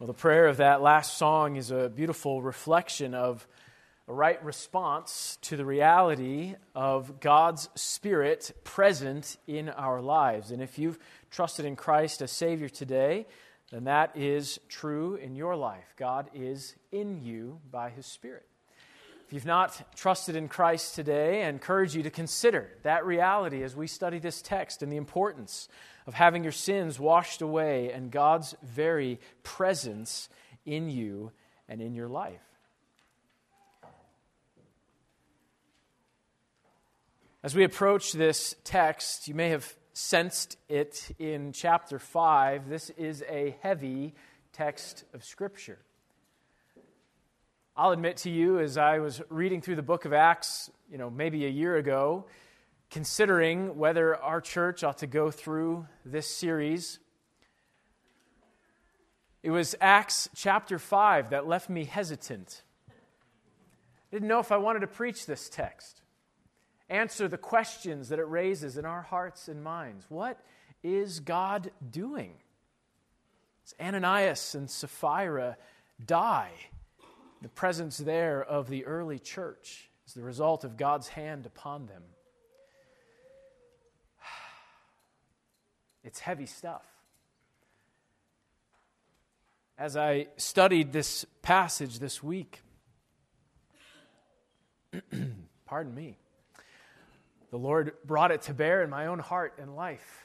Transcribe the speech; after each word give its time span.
Well, 0.00 0.08
the 0.08 0.12
prayer 0.12 0.48
of 0.48 0.56
that 0.56 0.82
last 0.82 1.16
song 1.16 1.54
is 1.54 1.70
a 1.70 1.88
beautiful 1.88 2.42
reflection 2.42 3.14
of 3.14 3.46
a 4.08 4.12
right 4.12 4.44
response 4.44 5.38
to 5.42 5.56
the 5.56 5.64
reality 5.64 6.56
of 6.74 7.20
God's 7.20 7.68
Spirit 7.76 8.50
present 8.64 9.36
in 9.46 9.68
our 9.68 10.02
lives. 10.02 10.50
And 10.50 10.60
if 10.60 10.80
you've 10.80 10.98
trusted 11.30 11.64
in 11.64 11.76
Christ 11.76 12.22
as 12.22 12.32
Savior 12.32 12.68
today, 12.68 13.28
then 13.70 13.84
that 13.84 14.16
is 14.16 14.58
true 14.68 15.14
in 15.14 15.36
your 15.36 15.54
life. 15.54 15.94
God 15.96 16.28
is 16.34 16.74
in 16.90 17.22
you 17.22 17.60
by 17.70 17.90
His 17.90 18.04
Spirit. 18.04 18.48
If 19.26 19.32
you've 19.32 19.46
not 19.46 19.96
trusted 19.96 20.36
in 20.36 20.48
Christ 20.48 20.94
today, 20.94 21.44
I 21.44 21.48
encourage 21.48 21.96
you 21.96 22.02
to 22.02 22.10
consider 22.10 22.68
that 22.82 23.06
reality 23.06 23.62
as 23.62 23.74
we 23.74 23.86
study 23.86 24.18
this 24.18 24.42
text 24.42 24.82
and 24.82 24.92
the 24.92 24.98
importance 24.98 25.68
of 26.06 26.12
having 26.12 26.42
your 26.42 26.52
sins 26.52 27.00
washed 27.00 27.40
away 27.40 27.90
and 27.90 28.10
God's 28.10 28.54
very 28.62 29.18
presence 29.42 30.28
in 30.66 30.90
you 30.90 31.32
and 31.70 31.80
in 31.80 31.94
your 31.94 32.08
life. 32.08 32.42
As 37.42 37.54
we 37.54 37.64
approach 37.64 38.12
this 38.12 38.54
text, 38.64 39.26
you 39.26 39.34
may 39.34 39.48
have 39.48 39.74
sensed 39.94 40.58
it 40.68 41.10
in 41.18 41.52
chapter 41.52 41.98
5. 41.98 42.68
This 42.68 42.90
is 42.90 43.24
a 43.28 43.56
heavy 43.62 44.14
text 44.52 45.04
of 45.14 45.24
Scripture. 45.24 45.78
I'll 47.76 47.90
admit 47.90 48.18
to 48.18 48.30
you, 48.30 48.60
as 48.60 48.78
I 48.78 49.00
was 49.00 49.20
reading 49.28 49.60
through 49.60 49.74
the 49.74 49.82
book 49.82 50.04
of 50.04 50.12
Acts, 50.12 50.70
you 50.88 50.96
know, 50.96 51.10
maybe 51.10 51.44
a 51.44 51.48
year 51.48 51.74
ago, 51.74 52.26
considering 52.88 53.76
whether 53.76 54.14
our 54.14 54.40
church 54.40 54.84
ought 54.84 54.98
to 54.98 55.08
go 55.08 55.32
through 55.32 55.88
this 56.04 56.28
series. 56.28 57.00
It 59.42 59.50
was 59.50 59.74
Acts 59.80 60.28
chapter 60.36 60.78
5 60.78 61.30
that 61.30 61.48
left 61.48 61.68
me 61.68 61.84
hesitant. 61.84 62.62
I 62.88 62.92
didn't 64.12 64.28
know 64.28 64.38
if 64.38 64.52
I 64.52 64.56
wanted 64.58 64.80
to 64.80 64.86
preach 64.86 65.26
this 65.26 65.48
text, 65.48 66.00
answer 66.88 67.26
the 67.26 67.38
questions 67.38 68.08
that 68.10 68.20
it 68.20 68.28
raises 68.28 68.78
in 68.78 68.84
our 68.84 69.02
hearts 69.02 69.48
and 69.48 69.64
minds. 69.64 70.06
What 70.08 70.38
is 70.84 71.18
God 71.18 71.72
doing? 71.90 72.34
As 73.66 73.74
Ananias 73.84 74.54
and 74.54 74.70
Sapphira 74.70 75.56
die, 76.06 76.52
the 77.44 77.50
presence 77.50 77.98
there 77.98 78.42
of 78.42 78.70
the 78.70 78.86
early 78.86 79.18
church 79.18 79.90
is 80.06 80.14
the 80.14 80.22
result 80.22 80.64
of 80.64 80.78
God's 80.78 81.08
hand 81.08 81.44
upon 81.44 81.84
them. 81.86 82.02
It's 86.02 86.20
heavy 86.20 86.46
stuff. 86.46 86.86
As 89.76 89.94
I 89.94 90.28
studied 90.38 90.94
this 90.94 91.26
passage 91.42 91.98
this 91.98 92.22
week, 92.22 92.62
pardon 95.66 95.94
me, 95.94 96.16
the 97.50 97.58
Lord 97.58 97.92
brought 98.06 98.30
it 98.30 98.40
to 98.42 98.54
bear 98.54 98.82
in 98.82 98.88
my 98.88 99.04
own 99.06 99.18
heart 99.18 99.58
and 99.60 99.76
life, 99.76 100.24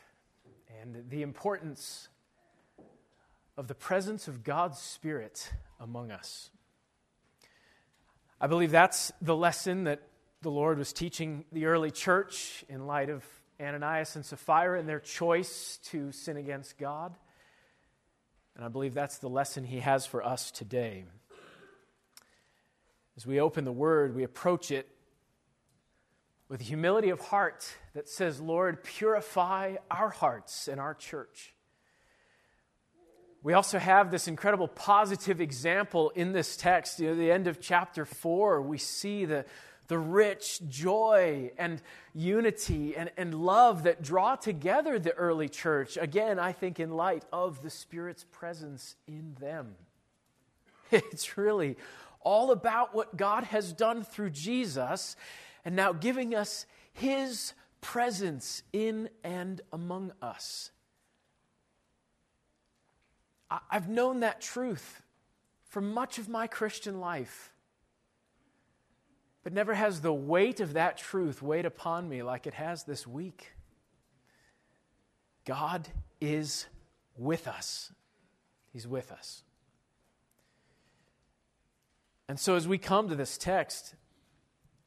and 0.81 1.03
the 1.09 1.21
importance 1.21 2.07
of 3.57 3.67
the 3.67 3.75
presence 3.75 4.29
of 4.29 4.45
God's 4.45 4.79
Spirit 4.79 5.51
among 5.81 6.11
us. 6.11 6.49
I 8.41 8.47
believe 8.47 8.71
that's 8.71 9.11
the 9.21 9.35
lesson 9.35 9.83
that 9.83 10.01
the 10.41 10.49
Lord 10.49 10.77
was 10.77 10.93
teaching 10.93 11.43
the 11.51 11.65
early 11.65 11.91
church 11.91 12.63
in 12.69 12.87
light 12.87 13.09
of 13.09 13.25
Ananias 13.59 14.15
and 14.15 14.25
Sapphira 14.25 14.79
and 14.79 14.87
their 14.87 15.01
choice 15.01 15.77
to 15.87 16.13
sin 16.13 16.37
against 16.37 16.77
God. 16.77 17.13
And 18.55 18.63
I 18.63 18.69
believe 18.69 18.93
that's 18.93 19.17
the 19.17 19.27
lesson 19.27 19.65
he 19.65 19.79
has 19.79 20.05
for 20.05 20.23
us 20.25 20.51
today. 20.51 21.03
As 23.17 23.27
we 23.27 23.41
open 23.41 23.65
the 23.65 23.73
Word, 23.73 24.15
we 24.15 24.23
approach 24.23 24.71
it 24.71 24.87
with 26.47 26.61
humility 26.61 27.09
of 27.09 27.19
heart 27.19 27.67
that 27.93 28.07
says, 28.07 28.39
Lord, 28.39 28.85
purify 28.85 29.75
our 29.91 30.09
hearts 30.09 30.69
and 30.69 30.79
our 30.79 30.93
church. 30.93 31.53
We 33.41 33.53
also 33.53 33.79
have 33.79 34.11
this 34.11 34.27
incredible 34.27 34.67
positive 34.67 35.39
example 35.39 36.09
in 36.09 36.33
this 36.33 36.57
text. 36.57 36.99
You 36.99 37.09
know, 37.09 37.15
the 37.15 37.31
end 37.31 37.47
of 37.47 37.61
chapter 37.61 38.05
4, 38.05 38.61
we 38.61 38.77
see 38.77 39.23
the, 39.23 39.45
the 39.87 39.97
rich 39.97 40.59
joy 40.67 41.51
and 41.57 41.81
unity 42.13 42.97
and, 42.97 43.11
and 43.15 43.33
love 43.33 43.83
that 43.83 44.01
draw 44.01 44.35
together 44.35 44.99
the 44.99 45.13
early 45.13 45.47
church. 45.47 45.95
Again, 45.95 46.37
I 46.37 46.51
think 46.51 46.81
in 46.81 46.91
light 46.91 47.23
of 47.31 47.61
the 47.61 47.69
Spirit's 47.69 48.25
presence 48.31 48.95
in 49.07 49.35
them. 49.39 49.75
It's 50.91 51.37
really 51.37 51.77
all 52.21 52.51
about 52.51 52.95
what 52.95 53.15
God 53.15 53.43
has 53.45 53.73
done 53.73 54.03
through 54.03 54.31
Jesus 54.31 55.15
and 55.63 55.75
now 55.75 55.93
giving 55.93 56.35
us 56.35 56.65
His 56.91 57.53
presence 57.79 58.63
in 58.73 59.09
and 59.23 59.61
among 59.71 60.11
us. 60.21 60.71
I've 63.49 63.89
known 63.89 64.19
that 64.19 64.41
truth 64.41 65.01
for 65.65 65.81
much 65.81 66.17
of 66.17 66.29
my 66.29 66.47
Christian 66.47 66.99
life. 66.99 67.51
But 69.43 69.53
never 69.53 69.73
has 69.73 70.01
the 70.01 70.13
weight 70.13 70.59
of 70.59 70.73
that 70.73 70.97
truth 70.97 71.41
weighed 71.41 71.65
upon 71.65 72.09
me 72.09 72.21
like 72.23 72.45
it 72.45 72.53
has 72.55 72.83
this 72.83 73.07
week. 73.07 73.53
God 75.45 75.87
is 76.19 76.65
with 77.17 77.47
us. 77.47 77.91
He's 78.71 78.87
with 78.87 79.11
us. 79.11 79.43
And 82.27 82.39
so, 82.39 82.55
as 82.55 82.67
we 82.67 82.77
come 82.77 83.09
to 83.09 83.15
this 83.15 83.37
text, 83.37 83.95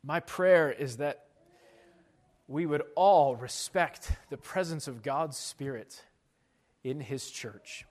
my 0.04 0.20
prayer 0.20 0.70
is 0.70 0.98
that 0.98 1.26
we 2.46 2.66
would 2.66 2.82
all 2.94 3.34
respect 3.34 4.12
the 4.30 4.36
presence 4.36 4.86
of 4.86 5.02
God's 5.02 5.36
Spirit 5.36 6.04
in 6.84 7.00
His 7.00 7.28
church. 7.30 7.84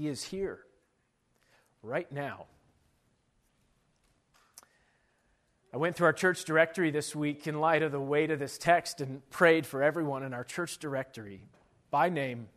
He 0.00 0.08
is 0.08 0.24
here 0.24 0.60
right 1.82 2.10
now. 2.10 2.46
I 5.74 5.76
went 5.76 5.94
through 5.94 6.06
our 6.06 6.14
church 6.14 6.46
directory 6.46 6.90
this 6.90 7.14
week 7.14 7.46
in 7.46 7.60
light 7.60 7.82
of 7.82 7.92
the 7.92 8.00
weight 8.00 8.30
of 8.30 8.38
this 8.38 8.56
text 8.56 9.02
and 9.02 9.20
prayed 9.28 9.66
for 9.66 9.82
everyone 9.82 10.22
in 10.22 10.32
our 10.32 10.42
church 10.42 10.78
directory 10.78 11.42
by 11.90 12.08
name 12.08 12.48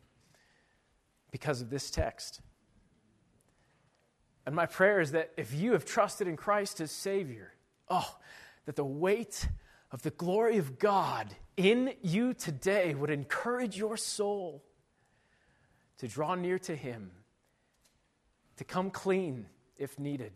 because 1.31 1.59
of 1.59 1.69
this 1.69 1.91
text. 1.91 2.39
And 4.45 4.55
my 4.55 4.65
prayer 4.65 5.01
is 5.01 5.11
that 5.11 5.33
if 5.35 5.53
you 5.53 5.73
have 5.73 5.83
trusted 5.83 6.29
in 6.29 6.37
Christ 6.37 6.79
as 6.79 6.91
Savior, 6.91 7.51
oh, 7.89 8.19
that 8.67 8.77
the 8.77 8.85
weight 8.85 9.49
of 9.91 10.01
the 10.01 10.11
glory 10.11 10.59
of 10.59 10.79
God 10.79 11.27
in 11.57 11.93
you 12.01 12.33
today 12.33 12.95
would 12.95 13.09
encourage 13.09 13.75
your 13.77 13.97
soul 13.97 14.63
to 15.97 16.07
draw 16.07 16.35
near 16.35 16.57
to 16.59 16.73
Him, 16.73 17.11
to 18.57 18.63
come 18.63 18.91
clean 18.91 19.45
if 19.77 19.97
needed 19.99 20.33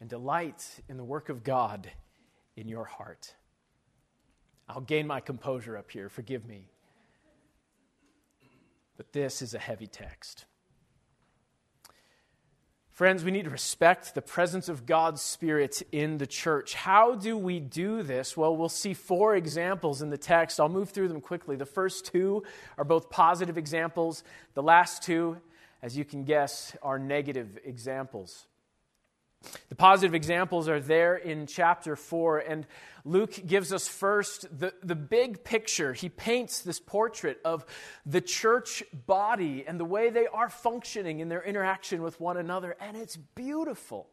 and 0.00 0.08
delight 0.08 0.80
in 0.88 0.96
the 0.96 1.04
work 1.04 1.28
of 1.28 1.44
God 1.44 1.90
in 2.56 2.68
your 2.68 2.84
heart. 2.84 3.34
I'll 4.68 4.80
gain 4.80 5.06
my 5.06 5.20
composure 5.20 5.76
up 5.76 5.90
here, 5.90 6.08
forgive 6.08 6.46
me. 6.46 6.70
But 8.96 9.12
this 9.12 9.42
is 9.42 9.54
a 9.54 9.58
heavy 9.58 9.86
text. 9.86 10.44
Friends, 12.90 13.24
we 13.24 13.30
need 13.30 13.44
to 13.44 13.50
respect 13.50 14.14
the 14.14 14.20
presence 14.20 14.68
of 14.68 14.84
God's 14.84 15.22
Spirit 15.22 15.82
in 15.90 16.18
the 16.18 16.26
church. 16.26 16.74
How 16.74 17.14
do 17.14 17.34
we 17.38 17.58
do 17.58 18.02
this? 18.02 18.36
Well, 18.36 18.54
we'll 18.54 18.68
see 18.68 18.92
four 18.92 19.36
examples 19.36 20.02
in 20.02 20.10
the 20.10 20.18
text. 20.18 20.60
I'll 20.60 20.68
move 20.68 20.90
through 20.90 21.08
them 21.08 21.22
quickly. 21.22 21.56
The 21.56 21.64
first 21.64 22.04
two 22.04 22.42
are 22.76 22.84
both 22.84 23.08
positive 23.08 23.56
examples, 23.56 24.22
the 24.52 24.62
last 24.62 25.02
two, 25.02 25.38
as 25.82 25.96
you 25.96 26.04
can 26.04 26.24
guess, 26.24 26.76
are 26.82 26.98
negative 26.98 27.58
examples. 27.64 28.46
The 29.70 29.74
positive 29.74 30.14
examples 30.14 30.68
are 30.68 30.80
there 30.80 31.16
in 31.16 31.46
chapter 31.46 31.96
4, 31.96 32.38
and 32.40 32.66
Luke 33.04 33.46
gives 33.46 33.72
us 33.72 33.88
first 33.88 34.46
the, 34.58 34.74
the 34.82 34.94
big 34.94 35.44
picture. 35.44 35.94
He 35.94 36.10
paints 36.10 36.60
this 36.60 36.78
portrait 36.78 37.38
of 37.42 37.64
the 38.04 38.20
church 38.20 38.82
body 39.06 39.64
and 39.66 39.80
the 39.80 39.84
way 39.84 40.10
they 40.10 40.26
are 40.26 40.50
functioning 40.50 41.20
in 41.20 41.30
their 41.30 41.42
interaction 41.42 42.02
with 42.02 42.20
one 42.20 42.36
another, 42.36 42.76
and 42.80 42.96
it's 42.96 43.16
beautiful. 43.16 44.08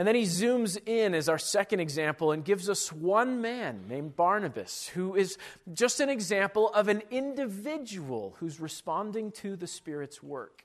And 0.00 0.08
then 0.08 0.14
he 0.14 0.22
zooms 0.22 0.78
in 0.88 1.14
as 1.14 1.28
our 1.28 1.36
second 1.36 1.80
example 1.80 2.32
and 2.32 2.42
gives 2.42 2.70
us 2.70 2.90
one 2.90 3.42
man 3.42 3.84
named 3.86 4.16
Barnabas, 4.16 4.88
who 4.88 5.14
is 5.14 5.36
just 5.74 6.00
an 6.00 6.08
example 6.08 6.70
of 6.70 6.88
an 6.88 7.02
individual 7.10 8.34
who's 8.38 8.60
responding 8.60 9.30
to 9.32 9.56
the 9.56 9.66
Spirit's 9.66 10.22
work. 10.22 10.64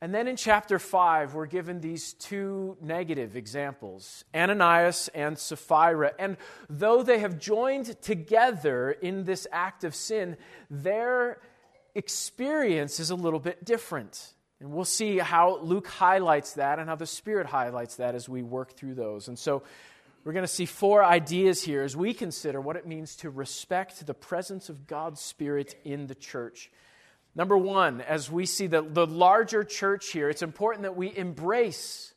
And 0.00 0.14
then 0.14 0.28
in 0.28 0.36
chapter 0.36 0.78
5, 0.78 1.34
we're 1.34 1.44
given 1.44 1.82
these 1.82 2.14
two 2.14 2.78
negative 2.80 3.36
examples 3.36 4.24
Ananias 4.34 5.08
and 5.08 5.38
Sapphira. 5.38 6.14
And 6.18 6.38
though 6.70 7.02
they 7.02 7.18
have 7.18 7.38
joined 7.38 8.00
together 8.00 8.92
in 8.92 9.24
this 9.24 9.46
act 9.52 9.84
of 9.84 9.94
sin, 9.94 10.38
their 10.70 11.38
experience 11.94 12.98
is 12.98 13.10
a 13.10 13.14
little 13.14 13.40
bit 13.40 13.62
different. 13.62 14.32
And 14.62 14.72
we'll 14.72 14.84
see 14.84 15.18
how 15.18 15.58
Luke 15.60 15.88
highlights 15.88 16.52
that 16.52 16.78
and 16.78 16.88
how 16.88 16.94
the 16.94 17.04
Spirit 17.04 17.48
highlights 17.48 17.96
that 17.96 18.14
as 18.14 18.28
we 18.28 18.42
work 18.42 18.76
through 18.76 18.94
those. 18.94 19.26
And 19.26 19.36
so 19.36 19.64
we're 20.22 20.32
going 20.32 20.44
to 20.44 20.48
see 20.48 20.66
four 20.66 21.04
ideas 21.04 21.64
here 21.64 21.82
as 21.82 21.96
we 21.96 22.14
consider 22.14 22.60
what 22.60 22.76
it 22.76 22.86
means 22.86 23.16
to 23.16 23.30
respect 23.30 24.06
the 24.06 24.14
presence 24.14 24.68
of 24.68 24.86
God's 24.86 25.20
Spirit 25.20 25.74
in 25.84 26.06
the 26.06 26.14
church. 26.14 26.70
Number 27.34 27.58
one, 27.58 28.02
as 28.02 28.30
we 28.30 28.46
see 28.46 28.68
the, 28.68 28.82
the 28.82 29.04
larger 29.04 29.64
church 29.64 30.10
here, 30.10 30.30
it's 30.30 30.42
important 30.42 30.84
that 30.84 30.96
we 30.96 31.12
embrace 31.16 32.11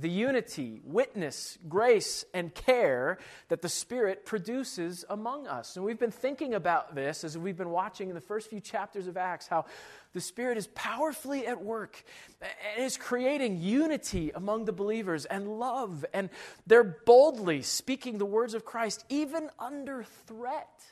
the 0.00 0.08
unity, 0.08 0.80
witness, 0.84 1.58
grace, 1.68 2.24
and 2.32 2.54
care 2.54 3.18
that 3.48 3.62
the 3.62 3.68
Spirit 3.68 4.24
produces 4.24 5.04
among 5.10 5.48
us. 5.48 5.74
And 5.74 5.84
we've 5.84 5.98
been 5.98 6.12
thinking 6.12 6.54
about 6.54 6.94
this 6.94 7.24
as 7.24 7.36
we've 7.36 7.56
been 7.56 7.70
watching 7.70 8.08
in 8.08 8.14
the 8.14 8.20
first 8.20 8.48
few 8.48 8.60
chapters 8.60 9.08
of 9.08 9.16
Acts 9.16 9.48
how 9.48 9.64
the 10.12 10.20
Spirit 10.20 10.56
is 10.56 10.68
powerfully 10.68 11.46
at 11.46 11.62
work 11.62 12.02
and 12.40 12.84
is 12.84 12.96
creating 12.96 13.60
unity 13.60 14.30
among 14.34 14.66
the 14.66 14.72
believers 14.72 15.24
and 15.24 15.58
love. 15.58 16.04
And 16.14 16.30
they're 16.66 16.84
boldly 16.84 17.62
speaking 17.62 18.18
the 18.18 18.26
words 18.26 18.54
of 18.54 18.64
Christ, 18.64 19.04
even 19.08 19.50
under 19.58 20.04
threat. 20.26 20.84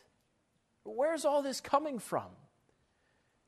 Where's 0.82 1.24
all 1.24 1.42
this 1.42 1.60
coming 1.60 2.00
from? 2.00 2.26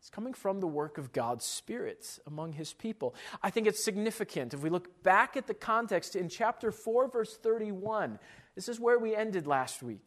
It's 0.01 0.11
coming 0.11 0.33
from 0.33 0.61
the 0.61 0.67
work 0.67 0.97
of 0.97 1.13
God's 1.13 1.45
Spirit 1.45 2.19
among 2.27 2.53
His 2.53 2.73
people. 2.73 3.15
I 3.43 3.51
think 3.51 3.67
it's 3.67 3.83
significant. 3.83 4.55
If 4.55 4.63
we 4.63 4.71
look 4.71 5.03
back 5.03 5.37
at 5.37 5.47
the 5.47 5.55
context 5.55 6.15
in 6.15 6.29
chapter 6.29 6.71
4, 6.71 7.09
verse 7.09 7.37
31, 7.37 8.19
this 8.55 8.69
is 8.69 8.79
where 8.79 8.99
we 8.99 9.17
ended 9.17 9.47
last 9.47 9.83
week. 9.83 10.07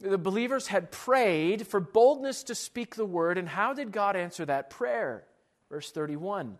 The 0.00 0.18
believers 0.18 0.68
had 0.68 0.90
prayed 0.90 1.66
for 1.66 1.80
boldness 1.80 2.44
to 2.44 2.54
speak 2.54 2.94
the 2.94 3.04
word, 3.04 3.36
and 3.36 3.48
how 3.48 3.74
did 3.74 3.92
God 3.92 4.16
answer 4.16 4.44
that 4.46 4.70
prayer? 4.70 5.24
Verse 5.68 5.90
31. 5.90 6.56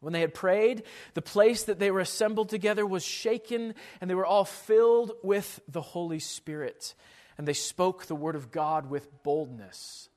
When 0.00 0.12
they 0.12 0.20
had 0.20 0.34
prayed, 0.34 0.84
the 1.14 1.22
place 1.22 1.64
that 1.64 1.78
they 1.78 1.90
were 1.90 2.00
assembled 2.00 2.48
together 2.48 2.86
was 2.86 3.04
shaken, 3.04 3.74
and 4.00 4.08
they 4.08 4.14
were 4.14 4.26
all 4.26 4.44
filled 4.44 5.12
with 5.22 5.60
the 5.68 5.80
Holy 5.80 6.18
Spirit. 6.18 6.94
And 7.38 7.46
they 7.46 7.52
spoke 7.52 8.06
the 8.06 8.14
word 8.14 8.36
of 8.36 8.50
God 8.50 8.90
with 8.90 9.22
boldness. 9.22 10.08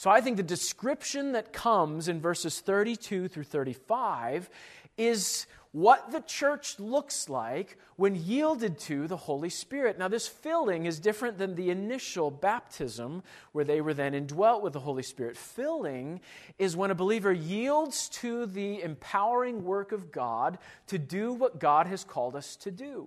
So 0.00 0.08
I 0.08 0.22
think 0.22 0.38
the 0.38 0.42
description 0.42 1.32
that 1.32 1.52
comes 1.52 2.08
in 2.08 2.22
verses 2.22 2.60
32 2.60 3.28
through 3.28 3.44
35 3.44 4.48
is 4.96 5.46
what 5.72 6.10
the 6.10 6.22
church 6.22 6.80
looks 6.80 7.28
like 7.28 7.76
when 7.96 8.14
yielded 8.14 8.78
to 8.78 9.06
the 9.06 9.18
Holy 9.18 9.50
Spirit. 9.50 9.98
Now, 9.98 10.08
this 10.08 10.26
filling 10.26 10.86
is 10.86 11.00
different 11.00 11.36
than 11.36 11.54
the 11.54 11.68
initial 11.68 12.30
baptism, 12.30 13.22
where 13.52 13.66
they 13.66 13.82
were 13.82 13.92
then 13.92 14.14
indwelt 14.14 14.62
with 14.62 14.72
the 14.72 14.80
Holy 14.80 15.02
Spirit. 15.02 15.36
Filling 15.36 16.22
is 16.58 16.74
when 16.74 16.90
a 16.90 16.94
believer 16.94 17.30
yields 17.30 18.08
to 18.08 18.46
the 18.46 18.80
empowering 18.80 19.64
work 19.64 19.92
of 19.92 20.10
God 20.10 20.56
to 20.86 20.96
do 20.96 21.34
what 21.34 21.60
God 21.60 21.86
has 21.86 22.04
called 22.04 22.34
us 22.34 22.56
to 22.56 22.70
do. 22.70 23.06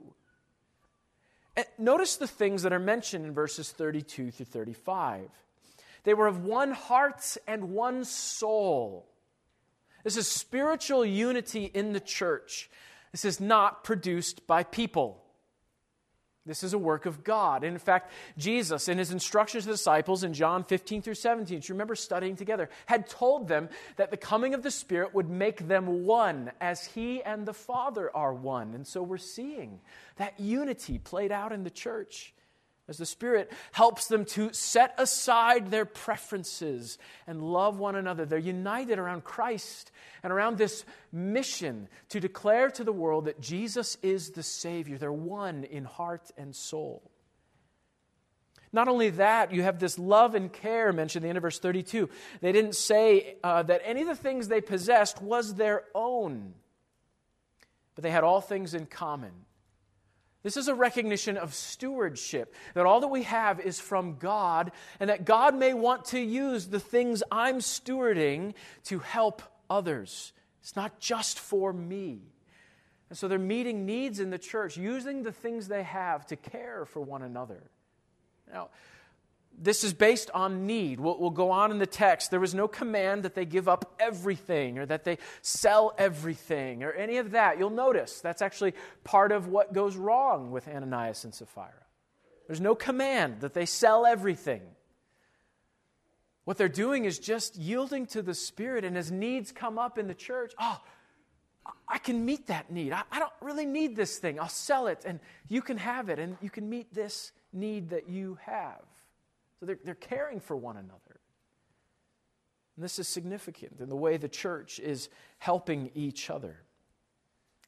Notice 1.79 2.17
the 2.17 2.27
things 2.27 2.61
that 2.61 2.71
are 2.71 2.77
mentioned 2.77 3.25
in 3.25 3.33
verses 3.33 3.71
32 3.71 4.29
through 4.29 4.45
35. 4.45 5.31
They 6.03 6.13
were 6.13 6.27
of 6.27 6.43
one 6.43 6.71
heart 6.71 7.37
and 7.47 7.71
one 7.71 8.05
soul. 8.05 9.07
This 10.03 10.17
is 10.17 10.27
spiritual 10.27 11.05
unity 11.05 11.65
in 11.65 11.93
the 11.93 11.99
church. 11.99 12.69
This 13.11 13.25
is 13.25 13.39
not 13.39 13.83
produced 13.83 14.45
by 14.47 14.63
people. 14.63 15.23
This 16.45 16.61
is 16.61 16.73
a 16.73 16.77
work 16.77 17.05
of 17.05 17.23
God. 17.23 17.63
And 17.63 17.71
in 17.71 17.79
fact, 17.79 18.11
Jesus, 18.37 18.89
in 18.89 18.97
his 18.97 19.11
instructions 19.11 19.63
to 19.63 19.69
the 19.69 19.75
disciples 19.75 20.25
in 20.25 20.33
John 20.33 20.65
15 20.65 21.01
through 21.01 21.13
17, 21.13 21.59
do 21.59 21.65
you 21.65 21.73
remember 21.73 21.95
studying 21.95 22.35
together, 22.35 22.69
had 22.85 23.07
told 23.07 23.47
them 23.47 23.69
that 23.95 24.11
the 24.11 24.17
coming 24.17 24.53
of 24.53 24.61
the 24.61 24.71
Spirit 24.71 25.13
would 25.13 25.29
make 25.29 25.69
them 25.69 26.03
one 26.05 26.51
as 26.59 26.85
he 26.85 27.23
and 27.23 27.45
the 27.45 27.53
Father 27.53 28.13
are 28.13 28.33
one. 28.33 28.73
And 28.73 28.85
so 28.85 29.01
we're 29.01 29.17
seeing 29.17 29.79
that 30.17 30.37
unity 30.37 30.99
played 30.99 31.31
out 31.31 31.53
in 31.53 31.63
the 31.63 31.69
church 31.69 32.33
as 32.87 32.97
the 32.97 33.05
Spirit 33.05 33.51
helps 33.71 34.07
them 34.07 34.25
to 34.25 34.51
set 34.51 34.93
aside 34.97 35.71
their 35.71 35.85
preferences 35.85 36.97
and 37.25 37.41
love 37.41 37.79
one 37.79 37.95
another. 37.95 38.25
They're 38.25 38.39
united 38.39 38.99
around 38.99 39.23
Christ 39.23 39.91
and 40.21 40.33
around 40.33 40.57
this 40.57 40.83
mission 41.11 41.87
to 42.09 42.19
declare 42.19 42.69
to 42.71 42.83
the 42.83 42.91
world 42.91 43.25
that 43.25 43.39
Jesus 43.39 43.97
is 44.01 44.31
the 44.31 44.43
Savior. 44.43 44.97
They're 44.97 45.13
one 45.13 45.63
in 45.63 45.85
heart 45.85 46.29
and 46.37 46.53
soul. 46.53 47.09
Not 48.73 48.87
only 48.87 49.11
that, 49.11 49.53
you 49.53 49.61
have 49.61 49.79
this 49.79 49.99
love 49.99 50.33
and 50.33 50.51
care 50.51 50.91
mentioned 50.91 51.23
in 51.23 51.27
the 51.27 51.29
end 51.29 51.37
of 51.37 51.43
verse 51.43 51.59
32. 51.59 52.09
They 52.41 52.51
didn't 52.51 52.75
say 52.75 53.35
uh, 53.43 53.63
that 53.63 53.81
any 53.85 54.01
of 54.01 54.07
the 54.07 54.15
things 54.15 54.47
they 54.47 54.61
possessed 54.61 55.21
was 55.21 55.53
their 55.53 55.83
own, 55.93 56.55
but 57.93 58.03
they 58.03 58.09
had 58.09 58.23
all 58.23 58.41
things 58.41 58.73
in 58.73 58.87
common. 58.87 59.31
This 60.43 60.57
is 60.57 60.67
a 60.67 60.75
recognition 60.75 61.37
of 61.37 61.53
stewardship, 61.53 62.53
that 62.73 62.85
all 62.85 62.99
that 62.99 63.07
we 63.07 63.23
have 63.23 63.61
is 63.61 63.79
from 63.79 64.17
God, 64.17 64.73
and 64.99 65.09
that 65.09 65.25
God 65.25 65.55
may 65.55 65.73
want 65.73 66.05
to 66.05 66.19
use 66.19 66.67
the 66.67 66.81
things 66.81 67.23
I'm 67.31 67.59
stewarding 67.59 68.53
to 68.85 68.99
help 68.99 69.41
others. 69.69 70.33
It's 70.61 70.75
not 70.75 70.99
just 70.99 71.39
for 71.39 71.71
me. 71.71 72.21
And 73.09 73.17
so 73.17 73.27
they're 73.27 73.39
meeting 73.39 73.85
needs 73.85 74.19
in 74.19 74.31
the 74.31 74.37
church, 74.37 74.75
using 74.75 75.23
the 75.23 75.31
things 75.31 75.67
they 75.67 75.83
have 75.83 76.25
to 76.27 76.35
care 76.35 76.85
for 76.85 76.99
one 76.99 77.21
another. 77.21 77.63
Now, 78.51 78.69
this 79.57 79.83
is 79.83 79.93
based 79.93 80.29
on 80.31 80.65
need. 80.65 80.99
We'll, 80.99 81.19
we'll, 81.19 81.29
go 81.29 81.51
on 81.51 81.71
in 81.71 81.79
the 81.79 81.85
text. 81.85 82.31
There 82.31 82.39
was 82.39 82.53
no 82.53 82.67
command 82.67 83.23
that 83.23 83.35
they 83.35 83.45
give 83.45 83.67
up 83.69 83.95
everything 83.99 84.79
or 84.79 84.85
that 84.85 85.03
they 85.03 85.17
sell 85.41 85.93
everything 85.97 86.83
or 86.83 86.91
any 86.91 87.17
of 87.17 87.31
that. 87.31 87.59
You'll 87.59 87.69
notice 87.69 88.19
that's 88.19 88.41
actually 88.41 88.73
part 89.03 89.31
of 89.31 89.47
what 89.47 89.73
goes 89.73 89.95
wrong 89.95 90.51
with 90.51 90.67
Ananias 90.67 91.23
and 91.23 91.33
Sapphira. 91.33 91.71
There's 92.47 92.61
no 92.61 92.75
command 92.75 93.41
that 93.41 93.53
they 93.53 93.65
sell 93.65 94.05
everything. 94.05 94.61
What 96.45 96.57
they're 96.57 96.67
doing 96.67 97.05
is 97.05 97.19
just 97.19 97.55
yielding 97.55 98.05
to 98.07 98.21
the 98.21 98.33
Spirit, 98.33 98.83
and 98.83 98.97
as 98.97 99.11
needs 99.11 99.51
come 99.51 99.79
up 99.79 99.97
in 99.97 100.07
the 100.07 100.13
church, 100.13 100.53
oh, 100.59 100.81
I 101.87 101.97
can 101.99 102.25
meet 102.25 102.47
that 102.47 102.69
need. 102.69 102.91
I, 102.91 103.03
I 103.11 103.19
don't 103.19 103.31
really 103.39 103.65
need 103.65 103.95
this 103.95 104.17
thing. 104.17 104.39
I'll 104.39 104.49
sell 104.49 104.87
it, 104.87 105.03
and 105.05 105.21
you 105.47 105.61
can 105.61 105.77
have 105.77 106.09
it, 106.09 106.19
and 106.19 106.35
you 106.41 106.49
can 106.49 106.69
meet 106.69 106.93
this 106.93 107.31
need 107.53 107.91
that 107.91 108.09
you 108.09 108.37
have. 108.45 108.81
So 109.63 109.67
they're, 109.67 109.79
they're 109.81 109.95
caring 109.95 110.41
for 110.41 110.57
one 110.57 110.75
another. 110.75 111.21
And 112.75 112.83
this 112.83 112.99
is 112.99 113.07
significant 113.07 113.79
in 113.79 113.87
the 113.87 113.95
way 113.95 114.17
the 114.17 114.27
church 114.27 114.77
is 114.77 115.07
helping 115.37 115.89
each 115.95 116.29
other. 116.29 116.57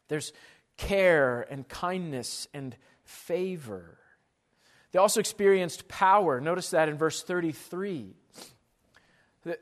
There's 0.09 0.33
care 0.75 1.47
and 1.49 1.65
kindness 1.69 2.49
and 2.53 2.75
favor. 3.05 3.97
They 4.91 4.99
also 4.99 5.21
experienced 5.21 5.87
power. 5.87 6.41
Notice 6.41 6.71
that 6.71 6.89
in 6.89 6.97
verse 6.97 7.23
33. 7.23 8.13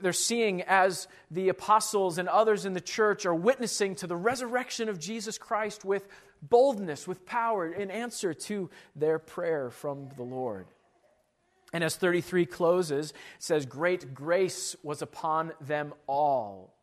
They're 0.02 0.12
seeing 0.12 0.64
as 0.64 1.08
the 1.30 1.50
apostles 1.50 2.18
and 2.18 2.28
others 2.28 2.66
in 2.66 2.74
the 2.74 2.82
church 2.82 3.28
are 3.28 3.36
witnessing 3.36 3.94
to 3.98 4.08
the 4.08 4.16
resurrection 4.16 4.90
of 4.90 4.98
Jesus 4.98 5.38
Christ 5.38 5.86
with 5.86 6.08
boldness, 6.42 7.08
with 7.08 7.28
power, 7.28 7.72
in 7.72 7.92
answer 7.92 8.34
to 8.34 8.72
their 8.96 9.20
prayer 9.20 9.70
from 9.70 10.10
the 10.16 10.24
Lord. 10.24 10.66
And 11.74 11.84
as 11.84 11.96
33 11.96 12.46
closes, 12.46 13.14
says, 13.40 13.66
Great 13.66 14.14
grace 14.14 14.76
was 14.84 15.02
upon 15.02 15.52
them 15.60 15.94
all. 16.08 16.76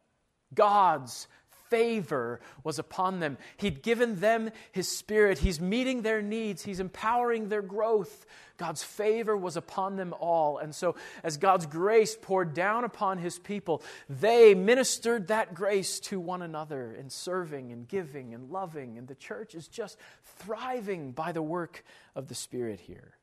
God's 0.53 1.29
favor 1.71 2.41
was 2.65 2.79
upon 2.79 3.21
them. 3.21 3.39
He'd 3.57 3.83
given 3.83 4.17
them 4.17 4.51
His 4.73 4.89
Spirit. 4.89 5.39
He's 5.39 5.61
meeting 5.61 6.03
their 6.03 6.21
needs, 6.21 6.63
He's 6.63 6.81
empowering 6.81 7.49
their 7.49 7.63
growth. 7.63 8.27
God's 8.59 8.83
favor 8.83 9.35
was 9.35 9.57
upon 9.57 9.97
them 9.97 10.13
all. 10.21 10.59
And 10.59 10.75
so, 10.75 10.97
as 11.23 11.39
God's 11.39 11.65
grace 11.65 12.19
poured 12.21 12.53
down 12.53 12.85
upon 12.85 13.17
His 13.19 13.39
people, 13.39 13.83
they 14.11 14.55
ministered 14.55 15.29
that 15.29 15.55
grace 15.55 15.99
to 16.01 16.21
one 16.21 16.43
another 16.43 16.93
in 16.93 17.09
serving 17.09 17.73
and 17.73 17.89
giving 17.89 18.35
and 18.35 18.51
loving. 18.51 18.99
And 18.99 19.09
the 19.09 19.15
church 19.15 19.55
is 19.55 19.67
just 19.67 19.97
thriving 20.41 21.13
by 21.13 21.33
the 21.33 21.41
work 21.41 21.85
of 22.15 22.29
the 22.29 22.35
Spirit 22.35 22.81
here. 22.81 23.15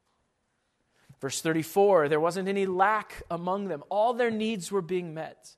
Verse 1.19 1.41
34 1.41 2.09
there 2.09 2.19
wasn't 2.19 2.47
any 2.47 2.65
lack 2.65 3.24
among 3.29 3.67
them, 3.67 3.83
all 3.89 4.13
their 4.13 4.31
needs 4.31 4.71
were 4.71 4.81
being 4.81 5.13
met. 5.13 5.55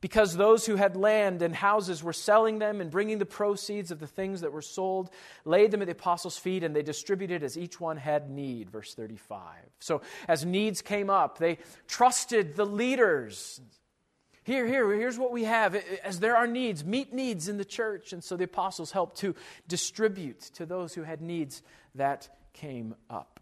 Because 0.00 0.34
those 0.34 0.64
who 0.64 0.76
had 0.76 0.96
land 0.96 1.42
and 1.42 1.54
houses 1.54 2.02
were 2.02 2.14
selling 2.14 2.58
them 2.58 2.80
and 2.80 2.90
bringing 2.90 3.18
the 3.18 3.26
proceeds 3.26 3.90
of 3.90 4.00
the 4.00 4.06
things 4.06 4.40
that 4.40 4.50
were 4.50 4.62
sold, 4.62 5.10
laid 5.44 5.70
them 5.70 5.82
at 5.82 5.86
the 5.86 5.92
apostles' 5.92 6.38
feet, 6.38 6.64
and 6.64 6.74
they 6.74 6.82
distributed 6.82 7.42
as 7.42 7.58
each 7.58 7.78
one 7.78 7.98
had 7.98 8.30
need. 8.30 8.70
Verse 8.70 8.94
35. 8.94 9.42
So, 9.78 10.00
as 10.26 10.46
needs 10.46 10.80
came 10.80 11.10
up, 11.10 11.36
they 11.36 11.58
trusted 11.86 12.56
the 12.56 12.64
leaders. 12.64 13.60
Here, 14.42 14.66
here, 14.66 14.90
here's 14.94 15.18
what 15.18 15.32
we 15.32 15.44
have. 15.44 15.74
As 16.02 16.20
there 16.20 16.36
are 16.36 16.46
needs, 16.46 16.82
meet 16.82 17.12
needs 17.12 17.48
in 17.48 17.58
the 17.58 17.64
church. 17.64 18.14
And 18.14 18.24
so 18.24 18.38
the 18.38 18.44
apostles 18.44 18.92
helped 18.92 19.18
to 19.18 19.34
distribute 19.68 20.40
to 20.54 20.64
those 20.64 20.94
who 20.94 21.02
had 21.02 21.20
needs 21.20 21.62
that 21.94 22.28
came 22.54 22.94
up. 23.10 23.39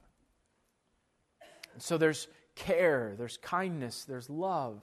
So 1.82 1.98
there's 1.98 2.28
care, 2.54 3.14
there's 3.16 3.36
kindness, 3.38 4.04
there's 4.04 4.28
love. 4.28 4.82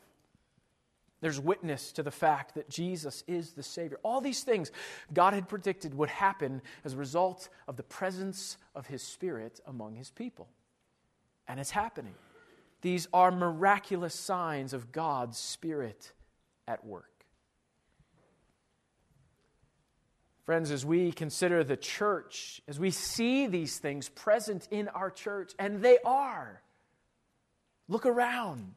There's 1.21 1.39
witness 1.39 1.91
to 1.93 2.03
the 2.03 2.11
fact 2.11 2.55
that 2.55 2.69
Jesus 2.69 3.23
is 3.25 3.53
the 3.53 3.63
Savior. 3.63 3.99
All 4.03 4.21
these 4.21 4.43
things 4.43 4.71
God 5.13 5.33
had 5.33 5.47
predicted 5.47 5.95
would 5.95 6.09
happen 6.09 6.61
as 6.83 6.93
a 6.93 6.97
result 6.97 7.49
of 7.67 7.77
the 7.77 7.83
presence 7.83 8.57
of 8.75 8.87
His 8.87 9.01
Spirit 9.01 9.59
among 9.65 9.95
His 9.95 10.11
people. 10.11 10.47
And 11.47 11.59
it's 11.59 11.71
happening. 11.71 12.15
These 12.81 13.07
are 13.13 13.31
miraculous 13.31 14.13
signs 14.13 14.73
of 14.73 14.91
God's 14.91 15.37
Spirit 15.37 16.11
at 16.67 16.85
work. 16.85 17.09
Friends, 20.43 20.69
as 20.69 20.85
we 20.85 21.11
consider 21.11 21.63
the 21.63 21.77
church, 21.77 22.61
as 22.67 22.79
we 22.79 22.91
see 22.91 23.47
these 23.47 23.79
things 23.79 24.09
present 24.09 24.67
in 24.69 24.89
our 24.89 25.09
church, 25.09 25.53
and 25.57 25.81
they 25.81 25.97
are, 26.05 26.61
look 27.87 28.05
around. 28.05 28.73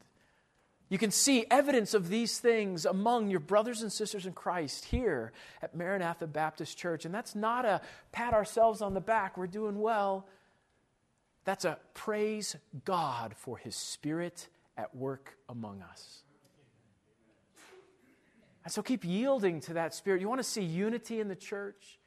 You 0.88 0.97
can 0.97 1.11
see 1.11 1.45
evidence 1.50 1.93
of 1.93 2.09
these 2.09 2.38
things 2.38 2.87
among 2.87 3.29
your 3.29 3.41
brothers 3.41 3.83
and 3.83 3.93
sisters 3.93 4.25
in 4.25 4.33
Christ 4.33 4.87
here 4.87 5.33
at 5.61 5.75
Maranatha 5.75 6.27
Baptist 6.27 6.79
Church. 6.79 7.05
And 7.05 7.15
that's 7.15 7.35
not 7.35 7.67
a 7.67 7.83
pat 8.11 8.33
ourselves 8.33 8.81
on 8.81 8.95
the 8.95 9.00
back, 9.00 9.37
we're 9.37 9.47
doing 9.47 9.79
well. 9.79 10.27
That's 11.45 11.65
a 11.65 11.79
praise 11.95 12.57
God 12.85 13.35
for 13.37 13.59
His 13.59 13.77
Spirit 13.77 14.49
at 14.77 14.95
work 14.95 15.37
among 15.49 15.83
us. 15.83 16.23
And 18.65 18.73
so 18.73 18.83
keep 18.83 19.05
yielding 19.05 19.61
to 19.62 19.75
that 19.75 19.95
Spirit. 19.95 20.21
You 20.21 20.29
want 20.29 20.41
to 20.41 20.45
see 20.45 20.62
unity 20.62 21.21
in 21.21 21.29
the 21.29 21.37
church, 21.37 21.99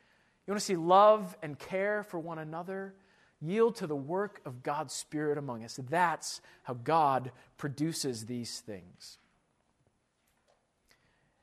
you 0.46 0.52
want 0.52 0.60
to 0.60 0.66
see 0.66 0.76
love 0.76 1.36
and 1.42 1.58
care 1.58 2.04
for 2.04 2.20
one 2.20 2.40
another. 2.40 2.94
Yield 3.42 3.76
to 3.78 3.88
the 3.88 3.96
work 3.96 4.42
of 4.46 4.62
God's 4.62 4.94
Spirit 4.94 5.38
among 5.38 5.64
us. 5.64 5.80
That's 5.90 6.42
how 6.64 6.76
God 6.76 7.32
produces 7.58 8.26
these 8.26 8.60
things. 8.60 9.18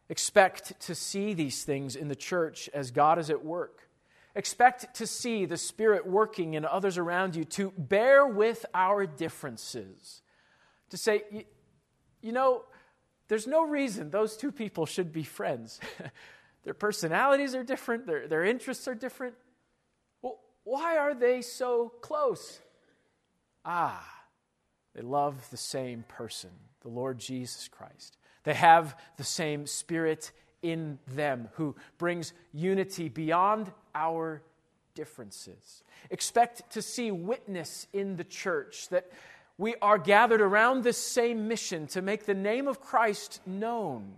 Expect 0.08 0.80
to 0.80 0.94
see 0.94 1.34
these 1.34 1.64
things 1.64 1.96
in 1.96 2.08
the 2.08 2.16
church 2.16 2.70
as 2.72 2.90
God 2.90 3.18
is 3.18 3.28
at 3.30 3.44
work. 3.44 3.88
Expect 4.34 4.94
to 4.96 5.06
see 5.06 5.44
the 5.44 5.56
Spirit 5.56 6.06
working 6.06 6.54
in 6.54 6.64
others 6.64 6.96
around 6.96 7.34
you 7.34 7.44
to 7.44 7.72
bear 7.76 8.26
with 8.26 8.64
our 8.72 9.04
differences. 9.04 10.22
To 10.90 10.96
say, 10.96 11.24
you, 12.22 12.32
know, 12.32 12.62
there's 13.26 13.46
no 13.46 13.64
reason 13.64 14.10
those 14.10 14.36
two 14.36 14.52
people 14.52 14.86
should 14.86 15.12
be 15.12 15.24
friends. 15.24 15.80
their 16.64 16.74
personalities 16.74 17.54
are 17.54 17.64
different, 17.64 18.06
their, 18.06 18.28
their 18.28 18.44
interests 18.44 18.86
are 18.86 18.94
different. 18.94 19.34
Why 20.68 20.98
are 20.98 21.14
they 21.14 21.40
so 21.40 21.88
close? 22.02 22.60
Ah, 23.64 24.06
they 24.94 25.00
love 25.00 25.48
the 25.50 25.56
same 25.56 26.04
person, 26.06 26.50
the 26.82 26.90
Lord 26.90 27.18
Jesus 27.18 27.68
Christ. 27.68 28.18
They 28.44 28.52
have 28.52 28.94
the 29.16 29.24
same 29.24 29.66
Spirit 29.66 30.30
in 30.60 30.98
them 31.06 31.48
who 31.54 31.74
brings 31.96 32.34
unity 32.52 33.08
beyond 33.08 33.72
our 33.94 34.42
differences. 34.94 35.84
Expect 36.10 36.70
to 36.72 36.82
see 36.82 37.10
witness 37.10 37.86
in 37.94 38.16
the 38.16 38.24
church 38.24 38.90
that 38.90 39.10
we 39.56 39.74
are 39.80 39.96
gathered 39.96 40.42
around 40.42 40.84
this 40.84 40.98
same 40.98 41.48
mission 41.48 41.86
to 41.86 42.02
make 42.02 42.26
the 42.26 42.34
name 42.34 42.68
of 42.68 42.78
Christ 42.78 43.40
known 43.46 44.16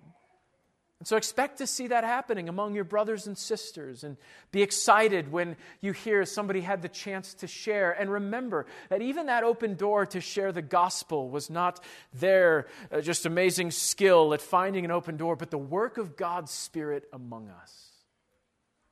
and 1.01 1.09
so 1.09 1.17
expect 1.17 1.59
to 1.59 1.67
see 1.67 1.87
that 1.87 2.05
happening 2.05 2.51
among 2.51 2.75
your 2.75 2.85
brothers 2.85 3.27
and 3.27 3.37
sisters 3.37 4.05
and 4.05 4.19
be 4.53 4.61
excited 4.61 5.33
when 5.33 5.57
you 5.81 5.93
hear 5.93 6.27
somebody 6.27 6.61
had 6.61 6.83
the 6.83 6.91
chance 6.91 7.33
to 7.35 7.47
share. 7.47 7.91
And 7.91 8.13
remember 8.13 8.67
that 8.91 9.01
even 9.01 9.27
that 9.27 9.43
open 9.43 9.77
door 9.77 10.05
to 10.05 10.21
share 10.21 10.53
the 10.53 10.61
gospel 10.61 11.31
was 11.31 11.49
not 11.49 11.83
their 12.13 12.67
uh, 12.93 13.01
just 13.01 13.25
amazing 13.25 13.71
skill 13.71 14.35
at 14.35 14.43
finding 14.43 14.85
an 14.85 14.91
open 14.91 15.17
door, 15.17 15.37
but 15.37 15.51
the 15.51 15.57
work 15.57 15.97
of 15.97 16.19
God's 16.19 16.51
Spirit 16.51 17.09
among 17.15 17.49
us. 17.49 17.89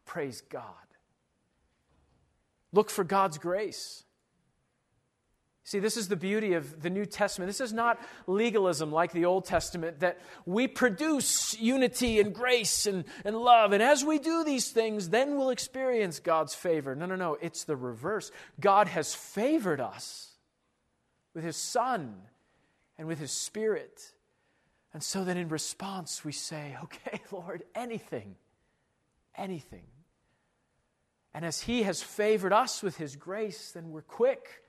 Praise 0.07 0.41
God. 0.41 0.65
Look 2.73 2.89
for 2.89 3.05
God's 3.05 3.37
grace. 3.37 4.03
See, 5.69 5.81
this 5.81 5.99
is 5.99 6.09
the 6.09 6.17
beauty 6.17 6.55
of 6.55 6.81
the 6.81 6.89
New 6.89 7.05
Testament. 7.05 7.47
This 7.47 7.61
is 7.61 7.75
not 7.75 8.01
legalism 8.27 8.91
like 8.91 9.13
the 9.13 9.27
Old 9.27 9.45
Testament, 9.45 10.01
that 10.01 10.19
we 10.47 10.67
produce 10.67 11.61
unity 11.61 12.21
and 12.21 12.35
grace 12.35 12.87
and, 12.87 13.05
and 13.23 13.37
love. 13.37 13.73
And 13.73 13.83
as 13.83 14.03
we 14.03 14.19
do 14.19 14.45
these 14.45 14.71
things, 14.71 15.11
then 15.11 15.37
we'll 15.37 15.51
experience 15.51 16.21
God's 16.21 16.55
favor. 16.55 16.95
No, 16.95 17.05
no, 17.05 17.17
no. 17.17 17.37
It's 17.43 17.65
the 17.65 17.77
reverse. 17.77 18.31
God 18.59 18.89
has 18.89 19.13
favored 19.15 19.79
us 19.79 20.31
with 21.35 21.45
His 21.45 21.59
Son 21.59 22.15
and 22.97 23.07
with 23.07 23.19
His 23.19 23.33
Spirit. 23.33 24.15
And 24.95 25.03
so 25.03 25.23
then 25.23 25.37
in 25.37 25.51
response, 25.51 26.25
we 26.25 26.33
say, 26.33 26.79
okay, 26.85 27.21
Lord, 27.31 27.63
anything, 27.75 28.37
anything. 29.37 29.85
And 31.35 31.45
as 31.45 31.61
He 31.61 31.83
has 31.83 32.03
favored 32.03 32.55
us 32.55 32.83
with 32.83 32.97
His 32.97 33.17
grace, 33.17 33.73
then 33.73 33.91
we're 33.91 34.01
quick 34.01 34.63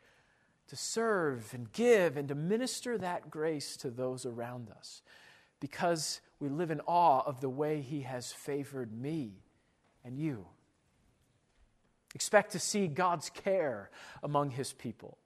to 0.69 0.75
serve 0.75 1.53
and 1.53 1.71
give 1.71 2.17
and 2.17 2.27
to 2.29 2.35
minister 2.35 2.97
that 2.97 3.29
grace 3.29 3.77
to 3.77 3.89
those 3.89 4.25
around 4.25 4.69
us 4.71 5.01
because 5.59 6.21
we 6.39 6.49
live 6.49 6.71
in 6.71 6.79
awe 6.81 7.21
of 7.25 7.41
the 7.41 7.49
way 7.49 7.81
He 7.81 8.01
has 8.01 8.31
favored 8.31 8.91
me 8.91 9.43
and 10.03 10.17
you. 10.17 10.47
Expect 12.15 12.53
to 12.53 12.59
see 12.59 12.87
God's 12.87 13.29
care 13.29 13.91
among 14.23 14.51
His 14.51 14.73
people 14.73 15.18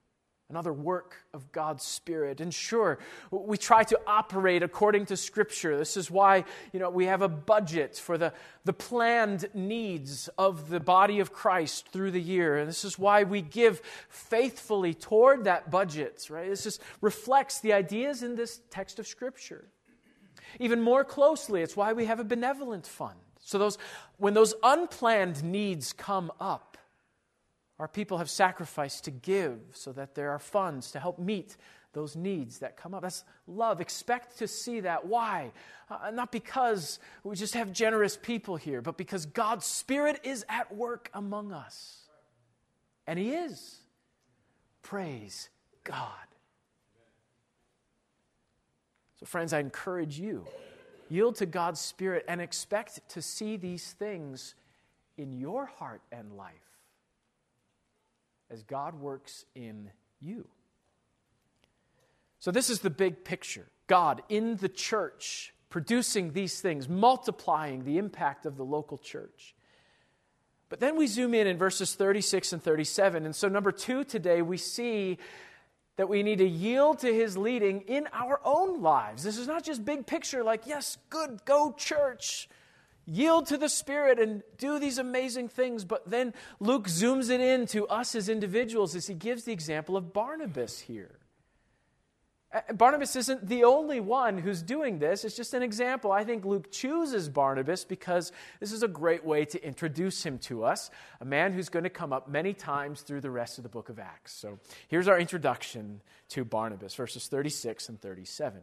another 0.54 0.72
work 0.72 1.16
of 1.34 1.52
God's 1.52 1.84
Spirit. 1.84 2.40
And 2.40 2.54
sure, 2.54 3.00
we 3.32 3.58
try 3.58 3.84
to 3.86 4.00
operate 4.06 4.62
according 4.62 5.08
to 5.08 5.18
Scripture. 5.18 5.76
This 5.80 5.98
is 5.98 6.12
why, 6.12 6.46
you 6.72 6.80
know, 6.80 6.92
we 6.92 7.08
have 7.08 7.24
a 7.24 7.28
budget 7.28 7.98
for 7.98 8.20
the, 8.20 8.34
the 8.64 8.72
planned 8.72 9.50
needs 9.56 10.30
of 10.38 10.70
the 10.70 10.80
body 10.80 11.20
of 11.20 11.34
Christ 11.34 11.90
through 11.90 12.12
the 12.12 12.22
year. 12.22 12.60
And 12.60 12.70
this 12.70 12.86
is 12.86 13.00
why 13.00 13.24
we 13.24 13.42
give 13.42 13.82
faithfully 14.10 14.94
toward 14.94 15.46
that 15.46 15.72
budget, 15.72 16.28
right? 16.30 16.48
This 16.48 16.66
just 16.66 16.82
reflects 17.02 17.60
the 17.60 17.74
ideas 17.74 18.22
in 18.22 18.36
this 18.36 18.62
text 18.70 19.00
of 19.00 19.08
Scripture. 19.08 19.66
Even 20.60 20.80
more 20.80 21.04
closely, 21.04 21.64
it's 21.64 21.76
why 21.76 21.94
we 21.94 22.06
have 22.06 22.20
a 22.20 22.24
benevolent 22.24 22.86
fund. 22.86 23.18
So 23.40 23.58
those 23.58 23.80
when 24.18 24.36
those 24.36 24.54
unplanned 24.62 25.44
needs 25.44 25.94
come 25.94 26.32
up, 26.40 26.73
our 27.84 27.88
people 27.90 28.18
have 28.18 28.30
sacrificed 28.30 29.04
to 29.04 29.12
give 29.12 29.60
so 29.74 29.92
that 29.92 30.16
there 30.16 30.32
are 30.32 30.40
funds 30.40 30.90
to 30.92 31.02
help 31.02 31.20
meet 31.20 31.58
those 31.92 32.16
needs 32.16 32.60
that 32.60 32.78
come 32.78 32.94
up. 32.94 33.02
That's 33.02 33.26
love. 33.46 33.82
Expect 33.82 34.38
to 34.38 34.48
see 34.48 34.80
that. 34.80 35.06
Why? 35.06 35.52
Uh, 35.90 36.10
not 36.14 36.32
because 36.32 37.00
we 37.26 37.36
just 37.36 37.56
have 37.56 37.74
generous 37.74 38.16
people 38.16 38.56
here, 38.56 38.82
but 38.82 38.96
because 38.96 39.26
God's 39.26 39.66
Spirit 39.66 40.22
is 40.24 40.46
at 40.48 40.74
work 40.74 41.10
among 41.14 41.52
us. 41.52 42.04
And 43.06 43.20
He 43.20 43.32
is. 43.32 43.82
Praise 44.82 45.50
God. 45.84 46.08
So, 49.20 49.26
friends, 49.26 49.52
I 49.52 49.60
encourage 49.60 50.18
you 50.18 50.46
yield 51.10 51.36
to 51.36 51.46
God's 51.46 51.82
Spirit 51.82 52.24
and 52.30 52.40
expect 52.40 53.10
to 53.10 53.22
see 53.22 53.58
these 53.58 53.92
things 53.92 54.56
in 55.18 55.34
your 55.34 55.66
heart 55.66 56.02
and 56.14 56.38
life 56.38 56.73
as 58.54 58.64
God 58.64 59.00
works 59.00 59.46
in 59.56 59.90
you. 60.22 60.48
So, 62.40 62.52
this 62.52 62.70
is 62.70 62.80
the 62.80 62.90
big 62.90 63.24
picture 63.24 63.68
God 63.88 64.22
in 64.30 64.58
the 64.58 64.70
church 64.70 65.54
producing 65.70 66.34
these 66.34 66.62
things, 66.62 66.88
multiplying 66.88 67.84
the 67.84 67.98
impact 67.98 68.46
of 68.46 68.58
the 68.58 68.64
local 68.64 69.00
church. 69.00 69.56
But 70.70 70.80
then 70.80 70.96
we 70.96 71.08
zoom 71.08 71.34
in 71.34 71.48
in 71.48 71.58
verses 71.58 71.96
36 71.96 72.54
and 72.54 72.64
37. 72.64 73.26
And 73.26 73.36
so, 73.36 73.48
number 73.48 73.72
two 73.72 74.04
today, 74.04 74.42
we 74.42 74.58
see 74.58 75.18
that 75.96 76.10
we 76.10 76.24
need 76.24 76.40
to 76.40 76.48
yield 76.48 77.00
to 77.00 77.14
his 77.14 77.38
leading 77.38 77.82
in 77.82 78.08
our 78.14 78.40
own 78.44 78.82
lives. 78.82 79.24
This 79.24 79.38
is 79.38 79.48
not 79.48 79.64
just 79.64 79.84
big 79.84 80.06
picture, 80.06 80.44
like, 80.44 80.66
yes, 80.66 80.98
good, 81.10 81.46
go 81.46 81.74
church 81.78 82.50
yield 83.06 83.48
to 83.48 83.58
the 83.58 83.70
Spirit 83.70 84.20
and 84.20 84.44
do 84.58 84.80
these 84.80 84.98
amazing 84.98 85.50
things. 85.50 85.86
But 85.86 86.10
then 86.10 86.34
Luke 86.60 86.88
zooms 86.88 87.30
it 87.30 87.42
in 87.42 87.66
to 87.68 87.88
us 87.88 88.16
as 88.16 88.30
individuals 88.30 88.96
as 88.96 89.08
he 89.08 89.14
gives 89.14 89.44
the 89.44 89.54
example 89.54 89.98
of 89.98 90.14
Barnabas 90.14 90.80
here. 90.80 91.20
Uh, 92.54 92.74
Barnabas 92.74 93.16
isn't 93.16 93.48
the 93.48 93.64
only 93.64 94.00
one 94.00 94.38
who's 94.38 94.62
doing 94.62 95.00
this. 95.00 95.26
It's 95.26 95.36
just 95.36 95.54
an 95.56 95.64
example. 95.64 96.12
I 96.12 96.24
think 96.24 96.46
Luke 96.46 96.72
chooses 96.72 97.28
Barnabas 97.28 97.84
because 97.84 98.32
this 98.60 98.72
is 98.72 98.84
a 98.84 98.88
great 98.88 99.26
way 99.26 99.46
to 99.46 99.66
introduce 99.66 100.24
him 100.24 100.38
to 100.40 100.64
us, 100.64 100.92
a 101.20 101.26
man 101.26 101.54
who's 101.54 101.70
going 101.70 101.84
to 101.84 101.90
come 101.90 102.14
up 102.14 102.30
many 102.30 102.54
times 102.54 103.02
through 103.02 103.22
the 103.22 103.32
rest 103.32 103.58
of 103.58 103.64
the 103.64 103.70
book 103.70 103.90
of 103.90 103.98
Acts. 103.98 104.34
So 104.34 104.60
here's 104.88 105.08
our 105.08 105.20
introduction 105.20 106.02
to 106.30 106.46
Barnabas, 106.46 106.94
verses 106.94 107.28
36 107.28 107.90
and 107.90 108.00
37. 108.00 108.62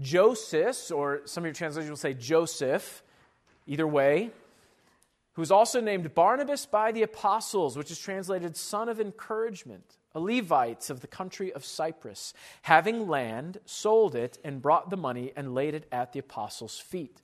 Joses, 0.00 0.90
or 0.90 1.22
some 1.24 1.42
of 1.42 1.46
your 1.46 1.54
translations 1.54 1.90
will 1.90 1.96
say 1.96 2.14
Joseph, 2.14 3.02
either 3.66 3.86
way, 3.86 4.30
who's 5.32 5.50
also 5.50 5.80
named 5.80 6.14
Barnabas 6.14 6.66
by 6.66 6.92
the 6.92 7.02
apostles, 7.02 7.76
which 7.76 7.90
is 7.90 7.98
translated 7.98 8.56
son 8.56 8.88
of 8.88 9.00
encouragement, 9.00 9.96
a 10.14 10.20
Levite 10.20 10.88
of 10.88 11.00
the 11.00 11.06
country 11.06 11.52
of 11.52 11.64
Cyprus, 11.64 12.32
having 12.62 13.06
land, 13.06 13.58
sold 13.66 14.14
it, 14.14 14.38
and 14.44 14.62
brought 14.62 14.90
the 14.90 14.96
money 14.96 15.32
and 15.36 15.54
laid 15.54 15.74
it 15.74 15.86
at 15.92 16.12
the 16.12 16.18
apostles' 16.18 16.78
feet. 16.78 17.22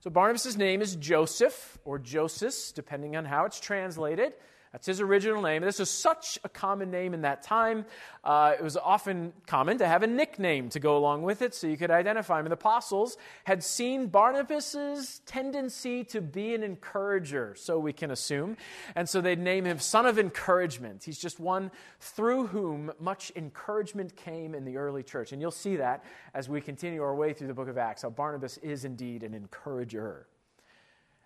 So 0.00 0.10
Barnabas' 0.10 0.56
name 0.56 0.82
is 0.82 0.96
Joses, 0.96 1.78
or 1.84 2.00
Joseph, 2.00 2.74
depending 2.74 3.14
on 3.14 3.24
how 3.24 3.44
it's 3.44 3.60
translated. 3.60 4.34
That's 4.72 4.86
his 4.86 5.02
original 5.02 5.42
name. 5.42 5.60
This 5.60 5.78
was 5.78 5.90
such 5.90 6.38
a 6.44 6.48
common 6.48 6.90
name 6.90 7.12
in 7.12 7.20
that 7.22 7.42
time. 7.42 7.84
Uh, 8.24 8.54
it 8.58 8.62
was 8.62 8.78
often 8.78 9.34
common 9.46 9.76
to 9.78 9.86
have 9.86 10.02
a 10.02 10.06
nickname 10.06 10.70
to 10.70 10.80
go 10.80 10.96
along 10.96 11.22
with 11.22 11.42
it 11.42 11.54
so 11.54 11.66
you 11.66 11.76
could 11.76 11.90
identify 11.90 12.40
him. 12.40 12.46
And 12.46 12.52
the 12.52 12.54
apostles 12.54 13.18
had 13.44 13.62
seen 13.62 14.06
Barnabas's 14.06 15.20
tendency 15.26 16.04
to 16.04 16.22
be 16.22 16.54
an 16.54 16.62
encourager, 16.62 17.54
so 17.54 17.78
we 17.78 17.92
can 17.92 18.10
assume. 18.12 18.56
And 18.94 19.06
so 19.06 19.20
they'd 19.20 19.38
name 19.38 19.66
him 19.66 19.78
Son 19.78 20.06
of 20.06 20.18
Encouragement. 20.18 21.04
He's 21.04 21.18
just 21.18 21.38
one 21.38 21.70
through 22.00 22.46
whom 22.46 22.92
much 22.98 23.30
encouragement 23.36 24.16
came 24.16 24.54
in 24.54 24.64
the 24.64 24.78
early 24.78 25.02
church. 25.02 25.32
And 25.32 25.42
you'll 25.42 25.50
see 25.50 25.76
that 25.76 26.02
as 26.32 26.48
we 26.48 26.62
continue 26.62 27.02
our 27.02 27.14
way 27.14 27.34
through 27.34 27.48
the 27.48 27.54
book 27.54 27.68
of 27.68 27.76
Acts, 27.76 28.02
how 28.02 28.10
Barnabas 28.10 28.56
is 28.58 28.86
indeed 28.86 29.22
an 29.22 29.34
encourager. 29.34 30.28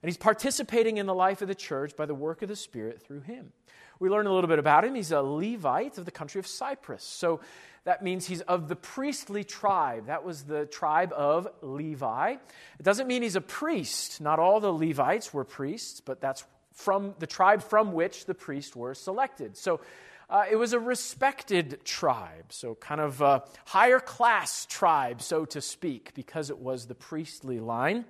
And 0.03 0.09
he's 0.09 0.17
participating 0.17 0.99
in 0.99 1.07
the 1.07 1.15
life 1.15 1.43
of 1.43 1.49
the 1.49 1.55
church 1.55 1.97
by 1.97 2.07
the 2.07 2.15
work 2.15 2.43
of 2.43 2.49
the 2.49 2.57
Spirit 2.57 3.03
through 3.03 3.21
him. 3.21 3.53
We 3.99 4.11
learn 4.11 4.27
a 4.27 4.33
little 4.33 4.49
bit 4.49 4.59
about 4.59 4.85
him. 4.85 4.95
He's 4.95 5.13
a 5.13 5.23
Levite 5.23 5.97
of 5.99 6.05
the 6.05 6.11
country 6.11 6.39
of 6.39 6.47
Cyprus. 6.47 7.03
So 7.03 7.41
that 7.85 8.03
means 8.03 8.27
he's 8.27 8.43
of 8.43 8.69
the 8.69 8.77
priestly 8.77 9.43
tribe. 9.43 10.09
That 10.09 10.25
was 10.25 10.43
the 10.43 10.67
tribe 10.67 11.13
of 11.13 11.49
Levi. 11.63 12.33
It 12.79 12.83
doesn't 12.83 13.07
mean 13.07 13.23
he's 13.23 13.37
a 13.37 13.41
priest. 13.41 14.21
Not 14.21 14.39
all 14.39 14.61
the 14.61 14.73
Levites 14.73 15.33
were 15.33 15.45
priests, 15.45 16.01
but 16.01 16.21
that's 16.21 16.45
from 16.73 17.15
the 17.19 17.27
tribe 17.27 17.63
from 17.63 17.93
which 17.93 18.27
the 18.27 18.35
priests 18.35 18.77
were 18.77 18.95
selected. 18.95 19.57
So 19.57 19.81
uh, 20.29 20.45
it 20.51 20.57
was 20.57 20.73
a 20.73 20.81
respected 20.81 21.85
tribe, 21.85 22.47
so 22.51 22.75
kind 22.75 23.01
of 23.01 23.21
a 23.23 23.45
higher 23.65 24.01
class 24.01 24.67
tribe, 24.67 25.23
so 25.23 25.45
to 25.47 25.61
speak, 25.61 26.13
because 26.15 26.51
it 26.51 26.59
was 26.59 26.87
the 26.87 26.95
priestly 26.95 27.61
line. 27.61 28.05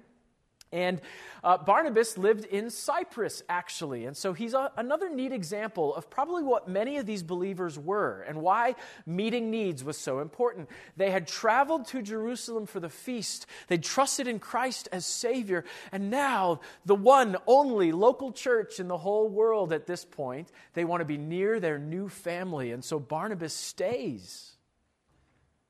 And 0.72 1.00
uh, 1.44 1.58
Barnabas 1.58 2.18
lived 2.18 2.44
in 2.44 2.70
Cyprus, 2.70 3.42
actually. 3.48 4.04
And 4.04 4.16
so 4.16 4.32
he's 4.32 4.52
a, 4.52 4.72
another 4.76 5.08
neat 5.08 5.32
example 5.32 5.94
of 5.94 6.10
probably 6.10 6.42
what 6.42 6.66
many 6.66 6.96
of 6.96 7.06
these 7.06 7.22
believers 7.22 7.78
were 7.78 8.22
and 8.22 8.42
why 8.42 8.74
meeting 9.06 9.50
needs 9.50 9.84
was 9.84 9.96
so 9.96 10.18
important. 10.18 10.68
They 10.96 11.10
had 11.10 11.28
traveled 11.28 11.86
to 11.88 12.02
Jerusalem 12.02 12.66
for 12.66 12.80
the 12.80 12.88
feast, 12.88 13.46
they 13.68 13.78
trusted 13.78 14.26
in 14.26 14.40
Christ 14.40 14.88
as 14.90 15.06
Savior, 15.06 15.64
and 15.92 16.10
now 16.10 16.60
the 16.84 16.96
one 16.96 17.36
only 17.46 17.92
local 17.92 18.32
church 18.32 18.80
in 18.80 18.88
the 18.88 18.98
whole 18.98 19.28
world 19.28 19.72
at 19.72 19.86
this 19.86 20.04
point, 20.04 20.50
they 20.74 20.84
want 20.84 21.00
to 21.00 21.04
be 21.04 21.16
near 21.16 21.60
their 21.60 21.78
new 21.78 22.08
family. 22.08 22.72
And 22.72 22.84
so 22.84 22.98
Barnabas 22.98 23.54
stays. 23.54 24.52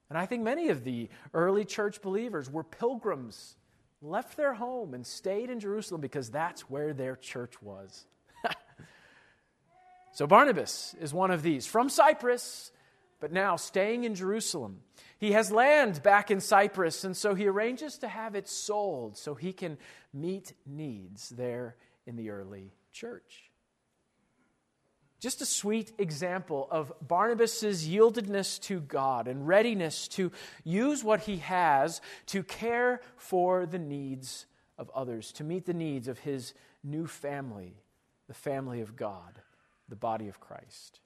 And 0.09 0.17
I 0.17 0.25
think 0.25 0.43
many 0.43 0.69
of 0.69 0.85
the 0.85 1.11
early 1.35 1.65
church 1.65 2.01
believers 2.01 2.51
were 2.51 2.65
pilgrims 2.65 3.57
left 4.03 4.37
their 4.37 4.55
home 4.55 4.95
and 4.95 5.07
stayed 5.07 5.51
in 5.51 5.61
Jerusalem 5.61 6.01
because 6.01 6.31
that's 6.31 6.63
where 6.71 6.93
their 6.93 7.17
church 7.17 7.61
was. 7.63 8.07
so 10.13 10.27
Barnabas 10.27 10.95
is 11.01 11.15
one 11.15 11.31
of 11.31 11.43
these 11.43 11.67
from 11.67 11.89
Cyprus, 11.89 12.71
but 13.21 13.33
now 13.33 13.57
staying 13.57 14.05
in 14.05 14.15
Jerusalem. 14.15 14.81
He 15.19 15.33
has 15.33 15.51
land 15.51 16.03
back 16.03 16.31
in 16.31 16.41
Cyprus, 16.41 17.05
and 17.05 17.17
so 17.17 17.35
he 17.35 17.47
arranges 17.47 17.99
to 17.99 18.09
have 18.09 18.35
it 18.35 18.49
sold 18.49 19.17
so 19.17 19.35
he 19.35 19.53
can 19.53 19.79
meet 20.13 20.53
needs 20.67 21.31
there 21.31 21.77
in 22.07 22.17
the 22.17 22.31
early 22.31 22.73
church. 22.93 23.51
Just 25.27 25.43
a 25.43 25.45
sweet 25.45 25.91
example 25.99 26.69
of 26.71 26.93
Barnabas' 27.03 27.85
yieldedness 27.85 28.61
to 28.61 28.79
God 28.79 29.27
and 29.27 29.45
readiness 29.45 30.07
to 30.11 30.31
use 30.63 31.03
what 31.03 31.23
he 31.23 31.39
has 31.39 32.01
to 32.27 32.45
care 32.45 33.01
for 33.17 33.67
the 33.67 33.81
needs 33.81 34.47
of 34.79 34.89
others, 34.95 35.33
to 35.33 35.43
meet 35.43 35.67
the 35.67 35.75
needs 35.75 36.07
of 36.07 36.21
his 36.21 36.55
new 36.85 37.09
family, 37.09 37.75
the 38.29 38.35
family 38.35 38.81
of 38.83 38.95
God, 38.95 39.41
the 39.89 39.97
body 39.97 40.29
of 40.29 40.39
Christ. 40.39 41.01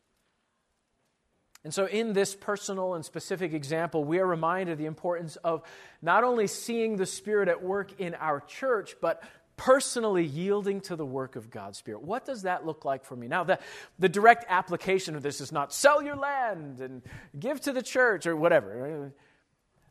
And 1.64 1.72
so, 1.72 1.86
in 1.86 2.12
this 2.12 2.34
personal 2.34 2.92
and 2.92 3.04
specific 3.06 3.54
example, 3.54 4.04
we 4.04 4.18
are 4.18 4.26
reminded 4.26 4.72
of 4.72 4.78
the 4.78 4.84
importance 4.84 5.36
of 5.36 5.62
not 6.02 6.24
only 6.24 6.46
seeing 6.46 6.96
the 6.96 7.06
Spirit 7.06 7.48
at 7.48 7.62
work 7.62 7.98
in 7.98 8.14
our 8.16 8.40
church, 8.40 8.96
but 9.00 9.22
personally 9.60 10.24
yielding 10.24 10.80
to 10.80 10.96
the 10.96 11.04
work 11.04 11.36
of 11.36 11.50
God's 11.50 11.76
Spirit. 11.76 12.00
What 12.00 12.24
does 12.24 12.42
that 12.42 12.64
look 12.64 12.86
like 12.86 13.04
for 13.04 13.14
me? 13.14 13.28
Now, 13.28 13.44
the, 13.44 13.58
the 13.98 14.08
direct 14.08 14.46
application 14.48 15.14
of 15.14 15.22
this 15.22 15.38
is 15.38 15.52
not 15.52 15.70
sell 15.70 16.00
your 16.00 16.16
land 16.16 16.80
and 16.80 17.02
give 17.38 17.60
to 17.62 17.72
the 17.74 17.82
church 17.82 18.26
or 18.26 18.34
whatever. 18.34 19.12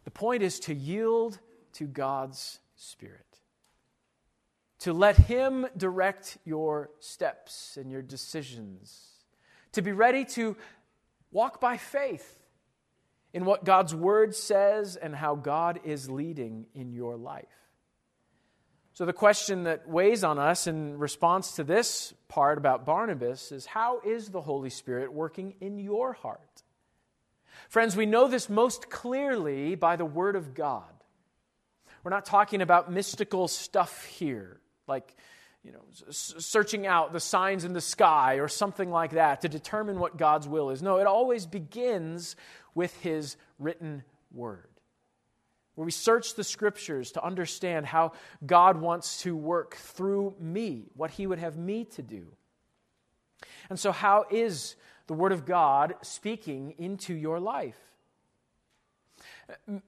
The 0.05 0.11
point 0.11 0.41
is 0.41 0.59
to 0.61 0.73
yield 0.73 1.37
to 1.73 1.85
God's 1.85 2.57
Spirit, 2.77 3.27
to 4.79 4.91
let 4.91 5.17
Him 5.17 5.67
direct 5.77 6.39
your 6.45 6.89
steps 6.99 7.77
and 7.79 7.91
your 7.91 8.01
decisions, 8.01 9.07
to 9.73 9.83
be 9.83 9.91
ready 9.91 10.25
to 10.25 10.57
walk 11.31 11.61
by 11.61 11.77
faith 11.77 12.39
in 13.35 13.45
what 13.45 13.65
God's 13.65 13.93
Word 13.93 14.35
says 14.35 14.95
and 14.95 15.15
how 15.15 15.35
God 15.35 15.79
is 15.83 16.09
leading 16.09 16.65
in 16.73 16.91
your 16.91 17.15
life. 17.15 17.45
So, 18.99 19.05
the 19.05 19.13
question 19.13 19.63
that 19.63 19.87
weighs 19.87 20.25
on 20.25 20.37
us 20.37 20.67
in 20.67 20.99
response 20.99 21.53
to 21.53 21.63
this 21.63 22.13
part 22.27 22.57
about 22.57 22.85
Barnabas 22.85 23.53
is 23.53 23.65
how 23.65 24.01
is 24.01 24.27
the 24.27 24.41
Holy 24.41 24.69
Spirit 24.69 25.13
working 25.13 25.55
in 25.61 25.79
your 25.79 26.11
heart? 26.11 26.63
Friends, 27.69 27.95
we 27.95 28.05
know 28.05 28.27
this 28.27 28.49
most 28.49 28.89
clearly 28.89 29.75
by 29.75 29.95
the 29.95 30.03
Word 30.03 30.35
of 30.35 30.53
God. 30.53 30.83
We're 32.03 32.11
not 32.11 32.25
talking 32.25 32.61
about 32.61 32.91
mystical 32.91 33.47
stuff 33.47 34.03
here, 34.03 34.59
like 34.85 35.15
you 35.63 35.71
know, 35.71 35.85
searching 36.09 36.85
out 36.85 37.13
the 37.13 37.21
signs 37.21 37.63
in 37.63 37.71
the 37.71 37.79
sky 37.79 38.39
or 38.39 38.49
something 38.49 38.91
like 38.91 39.11
that 39.11 39.39
to 39.43 39.47
determine 39.47 39.99
what 39.99 40.17
God's 40.17 40.45
will 40.45 40.71
is. 40.71 40.81
No, 40.81 40.97
it 40.97 41.07
always 41.07 41.45
begins 41.45 42.35
with 42.75 42.93
His 42.99 43.37
written 43.59 44.03
Word 44.33 44.68
where 45.79 45.85
we 45.85 45.91
search 45.91 46.35
the 46.35 46.43
scriptures 46.43 47.13
to 47.13 47.23
understand 47.23 47.85
how 47.85 48.11
God 48.45 48.81
wants 48.81 49.21
to 49.21 49.33
work 49.33 49.75
through 49.77 50.35
me, 50.37 50.89
what 50.93 51.09
He 51.09 51.25
would 51.25 51.39
have 51.39 51.55
me 51.55 51.85
to 51.85 52.01
do. 52.01 52.27
And 53.69 53.79
so, 53.79 53.93
how 53.93 54.25
is 54.29 54.75
the 55.07 55.13
Word 55.13 55.31
of 55.31 55.45
God 55.45 55.95
speaking 56.01 56.73
into 56.79 57.13
your 57.13 57.39
life? 57.39 57.79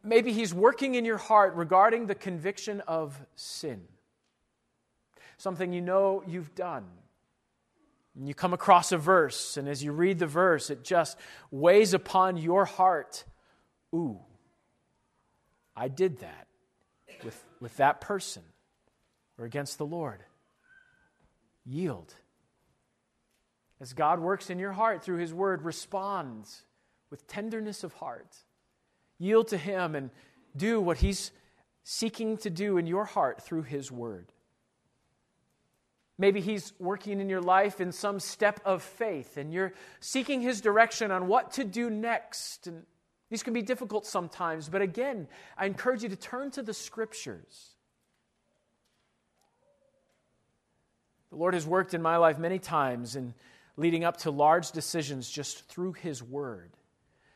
Maybe 0.01 0.32
He's 0.32 0.54
working 0.54 0.95
in 0.95 1.04
your 1.04 1.17
heart 1.17 1.56
regarding 1.56 2.06
the 2.06 2.15
conviction 2.15 2.80
of 2.88 3.19
sin, 3.36 3.82
something 5.38 5.73
you 5.73 5.82
know 5.82 6.23
you've 6.25 6.56
done. 6.56 6.86
And 8.15 8.30
you 8.30 8.34
come 8.34 8.54
across 8.54 8.93
a 8.93 8.97
verse, 8.97 9.58
and 9.58 9.67
as 9.67 9.84
you 9.84 9.91
read 9.91 10.19
the 10.19 10.25
verse, 10.25 10.69
it 10.69 10.86
just 10.86 11.17
weighs 11.51 11.93
upon 11.93 12.38
your 12.38 12.63
heart. 12.63 13.25
Ooh, 13.93 14.21
I 15.82 15.88
did 15.88 16.20
that 16.20 16.46
with, 17.24 17.44
with 17.60 17.76
that 17.78 18.02
person 18.02 18.44
or 19.39 19.46
against 19.46 19.80
the 19.80 19.86
Lord. 19.86 20.20
Yield. 21.65 22.13
As 23.80 23.94
God 23.94 24.20
works 24.20 24.52
in 24.52 24.60
your 24.60 24.74
heart 24.74 25.04
through 25.04 25.17
His 25.17 25.34
Word, 25.34 25.63
respond 25.63 26.46
with 27.10 27.26
tenderness 27.26 27.84
of 27.84 27.94
heart. 27.94 28.36
Yield 29.17 29.48
to 29.48 29.58
Him 29.58 29.96
and 29.96 30.12
do 30.56 30.80
what 30.80 30.98
He's 30.98 31.32
seeking 31.84 32.38
to 32.38 32.52
do 32.52 32.78
in 32.78 32.86
your 32.86 33.06
heart 33.06 33.41
through 33.41 33.63
His 33.63 33.91
Word. 33.91 34.32
Maybe 36.20 36.41
He's 36.41 36.74
working 36.78 37.20
in 37.20 37.28
your 37.28 37.41
life 37.41 37.82
in 37.82 37.91
some 37.91 38.20
step 38.20 38.60
of 38.65 38.84
faith, 38.84 39.36
and 39.36 39.52
you're 39.52 39.74
seeking 40.00 40.41
His 40.41 40.62
direction 40.62 41.10
on 41.10 41.26
what 41.26 41.54
to 41.54 41.63
do 41.63 41.89
next. 41.89 42.67
And 42.67 42.84
these 43.32 43.44
can 43.44 43.54
be 43.54 43.62
difficult 43.62 44.06
sometimes, 44.06 44.67
but 44.67 44.82
again, 44.82 45.26
I 45.58 45.65
encourage 45.65 46.04
you 46.04 46.10
to 46.10 46.17
turn 46.17 46.52
to 46.52 46.62
the 46.62 46.74
scriptures. 46.74 47.70
The 51.30 51.38
Lord 51.38 51.54
has 51.54 51.65
worked 51.65 51.94
in 51.94 52.02
my 52.02 52.17
life 52.17 52.38
many 52.38 52.60
times 52.60 53.15
in 53.15 53.34
leading 53.78 54.04
up 54.04 54.17
to 54.17 54.32
large 54.32 54.72
decisions 54.72 55.30
just 55.30 55.65
through 55.70 55.94
His 55.94 56.22
Word. 56.22 56.72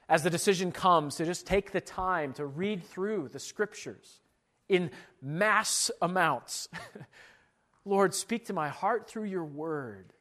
As 0.10 0.22
the 0.22 0.30
decision 0.30 0.74
comes, 0.74 1.16
to 1.16 1.26
just 1.26 1.48
take 1.48 1.72
the 1.72 1.80
time 1.80 2.34
to 2.34 2.46
read 2.46 2.84
through 2.84 3.30
the 3.30 3.40
scriptures 3.40 4.20
in 4.68 4.92
mass 5.22 5.90
amounts. 6.02 6.68
Lord, 7.86 8.14
speak 8.14 8.48
to 8.48 8.54
my 8.54 8.68
heart 8.68 9.10
through 9.10 9.26
your 9.26 9.46
Word. 9.46 10.12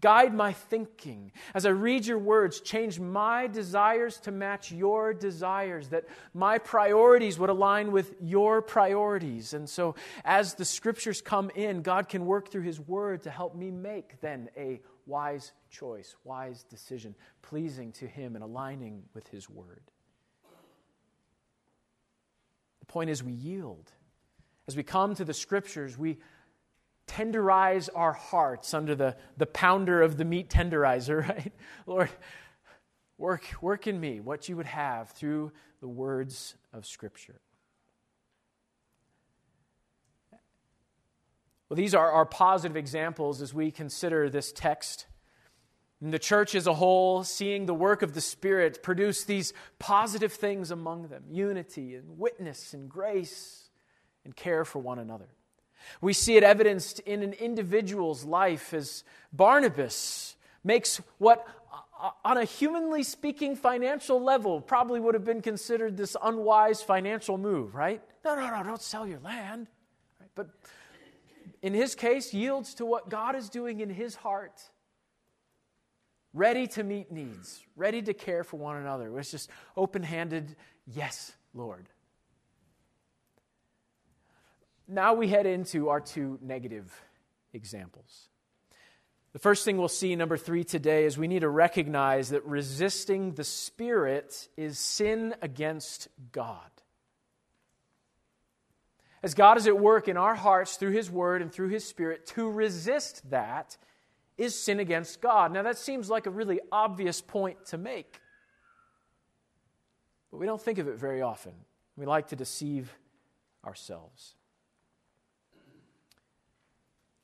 Guide 0.00 0.34
my 0.34 0.52
thinking. 0.52 1.32
As 1.54 1.66
I 1.66 1.70
read 1.70 2.06
your 2.06 2.18
words, 2.18 2.60
change 2.60 2.98
my 2.98 3.46
desires 3.46 4.18
to 4.20 4.30
match 4.30 4.72
your 4.72 5.12
desires, 5.12 5.88
that 5.88 6.06
my 6.32 6.58
priorities 6.58 7.38
would 7.38 7.50
align 7.50 7.92
with 7.92 8.14
your 8.20 8.62
priorities. 8.62 9.52
And 9.52 9.68
so, 9.68 9.94
as 10.24 10.54
the 10.54 10.64
scriptures 10.64 11.20
come 11.20 11.50
in, 11.54 11.82
God 11.82 12.08
can 12.08 12.24
work 12.24 12.50
through 12.50 12.62
his 12.62 12.80
word 12.80 13.22
to 13.24 13.30
help 13.30 13.54
me 13.54 13.70
make 13.70 14.20
then 14.20 14.48
a 14.56 14.80
wise 15.10 15.52
choice, 15.68 16.16
wise 16.24 16.62
decision, 16.62 17.14
pleasing 17.42 17.92
to 17.92 18.06
Him 18.06 18.34
and 18.34 18.44
aligning 18.44 19.02
with 19.12 19.28
His 19.28 19.50
word. 19.50 19.82
The 22.80 22.86
point 22.86 23.10
is, 23.10 23.22
we 23.22 23.32
yield. 23.32 23.90
As 24.68 24.76
we 24.76 24.82
come 24.82 25.14
to 25.16 25.24
the 25.24 25.34
scriptures, 25.34 25.98
we 25.98 26.18
tenderize 27.10 27.88
our 27.94 28.12
hearts 28.12 28.72
under 28.72 28.94
the, 28.94 29.16
the 29.36 29.46
pounder 29.46 30.00
of 30.02 30.16
the 30.16 30.24
meat 30.24 30.48
tenderizer, 30.48 31.28
right? 31.28 31.52
Lord, 31.86 32.10
work, 33.18 33.44
work 33.60 33.86
in 33.86 33.98
me 33.98 34.20
what 34.20 34.48
you 34.48 34.56
would 34.56 34.66
have 34.66 35.10
through 35.10 35.52
the 35.80 35.88
words 35.88 36.54
of 36.72 36.86
Scripture. 36.86 37.40
Well, 41.68 41.76
these 41.76 41.94
are 41.94 42.10
our 42.10 42.26
positive 42.26 42.76
examples 42.76 43.40
as 43.40 43.54
we 43.54 43.70
consider 43.70 44.28
this 44.28 44.52
text. 44.52 45.06
And 46.00 46.12
the 46.12 46.18
church 46.18 46.54
as 46.54 46.66
a 46.66 46.74
whole, 46.74 47.22
seeing 47.22 47.66
the 47.66 47.74
work 47.74 48.02
of 48.02 48.14
the 48.14 48.20
Spirit 48.20 48.82
produce 48.82 49.24
these 49.24 49.52
positive 49.78 50.32
things 50.32 50.70
among 50.70 51.08
them 51.08 51.24
unity 51.30 51.94
and 51.94 52.18
witness 52.18 52.74
and 52.74 52.88
grace 52.88 53.70
and 54.24 54.34
care 54.34 54.64
for 54.64 54.80
one 54.80 54.98
another. 54.98 55.28
We 56.00 56.12
see 56.12 56.36
it 56.36 56.42
evidenced 56.42 57.00
in 57.00 57.22
an 57.22 57.32
individual's 57.34 58.24
life 58.24 58.72
as 58.74 59.04
Barnabas 59.32 60.36
makes 60.64 61.00
what, 61.18 61.46
uh, 61.72 62.06
uh, 62.08 62.10
on 62.24 62.38
a 62.38 62.44
humanly 62.44 63.02
speaking 63.02 63.56
financial 63.56 64.22
level, 64.22 64.60
probably 64.60 65.00
would 65.00 65.14
have 65.14 65.24
been 65.24 65.42
considered 65.42 65.96
this 65.96 66.16
unwise 66.22 66.82
financial 66.82 67.38
move, 67.38 67.74
right? 67.74 68.02
No, 68.24 68.34
no, 68.34 68.50
no, 68.50 68.62
don't 68.62 68.82
sell 68.82 69.06
your 69.06 69.20
land. 69.20 69.66
But 70.34 70.48
in 71.62 71.74
his 71.74 71.94
case, 71.94 72.32
yields 72.32 72.74
to 72.74 72.86
what 72.86 73.08
God 73.08 73.36
is 73.36 73.48
doing 73.48 73.80
in 73.80 73.90
his 73.90 74.14
heart. 74.14 74.60
Ready 76.32 76.66
to 76.68 76.84
meet 76.84 77.10
needs, 77.10 77.60
ready 77.74 78.02
to 78.02 78.14
care 78.14 78.44
for 78.44 78.56
one 78.56 78.76
another. 78.76 79.08
It 79.08 79.12
was 79.12 79.30
just 79.30 79.50
open 79.76 80.02
handed, 80.02 80.54
yes, 80.86 81.32
Lord. 81.54 81.88
Now 84.90 85.14
we 85.14 85.28
head 85.28 85.46
into 85.46 85.88
our 85.88 86.00
two 86.00 86.40
negative 86.42 86.92
examples. 87.52 88.28
The 89.32 89.38
first 89.38 89.64
thing 89.64 89.78
we'll 89.78 89.86
see, 89.86 90.16
number 90.16 90.36
three, 90.36 90.64
today 90.64 91.04
is 91.04 91.16
we 91.16 91.28
need 91.28 91.40
to 91.40 91.48
recognize 91.48 92.30
that 92.30 92.44
resisting 92.44 93.34
the 93.34 93.44
Spirit 93.44 94.48
is 94.56 94.80
sin 94.80 95.36
against 95.40 96.08
God. 96.32 96.68
As 99.22 99.34
God 99.34 99.58
is 99.58 99.68
at 99.68 99.78
work 99.78 100.08
in 100.08 100.16
our 100.16 100.34
hearts 100.34 100.76
through 100.76 100.90
His 100.90 101.08
Word 101.08 101.40
and 101.40 101.52
through 101.52 101.68
His 101.68 101.84
Spirit, 101.84 102.26
to 102.28 102.50
resist 102.50 103.30
that 103.30 103.76
is 104.36 104.58
sin 104.58 104.80
against 104.80 105.20
God. 105.20 105.52
Now, 105.52 105.62
that 105.62 105.78
seems 105.78 106.10
like 106.10 106.26
a 106.26 106.30
really 106.30 106.58
obvious 106.72 107.20
point 107.20 107.66
to 107.66 107.78
make, 107.78 108.18
but 110.32 110.38
we 110.38 110.46
don't 110.46 110.60
think 110.60 110.78
of 110.78 110.88
it 110.88 110.96
very 110.96 111.22
often. 111.22 111.52
We 111.96 112.06
like 112.06 112.28
to 112.28 112.36
deceive 112.36 112.92
ourselves. 113.64 114.34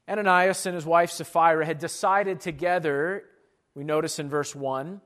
Ananias 0.08 0.66
and 0.66 0.74
his 0.74 0.86
wife 0.86 1.10
Sapphira 1.10 1.66
had 1.66 1.78
decided 1.78 2.40
together, 2.40 3.24
we 3.74 3.84
notice 3.84 4.18
in 4.18 4.28
verse 4.28 4.54
1, 4.54 5.00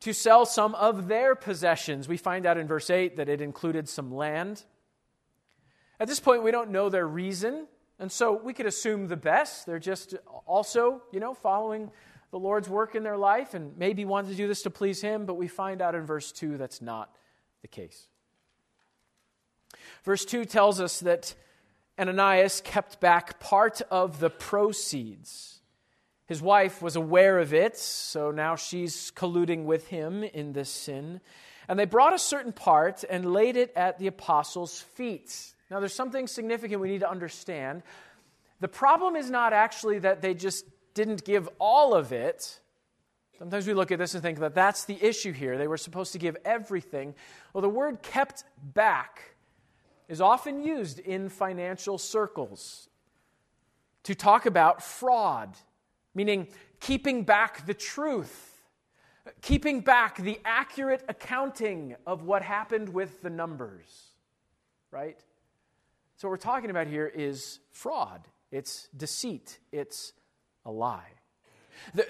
to 0.00 0.12
sell 0.12 0.46
some 0.46 0.74
of 0.74 1.08
their 1.08 1.34
possessions. 1.34 2.08
We 2.08 2.16
find 2.16 2.46
out 2.46 2.58
in 2.58 2.66
verse 2.66 2.90
8 2.90 3.16
that 3.16 3.28
it 3.28 3.40
included 3.40 3.88
some 3.88 4.14
land. 4.14 4.64
At 5.98 6.08
this 6.08 6.20
point, 6.20 6.42
we 6.42 6.50
don't 6.50 6.70
know 6.70 6.88
their 6.88 7.06
reason, 7.06 7.66
and 7.98 8.10
so 8.12 8.32
we 8.32 8.52
could 8.52 8.66
assume 8.66 9.08
the 9.08 9.16
best. 9.16 9.66
They're 9.66 9.78
just 9.78 10.14
also, 10.46 11.02
you 11.12 11.20
know, 11.20 11.34
following 11.34 11.90
the 12.30 12.38
Lord's 12.38 12.68
work 12.68 12.94
in 12.94 13.02
their 13.02 13.16
life 13.16 13.54
and 13.54 13.76
maybe 13.78 14.04
wanted 14.04 14.30
to 14.30 14.34
do 14.34 14.48
this 14.48 14.62
to 14.62 14.70
please 14.70 15.00
Him, 15.00 15.24
but 15.24 15.34
we 15.34 15.48
find 15.48 15.80
out 15.80 15.94
in 15.94 16.04
verse 16.04 16.32
2 16.32 16.58
that's 16.58 16.82
not 16.82 17.14
the 17.62 17.68
case. 17.68 18.08
Verse 20.02 20.24
2 20.24 20.44
tells 20.44 20.80
us 20.80 21.00
that 21.00 21.34
Ananias 21.98 22.60
kept 22.60 23.00
back 23.00 23.38
part 23.38 23.80
of 23.90 24.18
the 24.20 24.30
proceeds. 24.30 25.60
His 26.26 26.40
wife 26.40 26.80
was 26.80 26.96
aware 26.96 27.38
of 27.38 27.52
it, 27.52 27.76
so 27.76 28.30
now 28.30 28.56
she's 28.56 29.12
colluding 29.12 29.64
with 29.64 29.88
him 29.88 30.24
in 30.24 30.52
this 30.52 30.70
sin. 30.70 31.20
And 31.68 31.78
they 31.78 31.84
brought 31.84 32.14
a 32.14 32.18
certain 32.18 32.52
part 32.52 33.04
and 33.08 33.32
laid 33.32 33.56
it 33.56 33.72
at 33.76 33.98
the 33.98 34.06
apostles' 34.06 34.80
feet. 34.80 35.54
Now, 35.70 35.80
there's 35.80 35.94
something 35.94 36.26
significant 36.26 36.80
we 36.80 36.88
need 36.88 37.00
to 37.00 37.10
understand. 37.10 37.82
The 38.60 38.68
problem 38.68 39.16
is 39.16 39.30
not 39.30 39.52
actually 39.52 39.98
that 40.00 40.22
they 40.22 40.34
just 40.34 40.66
didn't 40.94 41.24
give 41.24 41.48
all 41.58 41.94
of 41.94 42.12
it. 42.12 42.60
Sometimes 43.38 43.66
we 43.66 43.74
look 43.74 43.90
at 43.90 43.98
this 43.98 44.14
and 44.14 44.22
think 44.22 44.38
that 44.38 44.54
that's 44.54 44.84
the 44.84 45.02
issue 45.02 45.32
here. 45.32 45.58
They 45.58 45.68
were 45.68 45.76
supposed 45.76 46.12
to 46.12 46.18
give 46.18 46.36
everything. 46.44 47.14
Well, 47.52 47.62
the 47.62 47.68
word 47.68 48.02
kept 48.02 48.44
back 48.62 49.33
is 50.08 50.20
often 50.20 50.62
used 50.62 50.98
in 50.98 51.28
financial 51.28 51.98
circles 51.98 52.88
to 54.04 54.14
talk 54.14 54.46
about 54.46 54.82
fraud, 54.82 55.56
meaning 56.14 56.48
keeping 56.80 57.24
back 57.24 57.66
the 57.66 57.74
truth, 57.74 58.62
keeping 59.40 59.80
back 59.80 60.16
the 60.16 60.38
accurate 60.44 61.02
accounting 61.08 61.96
of 62.06 62.22
what 62.22 62.42
happened 62.42 62.90
with 62.90 63.22
the 63.22 63.30
numbers, 63.30 64.10
right? 64.90 65.18
So, 66.16 66.28
what 66.28 66.32
we're 66.32 66.36
talking 66.36 66.70
about 66.70 66.86
here 66.86 67.06
is 67.06 67.60
fraud, 67.72 68.28
it's 68.50 68.88
deceit, 68.96 69.58
it's 69.72 70.12
a 70.64 70.70
lie. 70.70 71.10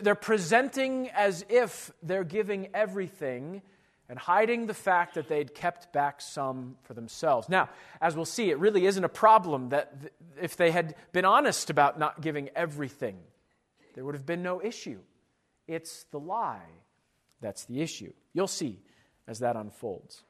They're 0.02 0.14
presenting 0.14 1.08
as 1.10 1.44
if 1.48 1.90
they're 2.02 2.24
giving 2.24 2.68
everything 2.74 3.62
and 4.08 4.18
hiding 4.18 4.66
the 4.66 4.74
fact 4.74 5.14
that 5.14 5.28
they'd 5.28 5.54
kept 5.54 5.92
back 5.92 6.20
some 6.20 6.76
for 6.82 6.94
themselves. 6.94 7.48
Now, 7.48 7.70
as 8.00 8.14
we'll 8.14 8.24
see, 8.24 8.50
it 8.50 8.58
really 8.58 8.86
isn't 8.86 9.04
a 9.04 9.08
problem 9.08 9.70
that 9.70 10.00
th- 10.00 10.12
if 10.40 10.56
they 10.56 10.70
had 10.70 10.94
been 11.12 11.24
honest 11.24 11.70
about 11.70 11.98
not 11.98 12.20
giving 12.20 12.50
everything, 12.54 13.18
there 13.94 14.04
would 14.04 14.14
have 14.14 14.26
been 14.26 14.42
no 14.42 14.60
issue. 14.62 14.98
It's 15.66 16.04
the 16.10 16.20
lie 16.20 16.60
that's 17.40 17.64
the 17.64 17.80
issue. 17.80 18.12
You'll 18.32 18.46
see 18.46 18.80
as 19.26 19.38
that 19.38 19.56
unfolds. 19.56 20.22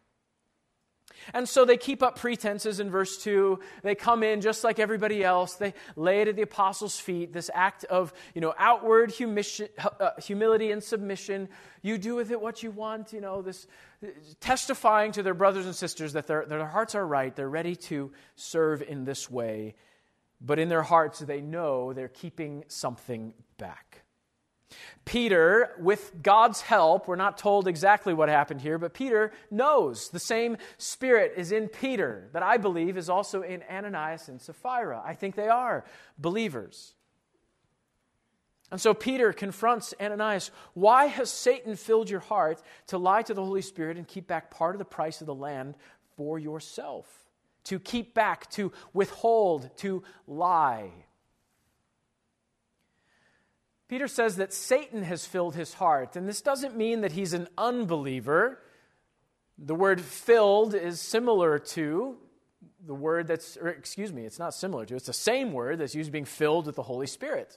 And 1.32 1.48
so 1.48 1.64
they 1.64 1.76
keep 1.76 2.02
up 2.02 2.18
pretenses 2.18 2.80
in 2.80 2.90
verse 2.90 3.22
2. 3.22 3.58
They 3.82 3.94
come 3.94 4.22
in 4.22 4.40
just 4.40 4.64
like 4.64 4.78
everybody 4.78 5.24
else. 5.24 5.54
They 5.54 5.74
lay 5.96 6.20
it 6.20 6.28
at 6.28 6.36
the 6.36 6.42
apostles' 6.42 6.98
feet, 6.98 7.32
this 7.32 7.50
act 7.54 7.84
of 7.84 8.12
you 8.34 8.40
know, 8.40 8.54
outward 8.58 9.12
uh, 9.12 10.10
humility 10.18 10.70
and 10.70 10.82
submission. 10.82 11.48
You 11.82 11.98
do 11.98 12.14
with 12.14 12.30
it 12.30 12.40
what 12.40 12.62
you 12.62 12.70
want, 12.70 13.12
you 13.12 13.20
know, 13.20 13.42
this 13.42 13.66
testifying 14.40 15.12
to 15.12 15.22
their 15.22 15.34
brothers 15.34 15.66
and 15.66 15.74
sisters 15.74 16.12
that 16.12 16.26
their, 16.26 16.44
their 16.46 16.66
hearts 16.66 16.94
are 16.94 17.06
right. 17.06 17.34
They're 17.34 17.48
ready 17.48 17.76
to 17.76 18.12
serve 18.36 18.82
in 18.82 19.04
this 19.04 19.30
way. 19.30 19.74
But 20.40 20.58
in 20.58 20.68
their 20.68 20.82
hearts, 20.82 21.20
they 21.20 21.40
know 21.40 21.92
they're 21.92 22.08
keeping 22.08 22.64
something 22.68 23.32
back. 23.56 24.03
Peter, 25.04 25.72
with 25.78 26.22
God's 26.22 26.62
help, 26.62 27.06
we're 27.06 27.16
not 27.16 27.36
told 27.36 27.68
exactly 27.68 28.14
what 28.14 28.28
happened 28.28 28.60
here, 28.60 28.78
but 28.78 28.94
Peter 28.94 29.32
knows 29.50 30.08
the 30.08 30.18
same 30.18 30.56
spirit 30.78 31.34
is 31.36 31.52
in 31.52 31.68
Peter 31.68 32.28
that 32.32 32.42
I 32.42 32.56
believe 32.56 32.96
is 32.96 33.08
also 33.08 33.42
in 33.42 33.62
Ananias 33.70 34.28
and 34.28 34.40
Sapphira. 34.40 35.02
I 35.04 35.14
think 35.14 35.34
they 35.34 35.48
are 35.48 35.84
believers. 36.18 36.94
And 38.70 38.80
so 38.80 38.94
Peter 38.94 39.32
confronts 39.32 39.94
Ananias 40.00 40.50
Why 40.72 41.06
has 41.06 41.30
Satan 41.30 41.76
filled 41.76 42.10
your 42.10 42.20
heart 42.20 42.62
to 42.88 42.98
lie 42.98 43.22
to 43.22 43.34
the 43.34 43.44
Holy 43.44 43.62
Spirit 43.62 43.96
and 43.96 44.08
keep 44.08 44.26
back 44.26 44.50
part 44.50 44.74
of 44.74 44.78
the 44.78 44.84
price 44.84 45.20
of 45.20 45.26
the 45.26 45.34
land 45.34 45.76
for 46.16 46.38
yourself? 46.38 47.06
To 47.64 47.78
keep 47.78 48.14
back, 48.14 48.50
to 48.50 48.72
withhold, 48.92 49.70
to 49.78 50.02
lie. 50.26 50.90
Peter 53.94 54.08
says 54.08 54.34
that 54.34 54.52
Satan 54.52 55.04
has 55.04 55.24
filled 55.24 55.54
his 55.54 55.74
heart, 55.74 56.16
and 56.16 56.28
this 56.28 56.40
doesn't 56.40 56.76
mean 56.76 57.02
that 57.02 57.12
he's 57.12 57.32
an 57.32 57.46
unbeliever. 57.56 58.58
The 59.56 59.76
word 59.76 60.00
filled 60.00 60.74
is 60.74 61.00
similar 61.00 61.60
to 61.60 62.16
the 62.84 62.92
word 62.92 63.28
that's, 63.28 63.56
excuse 63.56 64.12
me, 64.12 64.24
it's 64.24 64.40
not 64.40 64.52
similar 64.52 64.84
to, 64.86 64.96
it's 64.96 65.06
the 65.06 65.12
same 65.12 65.52
word 65.52 65.78
that's 65.78 65.94
used 65.94 66.10
being 66.10 66.24
filled 66.24 66.66
with 66.66 66.74
the 66.74 66.82
Holy 66.82 67.06
Spirit 67.06 67.56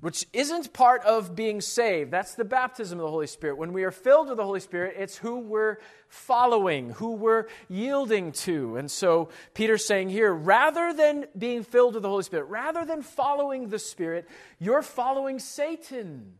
which 0.00 0.26
isn't 0.32 0.72
part 0.72 1.04
of 1.04 1.36
being 1.36 1.60
saved. 1.60 2.10
That's 2.10 2.34
the 2.34 2.44
baptism 2.44 2.98
of 2.98 3.04
the 3.04 3.10
Holy 3.10 3.26
Spirit. 3.26 3.58
When 3.58 3.72
we 3.72 3.84
are 3.84 3.90
filled 3.90 4.28
with 4.28 4.38
the 4.38 4.44
Holy 4.44 4.60
Spirit, 4.60 4.94
it's 4.98 5.18
who 5.18 5.40
we're 5.40 5.78
following, 6.08 6.90
who 6.90 7.12
we're 7.12 7.46
yielding 7.68 8.32
to. 8.32 8.76
And 8.76 8.90
so 8.90 9.28
Peter's 9.52 9.86
saying 9.86 10.08
here 10.08 10.32
rather 10.32 10.92
than 10.94 11.26
being 11.36 11.62
filled 11.62 11.94
with 11.94 12.02
the 12.02 12.08
Holy 12.08 12.22
Spirit, 12.22 12.44
rather 12.44 12.84
than 12.84 13.02
following 13.02 13.68
the 13.68 13.78
Spirit, 13.78 14.28
you're 14.58 14.82
following 14.82 15.38
Satan. 15.38 16.32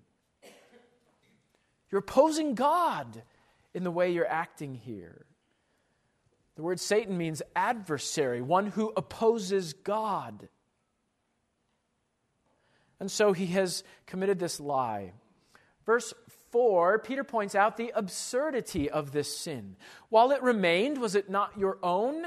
You're 1.91 2.01
opposing 2.01 2.55
God 2.55 3.23
in 3.75 3.85
the 3.85 3.91
way 3.91 4.13
you're 4.13 4.27
acting 4.27 4.75
here. 4.75 5.27
The 6.57 6.63
word 6.63 6.81
Satan 6.81 7.17
means 7.17 7.43
adversary, 7.55 8.41
one 8.41 8.67
who 8.67 8.93
opposes 8.97 9.73
God. 9.73 10.49
And 13.01 13.11
so 13.11 13.33
he 13.33 13.47
has 13.47 13.83
committed 14.07 14.39
this 14.39 14.61
lie. 14.61 15.13
Verse 15.87 16.13
4, 16.51 16.99
Peter 16.99 17.25
points 17.25 17.55
out 17.55 17.77
the 17.77 17.93
absurdity 17.95 18.91
of 18.91 19.13
this 19.13 19.35
sin. 19.35 19.77
While 20.11 20.31
it 20.31 20.43
remained, 20.43 20.99
was 20.99 21.15
it 21.15 21.31
not 21.31 21.59
your 21.59 21.79
own? 21.83 22.27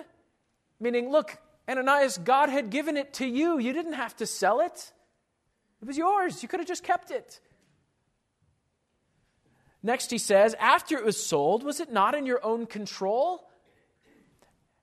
Meaning, 0.80 1.12
look, 1.12 1.38
Ananias, 1.70 2.18
God 2.18 2.50
had 2.50 2.72
given 2.72 2.98
it 2.98 3.14
to 3.16 3.26
you. 3.26 3.60
You 3.60 3.72
didn't 3.72 3.94
have 3.94 4.16
to 4.18 4.26
sell 4.26 4.60
it, 4.60 4.92
it 5.82 5.88
was 5.88 5.98
yours. 5.98 6.42
You 6.42 6.48
could 6.48 6.62
have 6.62 6.68
just 6.68 6.84
kept 6.84 7.12
it. 7.12 7.42
Next, 9.86 10.10
he 10.10 10.18
says, 10.18 10.56
after 10.58 10.98
it 10.98 11.04
was 11.04 11.22
sold, 11.22 11.64
was 11.64 11.82
it 11.82 11.92
not 11.92 12.16
in 12.16 12.26
your 12.26 12.44
own 12.44 12.66
control? 12.66 13.50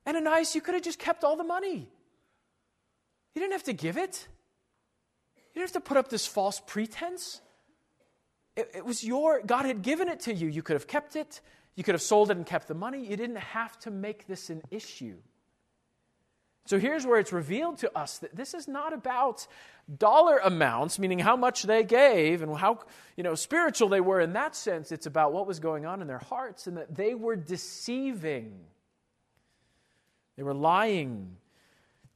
Ananias, 0.07 0.53
you 0.53 0.61
could 0.61 0.75
have 0.75 0.83
just 0.83 0.99
kept 0.99 1.23
all 1.23 1.35
the 1.35 1.43
money. 1.43 1.89
You 3.33 3.41
didn't 3.41 3.53
have 3.53 3.63
to 3.63 3.73
give 3.73 3.97
it. 3.97 4.27
You 5.53 5.61
didn't 5.61 5.73
have 5.73 5.83
to 5.83 5.87
put 5.87 5.97
up 5.97 6.09
this 6.09 6.25
false 6.25 6.61
pretense. 6.65 7.41
It, 8.55 8.71
it, 8.75 8.85
was 8.85 9.03
your, 9.03 9.41
God 9.41 9.65
had 9.65 9.81
given 9.81 10.07
it 10.07 10.21
to 10.21 10.33
you. 10.33 10.47
You 10.47 10.61
could 10.61 10.75
have 10.75 10.87
kept 10.87 11.15
it. 11.15 11.41
You 11.75 11.83
could 11.83 11.95
have 11.95 12.01
sold 12.01 12.31
it 12.31 12.37
and 12.37 12.45
kept 12.45 12.67
the 12.67 12.73
money. 12.73 13.05
You 13.05 13.17
didn't 13.17 13.37
have 13.37 13.77
to 13.79 13.91
make 13.91 14.27
this 14.27 14.49
an 14.49 14.61
issue. 14.71 15.17
So 16.65 16.79
here's 16.79 17.05
where 17.05 17.19
it's 17.19 17.33
revealed 17.33 17.79
to 17.79 17.97
us 17.97 18.19
that 18.19 18.35
this 18.35 18.53
is 18.53 18.67
not 18.67 18.93
about 18.93 19.47
dollar 19.97 20.37
amounts, 20.37 20.99
meaning 20.99 21.19
how 21.19 21.35
much 21.35 21.63
they 21.63 21.83
gave 21.83 22.41
and 22.41 22.55
how 22.55 22.79
you 23.17 23.23
know, 23.23 23.35
spiritual 23.35 23.89
they 23.89 24.01
were 24.01 24.21
in 24.21 24.33
that 24.33 24.55
sense. 24.55 24.91
It's 24.91 25.05
about 25.05 25.33
what 25.33 25.47
was 25.47 25.59
going 25.59 25.85
on 25.85 26.01
in 26.01 26.07
their 26.07 26.19
hearts 26.19 26.67
and 26.67 26.77
that 26.77 26.95
they 26.95 27.15
were 27.15 27.35
deceiving. 27.35 28.59
They 30.37 30.43
were 30.43 30.53
lying 30.53 31.35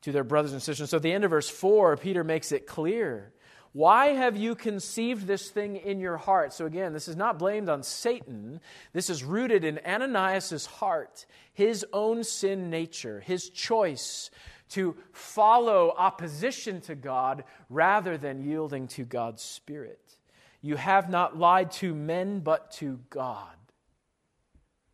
to 0.06 0.12
their 0.12 0.24
brothers 0.24 0.54
and 0.54 0.62
sisters. 0.62 0.92
So 0.92 0.98
at 0.98 1.04
the 1.04 1.12
end 1.12 1.24
of 1.24 1.32
verse 1.32 1.50
4, 1.50 1.98
Peter 1.98 2.24
makes 2.24 2.52
it 2.52 2.68
clear. 2.68 3.32
Why 3.74 4.10
have 4.10 4.38
you 4.38 4.54
conceived 4.54 5.26
this 5.26 5.50
thing 5.50 5.78
in 5.78 6.00
your 6.00 6.16
heart? 6.16 6.54
So 6.54 6.68
again, 6.68 6.94
this 6.94 7.08
is 7.08 7.16
not 7.16 7.40
blamed 7.40 7.70
on 7.70 7.82
Satan. 7.82 8.62
This 8.94 9.10
is 9.10 9.24
rooted 9.24 9.64
in 9.64 9.80
Ananias' 9.84 10.68
heart, 10.68 11.26
his 11.54 11.84
own 11.92 12.24
sin 12.24 12.70
nature, 12.70 13.20
his 13.20 13.50
choice 13.50 14.30
to 14.70 14.96
follow 15.12 15.92
opposition 15.98 16.82
to 16.82 16.94
God 16.94 17.44
rather 17.72 18.16
than 18.16 18.44
yielding 18.44 18.88
to 18.90 19.06
God's 19.06 19.42
Spirit. 19.42 20.00
You 20.62 20.76
have 20.76 21.10
not 21.10 21.36
lied 21.36 21.72
to 21.74 21.96
men, 21.96 22.42
but 22.42 22.72
to 22.74 23.00
God. 23.10 23.58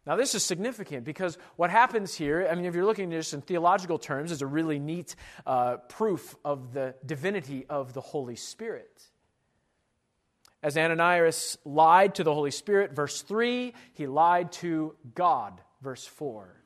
Now, 0.06 0.16
this 0.16 0.34
is 0.34 0.44
significant 0.44 1.06
because 1.06 1.38
what 1.58 1.70
happens 1.70 2.16
here, 2.16 2.48
I 2.50 2.56
mean, 2.56 2.66
if 2.66 2.74
you're 2.74 2.86
looking 2.86 3.14
at 3.14 3.18
this 3.18 3.34
in 3.34 3.42
theological 3.42 4.00
terms, 4.00 4.32
is 4.32 4.42
a 4.42 4.48
really 4.48 4.80
neat 4.80 5.16
uh, 5.46 5.78
proof 5.78 6.36
of 6.44 6.74
the 6.74 6.96
divinity 7.06 7.66
of 7.70 7.94
the 7.94 8.02
Holy 8.02 8.36
Spirit. 8.36 9.04
As 10.64 10.78
Ananias 10.78 11.58
lied 11.66 12.16
to 12.16 12.24
the 12.24 12.34
Holy 12.34 12.52
Spirit, 12.52 12.94
verse 12.94 13.22
3, 13.22 13.74
he 13.94 14.08
lied 14.08 14.52
to 14.54 14.96
God, 15.14 15.62
verse 15.82 16.06
4. 16.06 16.61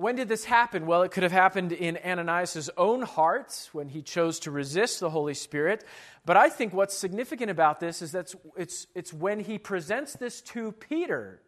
When 0.00 0.16
did 0.16 0.28
this 0.28 0.46
happen? 0.46 0.86
Well, 0.86 1.02
it 1.02 1.10
could 1.10 1.24
have 1.24 1.30
happened 1.30 1.72
in 1.72 1.98
Ananias' 2.02 2.70
own 2.78 3.02
heart 3.02 3.68
when 3.72 3.90
he 3.90 4.00
chose 4.00 4.40
to 4.40 4.50
resist 4.50 4.98
the 4.98 5.10
Holy 5.10 5.34
Spirit. 5.34 5.84
But 6.24 6.38
I 6.38 6.48
think 6.48 6.72
what's 6.72 6.96
significant 6.96 7.50
about 7.50 7.80
this 7.80 8.00
is 8.00 8.12
that 8.12 8.34
it's, 8.56 8.86
it's 8.94 9.12
when 9.12 9.40
he 9.40 9.58
presents 9.58 10.14
this 10.14 10.40
to 10.40 10.72
Peter 10.72 11.42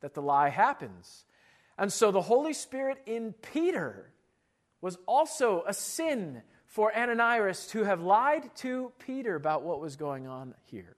that 0.00 0.14
the 0.14 0.22
lie 0.22 0.48
happens. 0.48 1.26
And 1.76 1.92
so 1.92 2.10
the 2.10 2.22
Holy 2.22 2.54
Spirit 2.54 2.96
in 3.04 3.34
Peter 3.34 4.10
was 4.80 4.96
also 5.06 5.62
a 5.68 5.74
sin 5.74 6.40
for 6.64 6.96
Ananias 6.96 7.66
to 7.72 7.84
have 7.84 8.00
lied 8.00 8.56
to 8.56 8.90
Peter 9.00 9.34
about 9.34 9.64
what 9.64 9.82
was 9.82 9.96
going 9.96 10.26
on 10.26 10.54
here. 10.64 10.96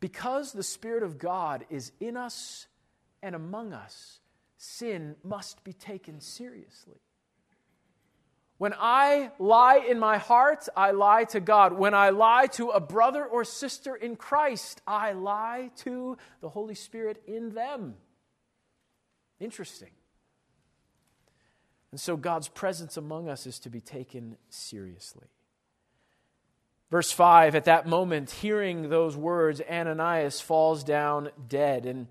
Because 0.00 0.54
the 0.54 0.62
Spirit 0.62 1.02
of 1.02 1.18
God 1.18 1.66
is 1.68 1.92
in 2.00 2.16
us 2.16 2.66
and 3.22 3.34
among 3.34 3.74
us 3.74 4.20
sin 4.66 5.16
must 5.22 5.62
be 5.64 5.72
taken 5.72 6.20
seriously. 6.20 7.00
When 8.58 8.74
I 8.78 9.32
lie 9.38 9.84
in 9.88 9.98
my 9.98 10.16
heart, 10.16 10.66
I 10.74 10.92
lie 10.92 11.24
to 11.24 11.40
God. 11.40 11.74
When 11.74 11.92
I 11.92 12.10
lie 12.10 12.46
to 12.52 12.70
a 12.70 12.80
brother 12.80 13.24
or 13.24 13.44
sister 13.44 13.94
in 13.94 14.16
Christ, 14.16 14.80
I 14.86 15.12
lie 15.12 15.70
to 15.78 16.16
the 16.40 16.48
Holy 16.48 16.74
Spirit 16.74 17.22
in 17.26 17.52
them. 17.54 17.96
Interesting. 19.38 19.90
And 21.90 22.00
so 22.00 22.16
God's 22.16 22.48
presence 22.48 22.96
among 22.96 23.28
us 23.28 23.46
is 23.46 23.58
to 23.60 23.70
be 23.70 23.80
taken 23.80 24.36
seriously. 24.48 25.26
Verse 26.90 27.12
5 27.12 27.54
At 27.54 27.64
that 27.64 27.86
moment, 27.86 28.30
hearing 28.30 28.88
those 28.88 29.16
words, 29.16 29.60
Ananias 29.70 30.40
falls 30.40 30.82
down 30.82 31.28
dead. 31.46 31.84
And 31.84 32.06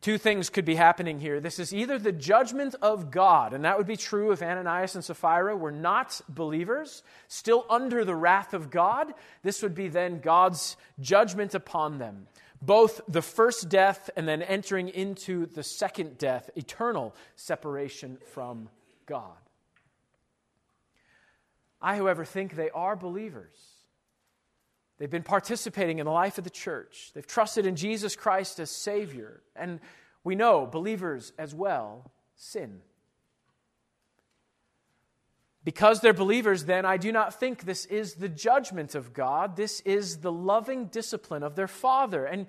Two 0.00 0.16
things 0.16 0.48
could 0.48 0.64
be 0.64 0.76
happening 0.76 1.20
here. 1.20 1.40
This 1.40 1.58
is 1.58 1.74
either 1.74 1.98
the 1.98 2.12
judgment 2.12 2.74
of 2.80 3.10
God, 3.10 3.52
and 3.52 3.64
that 3.66 3.76
would 3.76 3.86
be 3.86 3.98
true 3.98 4.32
if 4.32 4.42
Ananias 4.42 4.94
and 4.94 5.04
Sapphira 5.04 5.54
were 5.54 5.70
not 5.70 6.22
believers, 6.26 7.02
still 7.28 7.66
under 7.68 8.02
the 8.04 8.14
wrath 8.14 8.54
of 8.54 8.70
God. 8.70 9.12
This 9.42 9.62
would 9.62 9.74
be 9.74 9.88
then 9.88 10.20
God's 10.20 10.78
judgment 11.00 11.54
upon 11.54 11.98
them. 11.98 12.28
Both 12.62 13.02
the 13.08 13.20
first 13.20 13.68
death 13.68 14.08
and 14.16 14.26
then 14.26 14.40
entering 14.40 14.88
into 14.88 15.44
the 15.46 15.62
second 15.62 16.16
death, 16.16 16.48
eternal 16.56 17.14
separation 17.36 18.16
from 18.32 18.70
God. 19.04 19.36
I, 21.82 21.96
however, 21.96 22.24
think 22.24 22.56
they 22.56 22.70
are 22.70 22.96
believers. 22.96 23.69
They've 25.00 25.10
been 25.10 25.22
participating 25.22 25.98
in 25.98 26.04
the 26.04 26.12
life 26.12 26.36
of 26.36 26.44
the 26.44 26.50
church. 26.50 27.10
They've 27.14 27.26
trusted 27.26 27.64
in 27.64 27.74
Jesus 27.74 28.14
Christ 28.14 28.60
as 28.60 28.70
Savior. 28.70 29.40
And 29.56 29.80
we 30.22 30.34
know 30.34 30.66
believers 30.66 31.32
as 31.38 31.54
well 31.54 32.12
sin. 32.36 32.82
Because 35.64 36.00
they're 36.00 36.12
believers, 36.12 36.66
then, 36.66 36.84
I 36.84 36.98
do 36.98 37.12
not 37.12 37.40
think 37.40 37.64
this 37.64 37.86
is 37.86 38.14
the 38.14 38.28
judgment 38.28 38.94
of 38.94 39.14
God. 39.14 39.56
This 39.56 39.80
is 39.80 40.18
the 40.18 40.30
loving 40.32 40.86
discipline 40.86 41.42
of 41.42 41.56
their 41.56 41.68
Father. 41.68 42.26
And 42.26 42.46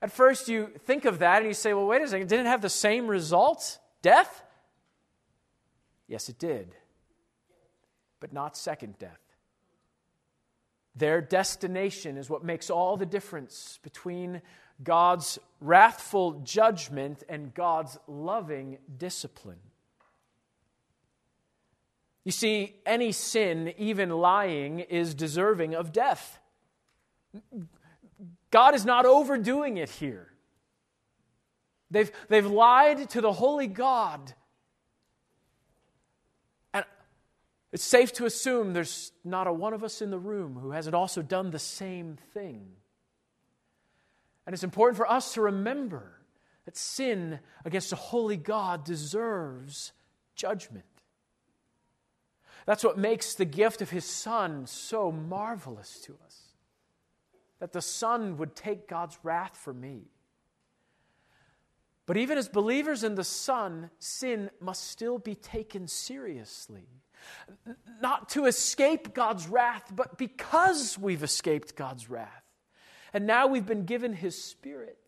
at 0.00 0.12
first, 0.12 0.48
you 0.48 0.70
think 0.86 1.04
of 1.04 1.18
that 1.18 1.38
and 1.38 1.46
you 1.46 1.54
say, 1.54 1.74
well, 1.74 1.86
wait 1.86 2.02
a 2.02 2.06
second, 2.06 2.28
didn't 2.28 2.46
it 2.46 2.50
have 2.50 2.62
the 2.62 2.68
same 2.68 3.08
result? 3.08 3.80
Death? 4.02 4.44
Yes, 6.06 6.28
it 6.28 6.38
did. 6.38 6.76
But 8.20 8.32
not 8.32 8.56
second 8.56 9.00
death. 9.00 9.21
Their 10.94 11.20
destination 11.20 12.16
is 12.16 12.28
what 12.28 12.44
makes 12.44 12.68
all 12.70 12.96
the 12.96 13.06
difference 13.06 13.78
between 13.82 14.42
God's 14.82 15.38
wrathful 15.60 16.40
judgment 16.44 17.22
and 17.28 17.54
God's 17.54 17.98
loving 18.06 18.78
discipline. 18.98 19.60
You 22.24 22.32
see, 22.32 22.76
any 22.86 23.12
sin, 23.12 23.72
even 23.78 24.10
lying, 24.10 24.80
is 24.80 25.14
deserving 25.14 25.74
of 25.74 25.92
death. 25.92 26.38
God 28.50 28.74
is 28.74 28.84
not 28.84 29.06
overdoing 29.06 29.78
it 29.78 29.88
here. 29.88 30.28
They've, 31.90 32.10
they've 32.28 32.46
lied 32.46 33.10
to 33.10 33.20
the 33.20 33.32
holy 33.32 33.66
God 33.66 34.34
It's 37.72 37.84
safe 37.84 38.12
to 38.14 38.26
assume 38.26 38.72
there's 38.72 39.12
not 39.24 39.46
a 39.46 39.52
one 39.52 39.72
of 39.72 39.82
us 39.82 40.02
in 40.02 40.10
the 40.10 40.18
room 40.18 40.58
who 40.60 40.72
hasn't 40.72 40.94
also 40.94 41.22
done 41.22 41.50
the 41.50 41.58
same 41.58 42.18
thing. 42.34 42.68
And 44.46 44.52
it's 44.52 44.64
important 44.64 44.98
for 44.98 45.10
us 45.10 45.34
to 45.34 45.42
remember 45.42 46.18
that 46.66 46.76
sin 46.76 47.40
against 47.64 47.92
a 47.92 47.96
holy 47.96 48.36
God 48.36 48.84
deserves 48.84 49.92
judgment. 50.34 50.84
That's 52.66 52.84
what 52.84 52.98
makes 52.98 53.34
the 53.34 53.44
gift 53.44 53.80
of 53.80 53.90
his 53.90 54.04
Son 54.04 54.66
so 54.66 55.10
marvelous 55.10 55.98
to 56.02 56.16
us. 56.24 56.40
That 57.58 57.72
the 57.72 57.82
Son 57.82 58.36
would 58.36 58.54
take 58.54 58.86
God's 58.86 59.18
wrath 59.22 59.56
for 59.56 59.72
me. 59.72 60.02
But 62.04 62.16
even 62.16 62.36
as 62.36 62.48
believers 62.48 63.02
in 63.02 63.14
the 63.14 63.24
Son, 63.24 63.90
sin 63.98 64.50
must 64.60 64.90
still 64.90 65.18
be 65.18 65.34
taken 65.34 65.88
seriously 65.88 66.86
not 68.00 68.30
to 68.30 68.46
escape 68.46 69.14
God's 69.14 69.46
wrath, 69.48 69.92
but 69.94 70.18
because 70.18 70.98
we've 70.98 71.22
escaped 71.22 71.76
God's 71.76 72.10
wrath. 72.10 72.42
And 73.12 73.26
now 73.26 73.46
we've 73.46 73.66
been 73.66 73.84
given 73.84 74.12
His 74.12 74.42
Spirit. 74.42 74.98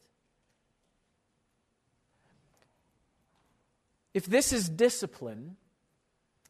If 4.12 4.26
this 4.26 4.52
is 4.52 4.68
discipline 4.68 5.56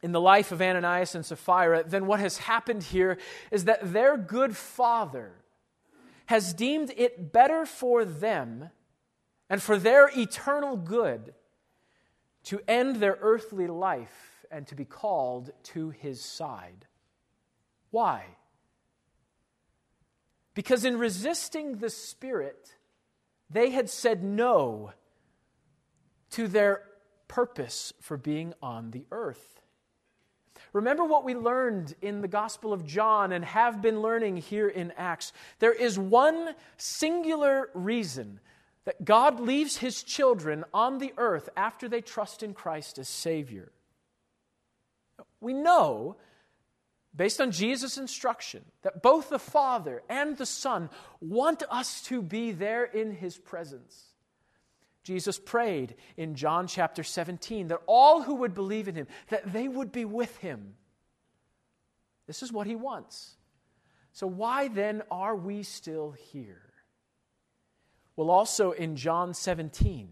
in 0.03 0.11
the 0.11 0.21
life 0.21 0.51
of 0.51 0.61
Ananias 0.61 1.15
and 1.15 1.25
Sapphira, 1.25 1.83
then 1.83 2.05
what 2.05 2.19
has 2.19 2.37
happened 2.37 2.83
here 2.83 3.17
is 3.49 3.65
that 3.65 3.91
their 3.91 4.17
good 4.17 4.55
father 4.55 5.31
has 6.27 6.53
deemed 6.53 6.91
it 6.95 7.31
better 7.31 7.65
for 7.65 8.05
them 8.05 8.69
and 9.49 9.61
for 9.61 9.77
their 9.77 10.09
eternal 10.15 10.75
good 10.75 11.33
to 12.43 12.61
end 12.67 12.97
their 12.97 13.17
earthly 13.21 13.67
life 13.67 14.34
and 14.51 14.67
to 14.67 14.75
be 14.75 14.85
called 14.85 15.51
to 15.63 15.89
his 15.89 16.23
side. 16.23 16.85
Why? 17.91 18.25
Because 20.53 20.85
in 20.85 20.97
resisting 20.97 21.77
the 21.77 21.89
Spirit, 21.89 22.75
they 23.49 23.71
had 23.71 23.89
said 23.89 24.23
no 24.23 24.91
to 26.31 26.47
their 26.47 26.83
purpose 27.27 27.93
for 28.01 28.17
being 28.17 28.53
on 28.61 28.91
the 28.91 29.05
earth. 29.11 29.61
Remember 30.73 31.05
what 31.05 31.23
we 31.23 31.35
learned 31.35 31.95
in 32.01 32.21
the 32.21 32.27
Gospel 32.27 32.73
of 32.73 32.85
John 32.85 33.31
and 33.31 33.45
have 33.45 33.81
been 33.81 34.01
learning 34.01 34.37
here 34.37 34.67
in 34.67 34.91
Acts. 34.97 35.31
There 35.59 35.71
is 35.71 35.97
one 35.97 36.53
singular 36.77 37.69
reason 37.73 38.39
that 38.83 39.03
God 39.03 39.39
leaves 39.39 39.77
his 39.77 40.03
children 40.03 40.63
on 40.73 40.97
the 40.97 41.13
earth 41.17 41.49
after 41.55 41.87
they 41.87 42.01
trust 42.01 42.43
in 42.43 42.53
Christ 42.53 42.99
as 42.99 43.07
Savior. 43.07 43.71
We 45.41 45.53
know, 45.53 46.17
based 47.15 47.41
on 47.41 47.51
Jesus' 47.51 47.97
instruction, 47.97 48.63
that 48.81 49.01
both 49.01 49.29
the 49.29 49.39
Father 49.39 50.03
and 50.09 50.37
the 50.37 50.45
Son 50.45 50.89
want 51.21 51.63
us 51.69 52.01
to 52.03 52.21
be 52.21 52.51
there 52.51 52.83
in 52.83 53.11
his 53.11 53.37
presence. 53.37 54.13
Jesus 55.03 55.37
prayed 55.37 55.95
in 56.17 56.33
John 56.33 56.65
chapter 56.65 57.03
17 57.03 57.67
that 57.67 57.81
all 57.85 58.23
who 58.23 58.35
would 58.35 58.55
believe 58.55 58.87
in 58.87 58.95
him 58.95 59.07
that 59.29 59.53
they 59.53 59.67
would 59.67 59.91
be 59.91 60.03
with 60.03 60.35
him. 60.37 60.73
This 62.25 62.41
is 62.41 62.51
what 62.51 62.65
he 62.65 62.75
wants. 62.75 63.35
So 64.13 64.25
why 64.25 64.67
then 64.67 65.03
are 65.11 65.35
we 65.35 65.61
still 65.61 66.11
here? 66.11 66.73
Well, 68.15 68.31
also 68.31 68.71
in 68.71 68.95
John 68.95 69.33
17, 69.33 70.09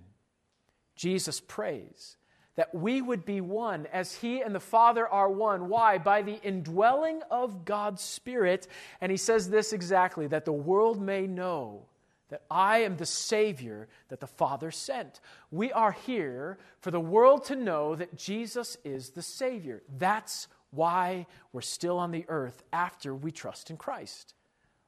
Jesus 0.96 1.40
prays 1.40 2.18
that 2.56 2.74
we 2.74 3.02
would 3.02 3.26
be 3.26 3.42
one 3.42 3.88
as 3.92 4.16
He 4.16 4.42
and 4.42 4.54
the 4.54 4.60
Father 4.60 5.08
are 5.08 5.30
one. 5.30 5.70
Why? 5.70 5.98
By 5.98 6.22
the 6.22 6.40
indwelling 6.42 7.22
of 7.32 7.66
God's 7.66 8.02
Spirit. 8.02 8.68
And 9.02 9.12
He 9.12 9.18
says 9.18 9.50
this 9.50 9.74
exactly 9.74 10.28
that 10.28 10.46
the 10.46 10.54
world 10.54 11.02
may 11.02 11.28
know 11.28 11.86
that 12.30 12.44
I 12.50 12.80
am 12.80 12.98
the 12.98 13.06
Savior 13.06 13.88
that 14.10 14.20
the 14.20 14.28
Father 14.28 14.72
sent. 14.72 15.20
We 15.52 15.72
are 15.72 15.92
here 15.92 16.58
for 16.80 16.90
the 16.90 17.00
world 17.00 17.46
to 17.46 17.56
know 17.56 17.96
that 17.96 18.16
Jesus 18.16 18.78
is 18.84 19.12
the 19.12 19.22
Savior. 19.22 19.84
That's 19.98 20.48
why 20.72 21.28
we're 21.52 21.62
still 21.62 22.00
on 22.00 22.10
the 22.10 22.26
earth 22.28 22.64
after 22.74 23.14
we 23.14 23.32
trust 23.32 23.70
in 23.70 23.78
Christ. 23.78 24.34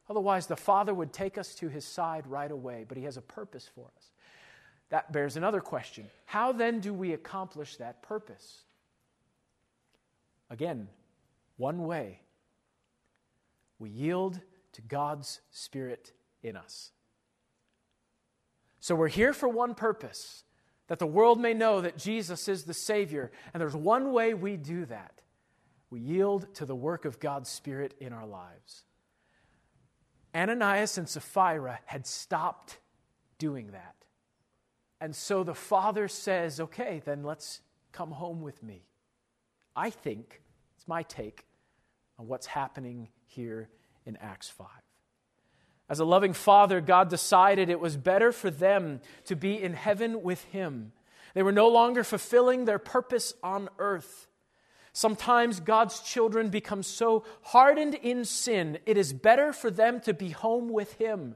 Otherwise, 0.10 0.47
the 0.47 0.56
Father 0.56 0.93
would 0.93 1.13
take 1.13 1.38
us 1.38 1.56
to 1.56 1.67
his 1.67 1.86
side 1.86 2.28
right 2.28 2.51
away, 2.51 2.86
but 2.88 2.97
he 2.97 3.04
has 3.04 3.17
a 3.17 3.21
purpose 3.21 3.69
for 3.73 3.89
us. 3.95 4.12
That 4.89 5.12
bears 5.12 5.38
another 5.38 5.62
question. 5.62 6.10
How 6.26 6.52
then 6.52 6.80
do 6.80 6.93
we 6.93 7.13
accomplish 7.13 7.78
that 7.78 8.02
purpose? 8.02 8.63
Again, 10.50 10.88
one 11.58 11.86
way 11.86 12.21
we 13.80 13.89
yield 13.89 14.39
to 14.74 14.82
God's 14.82 15.41
Spirit 15.52 16.13
in 16.43 16.56
us. 16.56 16.91
So 18.80 18.95
we're 18.95 19.08
here 19.08 19.34
for 19.34 19.50
one 19.50 19.74
purpose 19.74 20.43
that 20.88 21.00
the 21.00 21.08
world 21.08 21.39
may 21.39 21.54
know 21.54 21.82
that 21.82 21.98
Jesus 21.98 22.48
is 22.48 22.63
the 22.63 22.74
Savior. 22.74 23.32
And 23.54 23.60
there's 23.60 23.76
one 23.76 24.12
way 24.12 24.34
we 24.34 24.58
do 24.58 24.86
that 24.86 25.21
we 25.89 26.00
yield 26.00 26.54
to 26.56 26.65
the 26.65 26.76
work 26.76 27.06
of 27.06 27.19
God's 27.19 27.50
Spirit 27.50 27.93
in 28.00 28.12
our 28.12 28.26
lives. 28.26 28.84
Ananias 30.36 30.98
and 30.98 31.08
Sapphira 31.08 31.80
had 31.86 32.06
stopped 32.06 32.80
doing 33.38 33.71
that. 33.71 33.95
And 35.06 35.15
so 35.15 35.44
the 35.44 35.54
father 35.54 36.08
says, 36.08 36.60
okay, 36.60 37.00
then 37.06 37.22
let's 37.22 37.62
come 37.91 38.10
home 38.10 38.41
with 38.41 38.63
me. 38.63 38.88
I 39.76 39.91
think, 39.91 40.41
it's 40.76 40.88
my 40.88 41.04
take 41.04 41.46
on 42.18 42.28
what's 42.28 42.48
happening 42.48 43.10
here 43.28 43.70
in 44.08 44.18
Acts 44.18 44.50
5. 44.50 44.65
As 45.89 46.00
a 46.00 46.06
loving 46.06 46.34
father, 46.34 46.82
God 46.82 47.12
decided 47.12 47.70
it 47.70 47.80
was 47.80 47.98
better 47.98 48.32
for 48.32 48.50
them 48.50 49.00
to 49.26 49.36
be 49.36 49.62
in 49.62 49.74
heaven 49.74 50.24
with 50.24 50.44
him. 50.46 50.91
They 51.36 51.44
were 51.44 51.52
no 51.52 51.68
longer 51.68 52.04
fulfilling 52.04 52.65
their 52.65 52.80
purpose 52.80 53.36
on 53.44 53.70
earth. 53.78 54.28
Sometimes 54.91 55.60
God's 55.60 56.00
children 56.00 56.50
become 56.50 56.82
so 56.82 57.26
hardened 57.44 57.94
in 57.94 58.26
sin, 58.26 58.80
it 58.88 58.98
is 58.98 59.13
better 59.13 59.54
for 59.54 59.70
them 59.70 60.00
to 60.00 60.15
be 60.15 60.30
home 60.30 60.70
with 60.70 60.94
Him. 60.94 61.36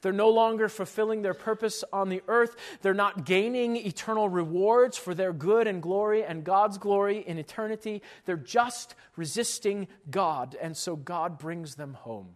They're 0.00 0.12
no 0.12 0.28
longer 0.28 0.68
fulfilling 0.68 1.22
their 1.22 1.34
purpose 1.34 1.84
on 1.92 2.08
the 2.08 2.22
earth. 2.28 2.56
They're 2.82 2.94
not 2.94 3.24
gaining 3.24 3.76
eternal 3.76 4.28
rewards 4.28 4.96
for 4.96 5.14
their 5.14 5.32
good 5.32 5.66
and 5.66 5.82
glory 5.82 6.24
and 6.24 6.44
God's 6.44 6.78
glory 6.78 7.24
in 7.26 7.38
eternity. 7.38 8.02
They're 8.24 8.36
just 8.36 8.94
resisting 9.16 9.88
God, 10.10 10.56
and 10.60 10.76
so 10.76 10.96
God 10.96 11.38
brings 11.38 11.74
them 11.74 11.94
home. 11.94 12.34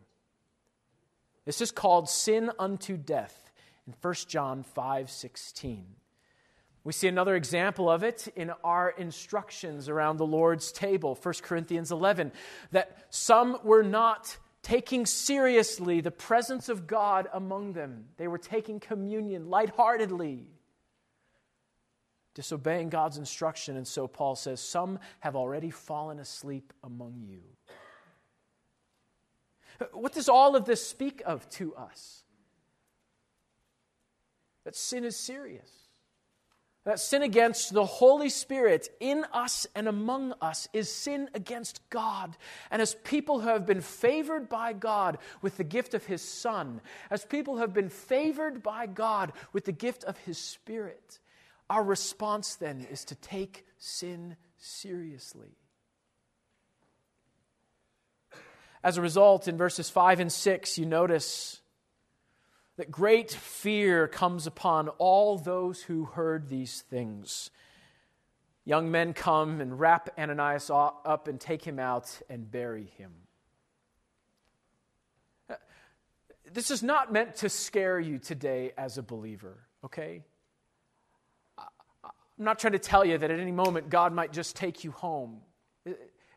This 1.44 1.60
is 1.60 1.70
called 1.70 2.08
sin 2.08 2.50
unto 2.58 2.96
death 2.96 3.50
in 3.86 3.94
1 4.00 4.14
John 4.28 4.62
5 4.62 5.10
16. 5.10 5.86
We 6.84 6.92
see 6.92 7.06
another 7.06 7.36
example 7.36 7.88
of 7.88 8.02
it 8.02 8.26
in 8.34 8.50
our 8.64 8.90
instructions 8.90 9.88
around 9.88 10.16
the 10.16 10.26
Lord's 10.26 10.72
table, 10.72 11.16
1 11.20 11.34
Corinthians 11.42 11.92
11, 11.92 12.32
that 12.72 13.06
some 13.10 13.58
were 13.62 13.84
not 13.84 14.36
taking 14.62 15.06
seriously 15.06 16.00
the 16.00 16.10
presence 16.10 16.68
of 16.68 16.86
God 16.86 17.28
among 17.32 17.72
them. 17.72 18.06
They 18.16 18.28
were 18.28 18.38
taking 18.38 18.80
communion 18.80 19.50
lightheartedly, 19.50 20.46
disobeying 22.34 22.88
God's 22.88 23.18
instruction. 23.18 23.76
And 23.76 23.86
so 23.86 24.06
Paul 24.06 24.36
says, 24.36 24.60
Some 24.60 24.98
have 25.20 25.36
already 25.36 25.70
fallen 25.70 26.18
asleep 26.18 26.72
among 26.82 27.24
you. 27.26 27.42
What 29.92 30.12
does 30.12 30.28
all 30.28 30.54
of 30.54 30.64
this 30.64 30.86
speak 30.86 31.22
of 31.26 31.48
to 31.50 31.74
us? 31.74 32.22
That 34.64 34.76
sin 34.76 35.04
is 35.04 35.16
serious 35.16 35.81
that 36.84 36.98
sin 36.98 37.22
against 37.22 37.72
the 37.72 37.84
Holy 37.84 38.28
Spirit 38.28 38.88
in 38.98 39.24
us 39.32 39.66
and 39.74 39.86
among 39.86 40.34
us 40.40 40.68
is 40.72 40.92
sin 40.92 41.28
against 41.34 41.80
God. 41.90 42.36
And 42.70 42.82
as 42.82 42.96
people 43.04 43.40
who 43.40 43.48
have 43.48 43.66
been 43.66 43.80
favored 43.80 44.48
by 44.48 44.72
God 44.72 45.18
with 45.42 45.56
the 45.56 45.64
gift 45.64 45.94
of 45.94 46.04
His 46.04 46.22
Son, 46.22 46.80
as 47.10 47.24
people 47.24 47.54
who 47.54 47.60
have 47.60 47.74
been 47.74 47.88
favored 47.88 48.62
by 48.62 48.86
God 48.86 49.32
with 49.52 49.64
the 49.64 49.72
gift 49.72 50.02
of 50.04 50.18
His 50.18 50.38
Spirit, 50.38 51.20
our 51.70 51.84
response 51.84 52.56
then 52.56 52.86
is 52.90 53.04
to 53.06 53.14
take 53.14 53.64
sin 53.78 54.36
seriously. 54.58 55.56
As 58.84 58.98
a 58.98 59.02
result, 59.02 59.46
in 59.46 59.56
verses 59.56 59.88
5 59.88 60.18
and 60.18 60.32
6, 60.32 60.76
you 60.76 60.86
notice 60.86 61.61
that 62.76 62.90
great 62.90 63.30
fear 63.30 64.08
comes 64.08 64.46
upon 64.46 64.88
all 64.98 65.38
those 65.38 65.82
who 65.82 66.04
heard 66.04 66.48
these 66.48 66.80
things. 66.80 67.50
Young 68.64 68.90
men 68.90 69.12
come 69.12 69.60
and 69.60 69.78
wrap 69.78 70.08
Ananias 70.18 70.70
up 70.70 71.28
and 71.28 71.40
take 71.40 71.64
him 71.64 71.78
out 71.78 72.20
and 72.30 72.50
bury 72.50 72.86
him. 72.96 73.12
This 76.52 76.70
is 76.70 76.82
not 76.82 77.12
meant 77.12 77.36
to 77.36 77.48
scare 77.48 77.98
you 77.98 78.18
today 78.18 78.72
as 78.76 78.98
a 78.98 79.02
believer, 79.02 79.58
okay? 79.84 80.22
I'm 81.58 82.10
not 82.38 82.58
trying 82.58 82.74
to 82.74 82.78
tell 82.78 83.04
you 83.04 83.18
that 83.18 83.30
at 83.30 83.40
any 83.40 83.52
moment 83.52 83.88
God 83.88 84.12
might 84.12 84.32
just 84.32 84.54
take 84.54 84.84
you 84.84 84.92
home. 84.92 85.40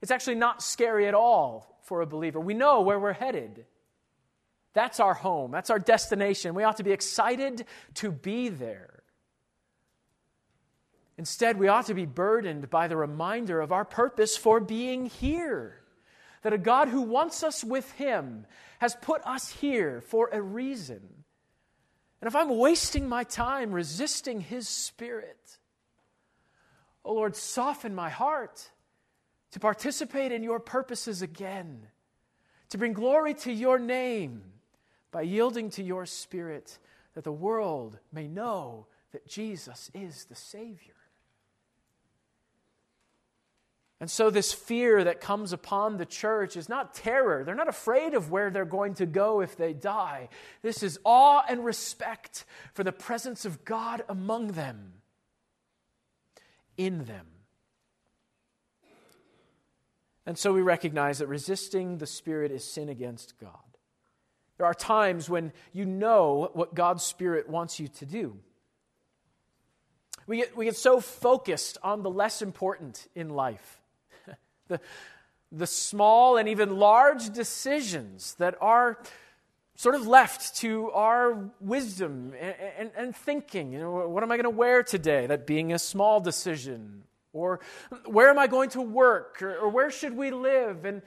It's 0.01 0.11
actually 0.11 0.35
not 0.35 0.63
scary 0.63 1.07
at 1.07 1.13
all 1.13 1.79
for 1.83 2.01
a 2.01 2.05
believer. 2.05 2.39
We 2.39 2.53
know 2.53 2.81
where 2.81 2.99
we're 2.99 3.13
headed. 3.13 3.65
That's 4.75 4.99
our 4.99 5.13
home, 5.13 5.51
that's 5.51 5.69
our 5.69 5.79
destination. 5.79 6.53
We 6.53 6.63
ought 6.63 6.77
to 6.77 6.83
be 6.83 6.91
excited 6.91 7.65
to 7.95 8.11
be 8.11 8.49
there. 8.49 9.03
Instead, 11.17 11.57
we 11.57 11.69
ought 11.69 11.85
to 11.85 11.93
be 11.93 12.05
burdened 12.05 12.69
by 12.69 12.89
the 12.89 12.97
reminder 12.97 13.61
of 13.61 13.71
our 13.71 13.85
purpose 13.85 14.35
for 14.35 14.59
being 14.59 15.05
here. 15.05 15.81
That 16.41 16.51
a 16.51 16.57
God 16.57 16.89
who 16.89 17.03
wants 17.03 17.41
us 17.41 17.63
with 17.63 17.89
Him 17.93 18.45
has 18.79 18.97
put 19.01 19.25
us 19.25 19.49
here 19.49 20.01
for 20.01 20.29
a 20.33 20.41
reason. 20.41 21.23
And 22.19 22.27
if 22.27 22.35
I'm 22.35 22.57
wasting 22.57 23.07
my 23.07 23.23
time 23.23 23.71
resisting 23.71 24.41
His 24.41 24.67
Spirit, 24.67 25.57
oh 27.05 27.13
Lord, 27.13 27.37
soften 27.37 27.95
my 27.95 28.09
heart 28.09 28.69
to 29.51 29.59
participate 29.61 30.33
in 30.33 30.43
your 30.43 30.59
purposes 30.59 31.21
again, 31.21 31.87
to 32.71 32.77
bring 32.77 32.91
glory 32.91 33.35
to 33.35 33.53
your 33.53 33.79
name 33.79 34.43
by 35.15 35.21
yielding 35.21 35.69
to 35.69 35.81
your 35.81 36.05
Spirit 36.05 36.77
that 37.13 37.23
the 37.23 37.31
world 37.31 37.97
may 38.11 38.27
know 38.27 38.85
that 39.13 39.25
Jesus 39.25 39.89
is 39.93 40.25
the 40.25 40.35
Savior. 40.35 40.91
And 44.01 44.11
so, 44.11 44.29
this 44.29 44.51
fear 44.51 45.05
that 45.05 45.21
comes 45.21 45.53
upon 45.53 45.95
the 45.95 46.05
church 46.05 46.57
is 46.57 46.67
not 46.67 46.93
terror. 46.93 47.45
They're 47.45 47.55
not 47.55 47.69
afraid 47.69 48.13
of 48.13 48.29
where 48.29 48.49
they're 48.49 48.65
going 48.65 48.95
to 48.95 49.05
go 49.05 49.39
if 49.39 49.55
they 49.55 49.71
die. 49.71 50.27
This 50.61 50.83
is 50.83 50.99
awe 51.05 51.43
and 51.47 51.63
respect 51.63 52.43
for 52.73 52.83
the 52.83 52.91
presence 52.91 53.45
of 53.45 53.63
God 53.63 54.03
among 54.09 54.47
them, 54.49 54.95
in 56.75 57.05
them. 57.05 57.27
And 60.25 60.37
so 60.37 60.51
we 60.51 60.61
recognize 60.61 61.19
that 61.19 61.27
resisting 61.27 61.99
the 61.99 62.05
Spirit 62.05 62.51
is 62.51 62.65
sin 62.65 62.89
against 62.89 63.39
God. 63.39 63.74
There 64.57 64.65
are 64.65 64.73
times 64.73 65.29
when 65.29 65.51
you 65.73 65.85
know 65.85 66.49
what 66.53 66.73
God's 66.73 67.03
Spirit 67.03 67.49
wants 67.49 67.79
you 67.79 67.87
to 67.89 68.05
do. 68.05 68.37
We 70.27 70.37
get, 70.37 70.57
we 70.57 70.65
get 70.65 70.75
so 70.75 70.99
focused 70.99 71.77
on 71.83 72.01
the 72.01 72.09
less 72.09 72.41
important 72.41 73.07
in 73.13 73.29
life, 73.29 73.81
the, 74.67 74.79
the 75.51 75.67
small 75.67 76.37
and 76.37 76.49
even 76.49 76.77
large 76.77 77.29
decisions 77.31 78.33
that 78.35 78.55
are 78.59 78.97
sort 79.75 79.95
of 79.95 80.07
left 80.07 80.55
to 80.57 80.89
our 80.91 81.51
wisdom 81.59 82.33
and, 82.39 82.55
and, 82.77 82.91
and 82.95 83.15
thinking. 83.15 83.73
You 83.73 83.79
know, 83.79 84.07
what 84.07 84.23
am 84.23 84.31
I 84.31 84.37
going 84.37 84.45
to 84.45 84.49
wear 84.49 84.81
today? 84.83 85.27
That 85.27 85.45
being 85.45 85.73
a 85.73 85.79
small 85.79 86.19
decision. 86.19 87.03
Or 87.33 87.59
where 88.05 88.29
am 88.29 88.39
I 88.39 88.47
going 88.47 88.69
to 88.71 88.81
work? 88.81 89.41
Or, 89.41 89.57
or 89.57 89.69
where 89.69 89.91
should 89.91 90.15
we 90.15 90.31
live? 90.31 90.85
And 90.85 91.01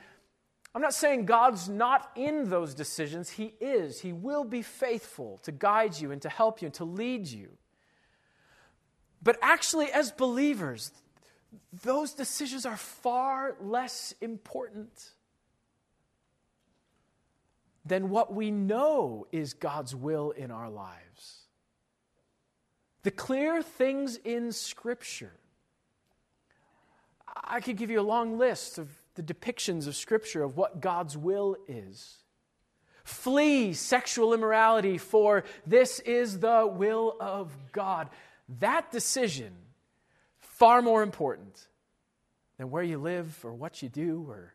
I'm 0.78 0.82
not 0.82 0.94
saying 0.94 1.24
God's 1.24 1.68
not 1.68 2.08
in 2.14 2.50
those 2.50 2.72
decisions. 2.72 3.30
He 3.30 3.52
is. 3.60 4.00
He 4.00 4.12
will 4.12 4.44
be 4.44 4.62
faithful 4.62 5.40
to 5.42 5.50
guide 5.50 5.98
you 5.98 6.12
and 6.12 6.22
to 6.22 6.28
help 6.28 6.62
you 6.62 6.66
and 6.66 6.74
to 6.74 6.84
lead 6.84 7.26
you. 7.26 7.48
But 9.20 9.38
actually, 9.42 9.90
as 9.90 10.12
believers, 10.12 10.92
those 11.82 12.12
decisions 12.12 12.64
are 12.64 12.76
far 12.76 13.56
less 13.60 14.14
important 14.20 15.14
than 17.84 18.08
what 18.08 18.32
we 18.32 18.52
know 18.52 19.26
is 19.32 19.54
God's 19.54 19.96
will 19.96 20.30
in 20.30 20.52
our 20.52 20.70
lives. 20.70 21.40
The 23.02 23.10
clear 23.10 23.64
things 23.64 24.14
in 24.14 24.52
Scripture. 24.52 25.32
I 27.42 27.58
could 27.58 27.76
give 27.76 27.90
you 27.90 27.98
a 27.98 28.02
long 28.02 28.38
list 28.38 28.78
of 28.78 28.88
the 29.18 29.34
depictions 29.34 29.88
of 29.88 29.96
Scripture 29.96 30.44
of 30.44 30.56
what 30.56 30.80
God's 30.80 31.16
will 31.16 31.56
is. 31.66 32.18
Flee 33.02 33.72
sexual 33.72 34.32
immorality, 34.32 34.96
for 34.96 35.42
this 35.66 35.98
is 36.00 36.38
the 36.38 36.70
will 36.72 37.16
of 37.18 37.52
God. 37.72 38.10
That 38.60 38.92
decision, 38.92 39.52
far 40.38 40.82
more 40.82 41.02
important 41.02 41.66
than 42.58 42.70
where 42.70 42.84
you 42.84 42.98
live 42.98 43.36
or 43.42 43.52
what 43.52 43.82
you 43.82 43.88
do 43.88 44.24
or 44.28 44.54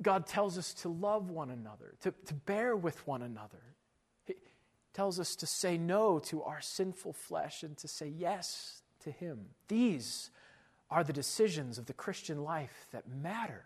God 0.00 0.26
tells 0.26 0.56
us 0.56 0.72
to 0.74 0.88
love 0.88 1.28
one 1.28 1.50
another, 1.50 1.94
to, 2.02 2.14
to 2.26 2.34
bear 2.34 2.74
with 2.74 3.06
one 3.06 3.20
another. 3.20 3.60
He 4.24 4.34
tells 4.94 5.20
us 5.20 5.36
to 5.36 5.46
say 5.46 5.76
no 5.76 6.20
to 6.20 6.42
our 6.44 6.60
sinful 6.62 7.12
flesh 7.12 7.64
and 7.64 7.76
to 7.78 7.88
say 7.88 8.06
yes 8.06 8.80
to 9.00 9.10
Him. 9.10 9.46
These 9.68 10.30
are 10.92 11.02
the 11.02 11.12
decisions 11.12 11.78
of 11.78 11.86
the 11.86 11.92
Christian 11.94 12.44
life 12.44 12.86
that 12.92 13.08
matter. 13.08 13.64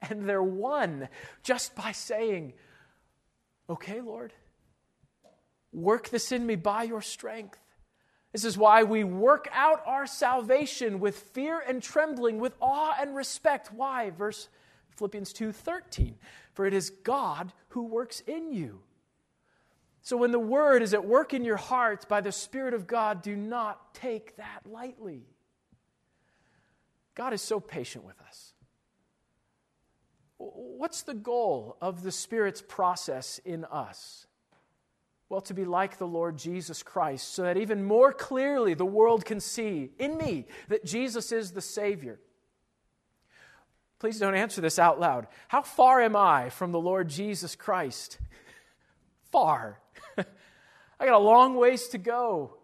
And 0.00 0.28
they're 0.28 0.42
won 0.42 1.08
just 1.42 1.74
by 1.74 1.92
saying, 1.92 2.52
Okay, 3.70 4.00
Lord, 4.00 4.32
work 5.72 6.08
this 6.08 6.30
in 6.30 6.46
me 6.46 6.54
by 6.54 6.84
your 6.84 7.02
strength. 7.02 7.58
This 8.32 8.44
is 8.44 8.56
why 8.56 8.84
we 8.84 9.04
work 9.04 9.48
out 9.52 9.82
our 9.86 10.06
salvation 10.06 11.00
with 11.00 11.18
fear 11.18 11.62
and 11.66 11.82
trembling, 11.82 12.38
with 12.38 12.54
awe 12.60 12.94
and 13.00 13.16
respect. 13.16 13.72
Why? 13.72 14.10
Verse 14.10 14.48
Philippians 14.96 15.32
2:13. 15.32 16.18
For 16.52 16.66
it 16.66 16.74
is 16.74 16.90
God 16.90 17.52
who 17.68 17.82
works 17.82 18.20
in 18.20 18.52
you. 18.52 18.82
So 20.02 20.16
when 20.16 20.32
the 20.32 20.38
word 20.38 20.82
is 20.82 20.94
at 20.94 21.04
work 21.04 21.34
in 21.34 21.44
your 21.44 21.56
hearts 21.56 22.04
by 22.04 22.20
the 22.20 22.32
spirit 22.32 22.74
of 22.74 22.86
God, 22.86 23.22
do 23.22 23.36
not 23.36 23.94
take 23.94 24.36
that 24.36 24.62
lightly. 24.64 25.26
God 27.18 27.32
is 27.32 27.42
so 27.42 27.58
patient 27.58 28.04
with 28.04 28.18
us. 28.20 28.52
What's 30.36 31.02
the 31.02 31.14
goal 31.14 31.76
of 31.80 32.04
the 32.04 32.12
Spirit's 32.12 32.62
process 32.62 33.40
in 33.44 33.64
us? 33.64 34.28
Well, 35.28 35.40
to 35.42 35.52
be 35.52 35.64
like 35.64 35.98
the 35.98 36.06
Lord 36.06 36.38
Jesus 36.38 36.84
Christ, 36.84 37.34
so 37.34 37.42
that 37.42 37.56
even 37.56 37.84
more 37.84 38.12
clearly 38.12 38.74
the 38.74 38.86
world 38.86 39.24
can 39.24 39.40
see 39.40 39.90
in 39.98 40.16
me 40.16 40.46
that 40.68 40.84
Jesus 40.84 41.32
is 41.32 41.50
the 41.50 41.60
Savior. 41.60 42.20
Please 43.98 44.20
don't 44.20 44.36
answer 44.36 44.60
this 44.60 44.78
out 44.78 45.00
loud. 45.00 45.26
How 45.48 45.62
far 45.62 46.00
am 46.00 46.14
I 46.14 46.50
from 46.50 46.70
the 46.70 46.78
Lord 46.78 47.08
Jesus 47.08 47.56
Christ? 47.56 48.20
Far. 49.32 49.80
I 50.16 51.04
got 51.04 51.14
a 51.14 51.18
long 51.18 51.56
ways 51.56 51.88
to 51.88 51.98
go. 51.98 52.54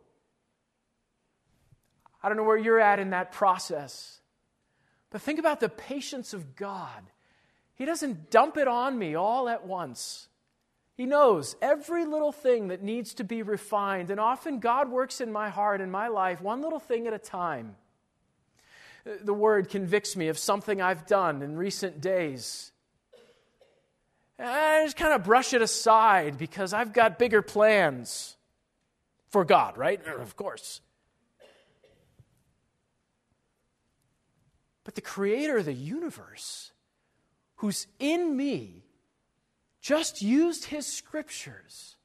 I 2.23 2.29
don't 2.29 2.37
know 2.37 2.45
where 2.45 2.57
you're 2.57 2.81
at 2.81 3.01
in 3.01 3.11
that 3.11 3.33
process. 3.33 4.21
But 5.15 5.23
think 5.23 5.39
about 5.39 5.61
the 5.61 5.69
patience 5.69 6.35
of 6.35 6.57
God. 6.57 7.05
He 7.77 7.85
doesn't 7.85 8.33
dump 8.33 8.57
it 8.57 8.67
on 8.67 8.99
me 8.99 9.15
all 9.15 9.49
at 9.49 9.65
once. 9.65 10.27
He 10.97 11.07
knows 11.07 11.55
every 11.63 12.05
little 12.05 12.33
thing 12.33 12.67
that 12.67 12.83
needs 12.83 13.15
to 13.15 13.23
be 13.23 13.41
refined. 13.41 14.11
And 14.11 14.19
often 14.19 14.59
God 14.59 14.91
works 14.91 15.21
in 15.21 15.31
my 15.31 15.51
heart 15.51 15.81
and 15.81 15.93
my 15.93 16.09
life 16.09 16.41
one 16.41 16.63
little 16.63 16.81
thing 16.81 17.07
at 17.07 17.13
a 17.13 17.21
time 17.21 17.77
the 19.23 19.33
word 19.33 19.69
convicts 19.69 20.17
me 20.17 20.27
of 20.27 20.37
something 20.37 20.83
I've 20.83 21.07
done 21.07 21.43
in 21.43 21.55
recent 21.55 22.01
days. 22.01 22.73
And 24.37 24.49
I 24.49 24.83
just 24.83 24.97
kind 24.97 25.13
of 25.13 25.23
brush 25.23 25.53
it 25.55 25.63
aside 25.63 26.39
because 26.39 26.73
I've 26.73 26.93
got 26.93 27.21
bigger 27.21 27.41
plans 27.41 28.37
for 29.31 29.45
God, 29.45 29.79
right? 29.79 30.05
Of 30.05 30.35
course. 30.35 30.81
But 34.85 34.95
the 34.95 35.01
creator 35.01 35.59
of 35.59 35.65
the 35.65 35.73
universe, 35.73 36.73
who's 37.57 37.87
in 37.99 38.37
me, 38.37 38.85
just 39.81 40.23
used 40.23 40.67
his 40.67 40.87
scriptures 40.87 41.97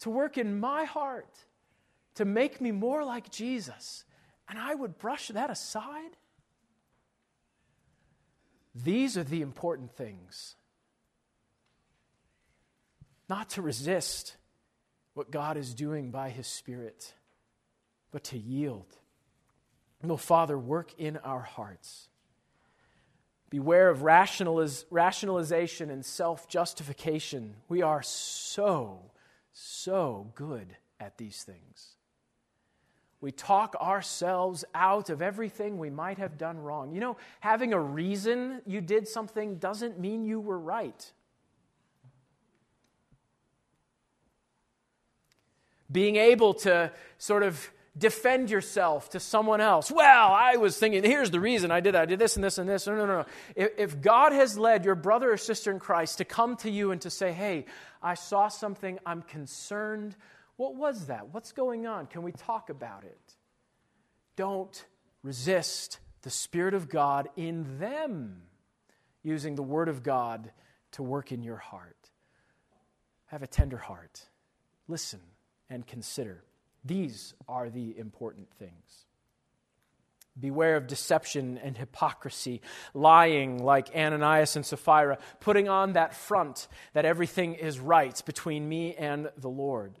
to 0.00 0.10
work 0.10 0.38
in 0.38 0.60
my 0.60 0.84
heart 0.84 1.34
to 2.14 2.24
make 2.24 2.60
me 2.60 2.70
more 2.72 3.04
like 3.04 3.30
Jesus. 3.30 4.04
And 4.48 4.58
I 4.58 4.74
would 4.74 4.98
brush 4.98 5.28
that 5.28 5.50
aside? 5.50 6.16
These 8.74 9.16
are 9.16 9.24
the 9.24 9.42
important 9.42 9.92
things. 9.92 10.56
Not 13.28 13.50
to 13.50 13.62
resist 13.62 14.36
what 15.14 15.30
God 15.30 15.56
is 15.56 15.74
doing 15.74 16.10
by 16.10 16.30
His 16.30 16.46
Spirit, 16.46 17.14
but 18.10 18.24
to 18.24 18.38
yield. 18.38 18.96
No, 20.02 20.16
Father, 20.16 20.58
work 20.58 20.92
in 20.98 21.16
our 21.18 21.40
hearts. 21.40 22.08
Beware 23.50 23.90
of 23.90 23.98
rationaliz- 23.98 24.84
rationalization 24.90 25.90
and 25.90 26.04
self 26.04 26.48
justification. 26.48 27.54
We 27.68 27.82
are 27.82 28.02
so, 28.02 29.10
so 29.52 30.32
good 30.34 30.76
at 30.98 31.18
these 31.18 31.42
things. 31.44 31.96
We 33.20 33.30
talk 33.30 33.76
ourselves 33.80 34.64
out 34.74 35.08
of 35.08 35.22
everything 35.22 35.78
we 35.78 35.90
might 35.90 36.18
have 36.18 36.36
done 36.38 36.58
wrong. 36.58 36.92
You 36.92 37.00
know, 37.00 37.16
having 37.38 37.72
a 37.72 37.78
reason 37.78 38.62
you 38.66 38.80
did 38.80 39.06
something 39.06 39.56
doesn't 39.58 40.00
mean 40.00 40.24
you 40.24 40.40
were 40.40 40.58
right. 40.58 41.12
Being 45.90 46.16
able 46.16 46.54
to 46.54 46.90
sort 47.18 47.44
of 47.44 47.70
defend 47.96 48.50
yourself 48.50 49.10
to 49.10 49.20
someone 49.20 49.60
else. 49.60 49.90
Well, 49.90 50.32
I 50.32 50.56
was 50.56 50.78
thinking, 50.78 51.04
here's 51.04 51.30
the 51.30 51.40
reason 51.40 51.70
I 51.70 51.80
did 51.80 51.94
that. 51.94 52.02
I 52.02 52.06
did 52.06 52.18
this 52.18 52.36
and 52.36 52.44
this 52.44 52.58
and 52.58 52.68
this. 52.68 52.86
No, 52.86 52.96
no, 52.96 53.06
no. 53.06 53.26
If, 53.54 53.70
if 53.78 54.00
God 54.00 54.32
has 54.32 54.56
led 54.56 54.84
your 54.84 54.94
brother 54.94 55.32
or 55.32 55.36
sister 55.36 55.70
in 55.70 55.78
Christ 55.78 56.18
to 56.18 56.24
come 56.24 56.56
to 56.58 56.70
you 56.70 56.90
and 56.90 57.00
to 57.02 57.10
say, 57.10 57.32
hey, 57.32 57.66
I 58.02 58.14
saw 58.14 58.48
something, 58.48 58.98
I'm 59.04 59.22
concerned 59.22 60.16
what 60.56 60.76
was 60.76 61.06
that? 61.06 61.34
What's 61.34 61.52
going 61.52 61.86
on? 61.86 62.06
Can 62.06 62.22
we 62.22 62.32
talk 62.32 62.70
about 62.70 63.04
it? 63.04 63.34
Don't 64.36 64.84
resist 65.22 65.98
the 66.22 66.30
Spirit 66.30 66.74
of 66.74 66.88
God 66.88 67.28
in 67.36 67.78
them, 67.78 68.42
using 69.22 69.56
the 69.56 69.62
Word 69.62 69.88
of 69.88 70.02
God 70.02 70.52
to 70.92 71.02
work 71.02 71.32
in 71.32 71.42
your 71.42 71.56
heart. 71.56 72.10
Have 73.26 73.42
a 73.42 73.46
tender 73.46 73.76
heart. 73.76 74.28
Listen 74.88 75.20
and 75.70 75.86
consider. 75.86 76.44
These 76.84 77.34
are 77.48 77.70
the 77.70 77.96
important 77.98 78.50
things. 78.58 79.06
Beware 80.38 80.76
of 80.76 80.86
deception 80.86 81.58
and 81.58 81.76
hypocrisy, 81.76 82.62
lying 82.94 83.62
like 83.62 83.94
Ananias 83.94 84.56
and 84.56 84.64
Sapphira, 84.64 85.18
putting 85.40 85.68
on 85.68 85.92
that 85.92 86.14
front 86.14 86.68
that 86.94 87.04
everything 87.04 87.54
is 87.54 87.78
right 87.78 88.20
between 88.24 88.66
me 88.66 88.94
and 88.94 89.30
the 89.36 89.50
Lord. 89.50 89.98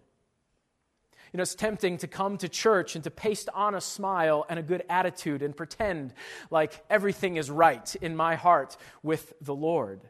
You 1.32 1.38
know, 1.38 1.42
it's 1.42 1.54
tempting 1.54 1.98
to 1.98 2.08
come 2.08 2.36
to 2.38 2.48
church 2.48 2.94
and 2.94 3.04
to 3.04 3.10
paste 3.10 3.48
on 3.54 3.74
a 3.74 3.80
smile 3.80 4.44
and 4.48 4.58
a 4.58 4.62
good 4.62 4.84
attitude 4.88 5.42
and 5.42 5.56
pretend 5.56 6.12
like 6.50 6.82
everything 6.90 7.36
is 7.36 7.50
right 7.50 7.94
in 7.96 8.16
my 8.16 8.34
heart 8.34 8.76
with 9.02 9.32
the 9.40 9.54
Lord, 9.54 10.02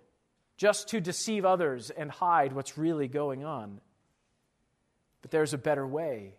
just 0.56 0.88
to 0.88 1.00
deceive 1.00 1.44
others 1.44 1.90
and 1.90 2.10
hide 2.10 2.52
what's 2.52 2.78
really 2.78 3.06
going 3.06 3.44
on. 3.44 3.80
But 5.20 5.30
there's 5.30 5.54
a 5.54 5.58
better 5.58 5.86
way. 5.86 6.34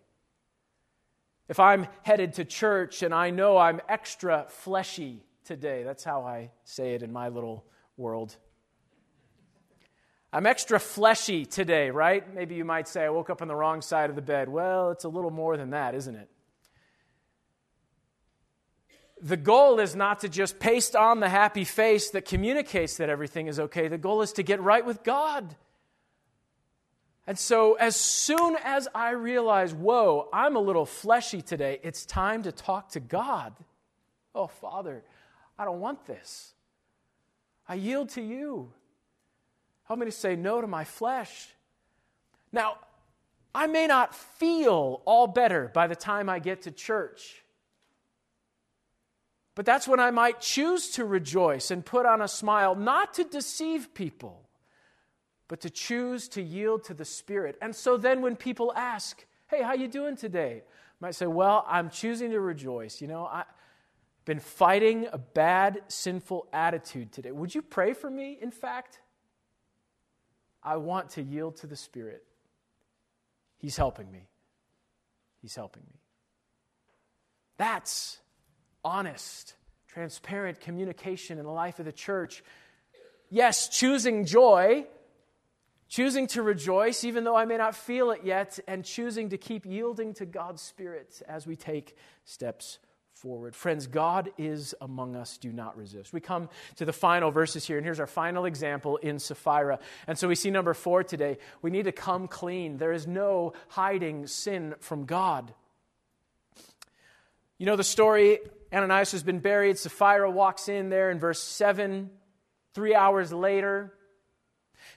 If 1.50 1.60
I'm 1.60 1.88
headed 2.04 2.34
to 2.34 2.46
church 2.46 3.04
and 3.04 3.14
I 3.14 3.30
know 3.30 3.58
I'm 3.58 3.82
extra 3.90 4.46
fleshy 4.48 5.24
today, 5.44 5.84
that's 5.84 6.04
how 6.04 6.24
I 6.24 6.52
say 6.64 6.94
it 6.94 7.04
in 7.04 7.12
my 7.12 7.28
little 7.28 7.66
world. 7.98 8.36
I'm 10.32 10.46
extra 10.48 10.80
fleshy 10.80 11.46
today, 11.46 11.92
right? 11.92 12.34
Maybe 12.34 12.56
you 12.56 12.66
might 12.66 12.88
say 12.88 13.04
I 13.04 13.10
woke 13.10 13.30
up 13.30 13.42
on 13.42 13.48
the 13.48 13.56
wrong 13.56 13.82
side 13.82 14.10
of 14.10 14.16
the 14.16 14.22
bed. 14.22 14.50
Well, 14.50 14.90
it's 14.90 15.04
a 15.04 15.10
little 15.10 15.30
more 15.30 15.58
than 15.58 15.72
that, 15.72 15.94
isn't 15.94 16.16
it? 16.16 16.30
The 19.22 19.38
goal 19.38 19.80
is 19.80 19.96
not 19.96 20.22
to 20.22 20.30
just 20.30 20.60
paste 20.60 20.96
on 20.96 21.20
the 21.20 21.30
happy 21.30 21.64
face 21.64 22.10
that 22.10 22.26
communicates 22.26 22.98
that 22.98 23.10
everything 23.10 23.48
is 23.48 23.60
okay. 23.60 23.88
The 23.88 23.98
goal 23.98 24.22
is 24.22 24.34
to 24.34 24.44
get 24.44 24.60
right 24.62 24.86
with 24.86 25.04
God. 25.04 25.56
And 27.26 27.40
so, 27.40 27.76
as 27.76 27.96
soon 27.96 28.58
as 28.64 28.88
I 28.94 29.12
realize, 29.12 29.74
whoa, 29.74 30.28
I'm 30.34 30.58
a 30.58 30.60
little 30.60 30.86
fleshy 30.86 31.42
today, 31.42 31.80
it's 31.82 32.06
time 32.06 32.44
to 32.44 32.52
talk 32.52 32.90
to 32.90 33.00
God. 33.00 33.54
Oh, 34.36 34.48
Father, 34.48 35.04
I 35.58 35.64
don't 35.64 35.80
want 35.80 36.06
this. 36.06 36.54
I 37.68 37.76
yield 37.76 38.10
to 38.10 38.22
you. 38.22 38.74
Help 39.86 40.00
me 40.00 40.06
to 40.06 40.12
say 40.12 40.36
no 40.36 40.60
to 40.60 40.68
my 40.68 40.84
flesh. 40.84 41.48
Now, 42.52 42.78
I 43.56 43.68
may 43.68 43.88
not 43.88 44.14
feel 44.14 45.02
all 45.06 45.28
better 45.28 45.72
by 45.74 45.88
the 45.88 45.96
time 45.96 46.28
I 46.28 46.40
get 46.40 46.64
to 46.64 46.72
church. 46.72 47.42
But 49.56 49.66
that's 49.66 49.88
when 49.88 50.00
I 50.00 50.12
might 50.12 50.42
choose 50.42 50.90
to 50.92 51.06
rejoice 51.06 51.72
and 51.72 51.86
put 51.86 52.06
on 52.06 52.22
a 52.22 52.28
smile, 52.28 52.76
not 52.76 53.14
to 53.16 53.24
deceive 53.24 53.94
people 53.94 54.42
but 55.54 55.62
to 55.62 55.70
choose 55.70 56.30
to 56.30 56.42
yield 56.42 56.84
to 56.84 56.96
the 56.96 57.06
Spirit. 57.06 57.60
And 57.62 57.76
so 57.76 57.96
then 57.96 58.24
when 58.24 58.36
people 58.36 58.74
ask, 58.76 59.24
hey, 59.52 59.62
how 59.62 59.74
you 59.74 59.88
doing 59.88 60.16
today? 60.16 60.64
I 60.66 60.96
might 61.00 61.14
say, 61.14 61.28
well, 61.28 61.64
I'm 61.68 61.92
choosing 61.92 62.32
to 62.32 62.40
rejoice. 62.40 63.00
You 63.02 63.08
know, 63.08 63.30
I've 63.32 63.46
been 64.26 64.40
fighting 64.40 65.06
a 65.14 65.20
bad, 65.20 65.84
sinful 65.90 66.48
attitude 66.52 67.12
today. 67.12 67.32
Would 67.32 67.54
you 67.54 67.62
pray 67.62 67.94
for 67.94 68.10
me, 68.10 68.36
in 68.42 68.50
fact? 68.50 69.00
I 70.64 70.78
want 70.78 71.12
to 71.12 71.22
yield 71.22 71.58
to 71.58 71.68
the 71.68 71.76
Spirit. 71.76 72.24
He's 73.60 73.78
helping 73.78 74.12
me. 74.12 74.26
He's 75.40 75.54
helping 75.54 75.84
me. 75.84 76.00
That's 77.58 78.18
honest, 78.84 79.54
transparent 79.88 80.62
communication 80.62 81.38
in 81.38 81.46
the 81.46 81.52
life 81.52 81.78
of 81.78 81.86
the 81.86 81.92
church. 81.92 82.44
Yes, 83.30 83.70
choosing 83.70 84.26
joy 84.26 84.88
choosing 85.94 86.26
to 86.26 86.42
rejoice 86.42 87.04
even 87.04 87.24
though 87.24 87.36
I 87.36 87.46
may 87.46 87.56
not 87.56 87.76
feel 87.76 88.10
it 88.10 88.22
yet, 88.24 88.60
and 88.68 88.84
choosing 88.84 89.30
to 89.30 89.38
keep 89.38 89.64
yielding 89.64 90.16
to 90.16 90.26
God's 90.26 90.60
Spirit 90.60 91.22
as 91.28 91.46
we 91.46 91.56
take 91.56 91.96
steps 92.26 92.80
forward. 93.14 93.56
Friends, 93.56 93.86
God 93.86 94.32
is 94.40 94.74
among 94.82 95.16
us. 95.16 95.38
Do 95.38 95.52
not 95.52 95.78
resist. 95.78 96.12
We 96.12 96.20
come 96.20 96.50
to 96.78 96.86
the 96.86 96.94
final 96.94 97.30
verses 97.30 97.68
here, 97.68 97.78
and 97.78 97.86
here's 97.86 98.00
our 98.00 98.08
final 98.08 98.46
example 98.46 98.98
in 98.98 99.20
Sapphira. 99.20 99.78
And 100.08 100.18
so 100.18 100.28
we 100.28 100.34
see 100.34 100.50
number 100.50 100.74
four 100.74 101.04
today. 101.04 101.38
We 101.62 101.70
need 101.70 101.86
to 101.86 101.92
come 101.92 102.28
clean. 102.28 102.78
There 102.78 102.92
is 102.92 103.06
no 103.06 103.54
hiding 103.68 104.26
sin 104.26 104.74
from 104.80 105.06
God. 105.06 105.54
You 107.60 107.68
know 107.68 107.76
the 107.76 107.84
story 107.84 108.40
Ananias 108.74 109.12
has 109.12 109.22
been 109.22 109.42
buried. 109.42 109.78
Sapphira 109.78 110.32
walks 110.32 110.70
in 110.70 110.90
there 110.90 111.12
in 111.12 111.20
verse 111.20 111.40
7. 111.40 112.10
Three 112.74 112.96
hours 112.96 113.32
later, 113.32 113.94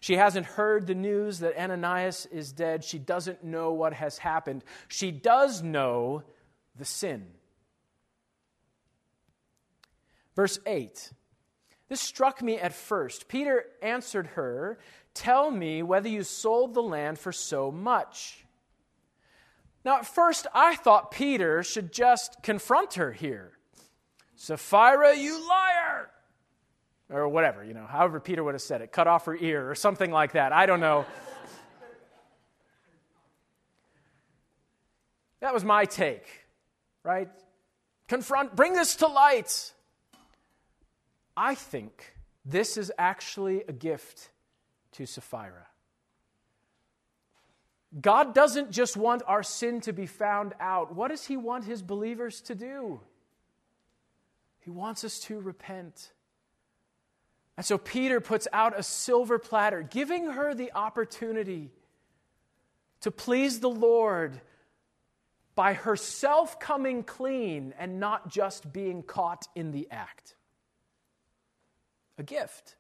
she 0.01 0.17
hasn't 0.17 0.47
heard 0.47 0.87
the 0.87 0.95
news 0.95 1.41
that 1.41 1.61
Ananias 1.61 2.27
is 2.27 2.53
dead. 2.53 2.85
She 2.85 2.99
doesn't 2.99 3.45
know 3.45 3.73
what 3.73 3.93
has 3.93 4.19
happened. 4.19 4.65
She 4.89 5.11
does 5.11 5.63
know 5.63 6.23
the 6.77 6.85
sin. 6.85 7.27
Verse 10.35 10.59
8. 10.67 11.13
This 11.89 12.01
struck 12.01 12.43
me 12.43 12.59
at 12.59 12.75
first. 12.75 13.29
Peter 13.29 13.65
answered 13.81 14.29
her, 14.29 14.79
Tell 15.15 15.51
me 15.51 15.83
whether 15.83 16.09
you 16.09 16.25
sold 16.25 16.75
the 16.75 16.83
land 16.83 17.19
for 17.19 17.33
so 17.33 17.71
much. 17.71 18.45
Now, 19.85 19.99
at 19.99 20.07
first, 20.07 20.47
I 20.53 20.75
thought 20.75 21.13
Peter 21.13 21.63
should 21.63 21.93
just 21.93 22.43
confront 22.43 22.95
her 22.95 23.13
here. 23.13 23.53
Sapphira, 24.35 25.17
you 25.17 25.49
liar! 25.49 26.11
Or 27.11 27.29
whatever, 27.29 27.65
you 27.65 27.75
know, 27.75 27.87
however 27.87 28.19
Peter 28.21 28.43
would 28.43 28.55
have 28.55 28.63
said 28.63 28.81
it, 28.81 28.91
cut 28.93 29.07
off 29.07 29.27
her 29.27 29.37
ear 29.37 29.71
or 29.71 29.75
something 29.75 30.11
like 30.11 30.33
that. 30.33 30.53
I 30.53 30.67
don't 30.67 30.81
know. 30.81 31.07
that 35.41 35.55
was 35.55 35.65
my 35.65 35.85
take, 35.85 36.27
right? 37.03 37.29
Confront, 38.09 38.57
bring 38.57 38.73
this 38.73 38.97
to 38.97 39.07
light. 39.07 39.73
I 41.37 41.55
think 41.55 42.15
this 42.45 42.77
is 42.77 42.93
actually 42.99 43.63
a 43.69 43.73
gift 43.73 44.31
to 44.93 45.07
Sapphira. 45.07 45.67
God 48.01 48.35
doesn't 48.35 48.71
just 48.73 48.97
want 48.97 49.23
our 49.27 49.43
sin 49.43 49.81
to 49.83 49.93
be 49.93 50.07
found 50.07 50.55
out. 50.61 50.95
What 50.95 51.09
does 51.09 51.27
He 51.27 51.37
want 51.37 51.65
His 51.65 51.83
believers 51.83 52.41
to 52.43 52.55
do? 52.55 53.01
He 54.61 54.71
wants 54.71 55.05
us 55.05 55.21
to 55.21 55.39
repent. 55.39 56.13
And 57.57 57.65
so 57.65 57.79
Peter 57.79 58.21
puts 58.21 58.47
out 58.53 58.79
a 58.79 58.83
silver 58.83 59.39
platter, 59.39 59.83
giving 59.83 60.31
her 60.31 60.55
the 60.55 60.73
opportunity 60.75 61.71
to 63.01 63.11
please 63.11 63.61
the 63.61 63.71
Lord 63.71 64.41
by 65.55 65.73
herself 65.73 66.61
coming 66.61 67.03
clean 67.03 67.73
and 67.79 67.99
not 67.99 68.29
just 68.29 68.73
being 68.73 69.03
caught 69.03 69.49
in 69.55 69.73
the 69.73 69.89
act. 69.91 70.35
A 72.19 72.23
gift. 72.23 72.77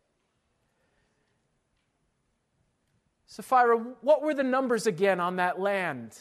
Sapphira, 3.26 3.78
what 4.02 4.22
were 4.22 4.34
the 4.34 4.42
numbers 4.42 4.86
again 4.86 5.20
on 5.20 5.36
that 5.36 5.58
land? 5.58 6.18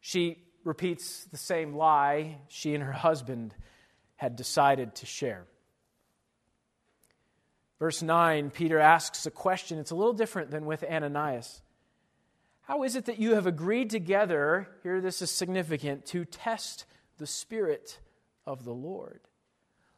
She 0.00 0.38
repeats 0.64 1.24
the 1.26 1.36
same 1.36 1.74
lie, 1.74 2.38
she 2.48 2.74
and 2.74 2.82
her 2.82 2.92
husband 2.92 3.54
had 4.16 4.36
decided 4.36 4.94
to 4.96 5.06
share. 5.06 5.46
Verse 7.78 8.02
9, 8.02 8.50
Peter 8.50 8.78
asks 8.78 9.26
a 9.26 9.30
question. 9.30 9.78
It's 9.78 9.90
a 9.90 9.96
little 9.96 10.14
different 10.14 10.50
than 10.50 10.64
with 10.64 10.82
Ananias. 10.82 11.60
How 12.62 12.82
is 12.82 12.96
it 12.96 13.04
that 13.04 13.18
you 13.18 13.34
have 13.34 13.46
agreed 13.46 13.90
together, 13.90 14.68
here 14.82 15.00
this 15.00 15.22
is 15.22 15.30
significant, 15.30 16.06
to 16.06 16.24
test 16.24 16.86
the 17.18 17.26
Spirit 17.26 18.00
of 18.46 18.64
the 18.64 18.72
Lord? 18.72 19.20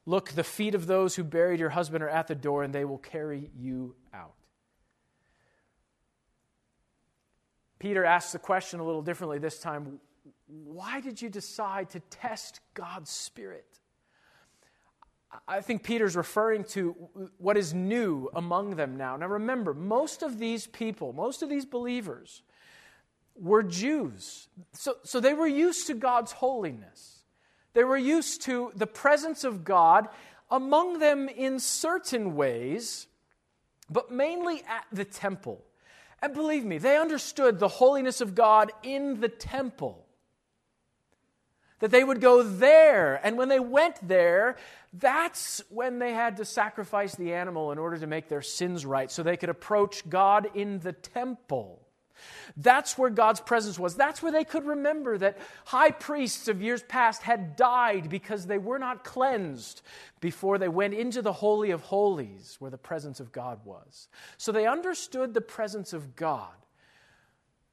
Look, 0.04 0.30
the 0.30 0.44
feet 0.44 0.74
of 0.74 0.86
those 0.86 1.14
who 1.14 1.24
buried 1.24 1.60
your 1.60 1.70
husband 1.70 2.02
are 2.02 2.08
at 2.08 2.26
the 2.26 2.34
door, 2.34 2.64
and 2.64 2.74
they 2.74 2.84
will 2.84 2.98
carry 2.98 3.50
you 3.56 3.94
out. 4.12 4.34
Peter 7.78 8.04
asks 8.04 8.32
the 8.32 8.38
question 8.38 8.80
a 8.80 8.84
little 8.84 9.02
differently 9.02 9.38
this 9.38 9.60
time. 9.60 10.00
Why 10.46 11.00
did 11.00 11.22
you 11.22 11.28
decide 11.28 11.90
to 11.90 12.00
test 12.00 12.60
God's 12.74 13.10
Spirit? 13.10 13.77
I 15.46 15.60
think 15.60 15.82
Peter's 15.82 16.16
referring 16.16 16.64
to 16.64 16.92
what 17.36 17.56
is 17.56 17.74
new 17.74 18.30
among 18.34 18.76
them 18.76 18.96
now. 18.96 19.16
Now 19.16 19.26
remember, 19.26 19.74
most 19.74 20.22
of 20.22 20.38
these 20.38 20.66
people, 20.66 21.12
most 21.12 21.42
of 21.42 21.50
these 21.50 21.66
believers, 21.66 22.42
were 23.36 23.62
Jews. 23.62 24.48
So, 24.72 24.96
so 25.04 25.20
they 25.20 25.34
were 25.34 25.46
used 25.46 25.86
to 25.88 25.94
God's 25.94 26.32
holiness. 26.32 27.24
They 27.74 27.84
were 27.84 27.98
used 27.98 28.42
to 28.42 28.72
the 28.74 28.86
presence 28.86 29.44
of 29.44 29.64
God 29.64 30.08
among 30.50 30.98
them 30.98 31.28
in 31.28 31.60
certain 31.60 32.34
ways, 32.34 33.06
but 33.90 34.10
mainly 34.10 34.62
at 34.66 34.86
the 34.90 35.04
temple. 35.04 35.62
And 36.22 36.32
believe 36.32 36.64
me, 36.64 36.78
they 36.78 36.96
understood 36.96 37.58
the 37.58 37.68
holiness 37.68 38.20
of 38.20 38.34
God 38.34 38.72
in 38.82 39.20
the 39.20 39.28
temple 39.28 40.07
that 41.80 41.90
they 41.90 42.04
would 42.04 42.20
go 42.20 42.42
there. 42.42 43.20
And 43.22 43.36
when 43.36 43.48
they 43.48 43.60
went 43.60 43.96
there, 44.06 44.56
that's 44.92 45.62
when 45.68 45.98
they 45.98 46.12
had 46.12 46.38
to 46.38 46.44
sacrifice 46.44 47.14
the 47.14 47.34
animal 47.34 47.72
in 47.72 47.78
order 47.78 47.98
to 47.98 48.06
make 48.06 48.28
their 48.28 48.42
sins 48.42 48.86
right, 48.86 49.10
so 49.10 49.22
they 49.22 49.36
could 49.36 49.48
approach 49.48 50.08
God 50.08 50.48
in 50.54 50.80
the 50.80 50.92
temple. 50.92 51.82
That's 52.56 52.98
where 52.98 53.10
God's 53.10 53.40
presence 53.40 53.78
was. 53.78 53.94
That's 53.94 54.22
where 54.22 54.32
they 54.32 54.44
could 54.44 54.66
remember 54.66 55.18
that 55.18 55.38
high 55.66 55.90
priests 55.90 56.48
of 56.48 56.60
years 56.60 56.82
past 56.82 57.22
had 57.22 57.56
died 57.56 58.08
because 58.08 58.46
they 58.46 58.58
were 58.58 58.78
not 58.78 59.04
cleansed 59.04 59.82
before 60.20 60.58
they 60.58 60.68
went 60.68 60.94
into 60.94 61.22
the 61.22 61.32
Holy 61.32 61.70
of 61.70 61.82
Holies 61.82 62.56
where 62.58 62.70
the 62.70 62.78
presence 62.78 63.20
of 63.20 63.30
God 63.32 63.60
was. 63.64 64.08
So 64.36 64.50
they 64.50 64.66
understood 64.66 65.34
the 65.34 65.40
presence 65.40 65.92
of 65.92 66.16
God. 66.16 66.50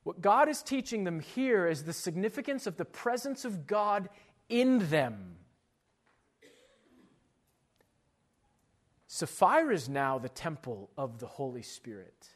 What 0.06 0.22
God 0.22 0.50
is 0.50 0.62
teaching 0.62 1.04
them 1.04 1.20
here 1.20 1.68
is 1.68 1.84
the 1.84 1.92
significance 1.92 2.68
of 2.68 2.78
the 2.78 2.86
presence 2.86 3.44
of 3.44 3.66
God 3.66 4.08
in 4.48 4.88
them. 4.90 5.38
Sapphira 9.08 9.74
is 9.74 9.90
now 9.90 10.20
the 10.20 10.30
temple 10.30 10.92
of 10.96 11.18
the 11.18 11.26
Holy 11.26 11.64
Spirit. 11.64 12.30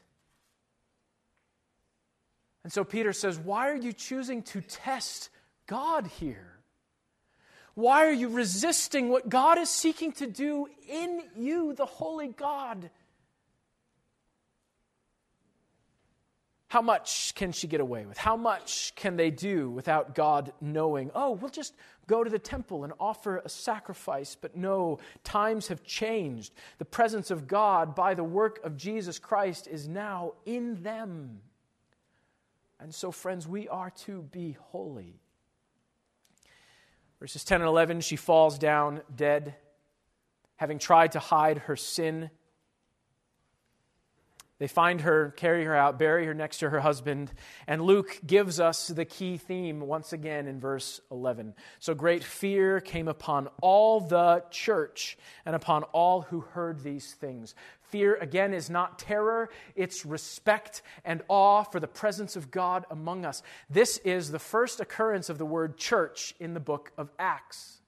And 2.64 2.72
so 2.72 2.82
Peter 2.82 3.12
says, 3.12 3.38
Why 3.38 3.70
are 3.70 3.76
you 3.76 3.92
choosing 3.92 4.42
to 4.42 4.60
test 4.62 5.30
God 5.68 6.08
here? 6.18 6.58
Why 7.74 8.04
are 8.04 8.12
you 8.12 8.30
resisting 8.30 9.10
what 9.10 9.28
God 9.28 9.58
is 9.58 9.70
seeking 9.70 10.10
to 10.14 10.26
do 10.26 10.66
in 10.88 11.22
you, 11.36 11.72
the 11.74 11.86
holy 11.86 12.28
God? 12.28 12.90
How 16.70 16.82
much 16.82 17.34
can 17.34 17.50
she 17.50 17.66
get 17.66 17.80
away 17.80 18.06
with? 18.06 18.16
How 18.16 18.36
much 18.36 18.94
can 18.94 19.16
they 19.16 19.32
do 19.32 19.68
without 19.68 20.14
God 20.14 20.52
knowing? 20.60 21.10
Oh, 21.16 21.32
we'll 21.32 21.50
just 21.50 21.74
go 22.06 22.22
to 22.22 22.30
the 22.30 22.38
temple 22.38 22.84
and 22.84 22.92
offer 23.00 23.38
a 23.38 23.48
sacrifice. 23.48 24.36
But 24.40 24.56
no, 24.56 25.00
times 25.24 25.66
have 25.66 25.82
changed. 25.82 26.52
The 26.78 26.84
presence 26.84 27.32
of 27.32 27.48
God 27.48 27.96
by 27.96 28.14
the 28.14 28.22
work 28.22 28.60
of 28.62 28.76
Jesus 28.76 29.18
Christ 29.18 29.66
is 29.66 29.88
now 29.88 30.34
in 30.46 30.80
them. 30.84 31.40
And 32.78 32.94
so, 32.94 33.10
friends, 33.10 33.48
we 33.48 33.66
are 33.66 33.90
to 34.04 34.22
be 34.22 34.56
holy. 34.68 35.18
Verses 37.18 37.42
10 37.42 37.62
and 37.62 37.68
11 37.68 38.02
she 38.02 38.14
falls 38.14 38.60
down 38.60 39.00
dead, 39.12 39.56
having 40.54 40.78
tried 40.78 41.12
to 41.12 41.18
hide 41.18 41.58
her 41.58 41.74
sin 41.74 42.30
they 44.60 44.68
find 44.68 45.00
her, 45.00 45.32
carry 45.38 45.64
her 45.64 45.74
out, 45.74 45.98
bury 45.98 46.26
her 46.26 46.34
next 46.34 46.58
to 46.58 46.68
her 46.68 46.80
husband. 46.80 47.32
And 47.66 47.80
Luke 47.80 48.20
gives 48.26 48.60
us 48.60 48.88
the 48.88 49.06
key 49.06 49.38
theme 49.38 49.80
once 49.80 50.12
again 50.12 50.46
in 50.46 50.60
verse 50.60 51.00
11. 51.10 51.54
So 51.78 51.94
great 51.94 52.22
fear 52.22 52.78
came 52.78 53.08
upon 53.08 53.48
all 53.62 54.00
the 54.00 54.44
church 54.50 55.16
and 55.46 55.56
upon 55.56 55.84
all 55.84 56.20
who 56.20 56.40
heard 56.40 56.82
these 56.82 57.14
things. 57.14 57.54
Fear, 57.80 58.16
again, 58.16 58.52
is 58.52 58.68
not 58.68 58.98
terror, 58.98 59.48
it's 59.74 60.04
respect 60.04 60.82
and 61.06 61.22
awe 61.28 61.62
for 61.62 61.80
the 61.80 61.88
presence 61.88 62.36
of 62.36 62.50
God 62.50 62.84
among 62.90 63.24
us. 63.24 63.42
This 63.70 63.96
is 64.04 64.30
the 64.30 64.38
first 64.38 64.78
occurrence 64.78 65.30
of 65.30 65.38
the 65.38 65.46
word 65.46 65.78
church 65.78 66.34
in 66.38 66.52
the 66.52 66.60
book 66.60 66.92
of 66.98 67.10
Acts. 67.18 67.79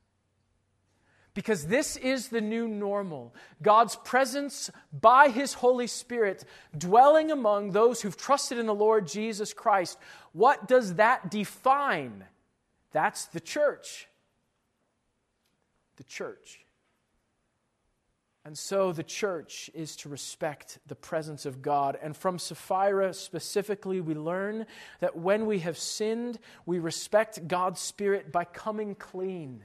Because 1.34 1.66
this 1.66 1.96
is 1.96 2.28
the 2.28 2.42
new 2.42 2.68
normal. 2.68 3.34
God's 3.62 3.96
presence 3.96 4.70
by 4.92 5.28
His 5.28 5.54
Holy 5.54 5.86
Spirit 5.86 6.44
dwelling 6.76 7.30
among 7.30 7.70
those 7.70 8.02
who've 8.02 8.16
trusted 8.16 8.58
in 8.58 8.66
the 8.66 8.74
Lord 8.74 9.06
Jesus 9.06 9.54
Christ. 9.54 9.98
What 10.32 10.68
does 10.68 10.96
that 10.96 11.30
define? 11.30 12.24
That's 12.92 13.26
the 13.26 13.40
church. 13.40 14.08
The 15.96 16.04
church. 16.04 16.60
And 18.44 18.58
so 18.58 18.92
the 18.92 19.04
church 19.04 19.70
is 19.72 19.94
to 19.96 20.08
respect 20.08 20.80
the 20.88 20.96
presence 20.96 21.46
of 21.46 21.62
God. 21.62 21.96
And 22.02 22.16
from 22.16 22.38
Sapphira 22.38 23.14
specifically, 23.14 24.00
we 24.00 24.14
learn 24.14 24.66
that 24.98 25.16
when 25.16 25.46
we 25.46 25.60
have 25.60 25.78
sinned, 25.78 26.40
we 26.66 26.80
respect 26.80 27.46
God's 27.46 27.80
Spirit 27.80 28.32
by 28.32 28.44
coming 28.44 28.96
clean. 28.96 29.64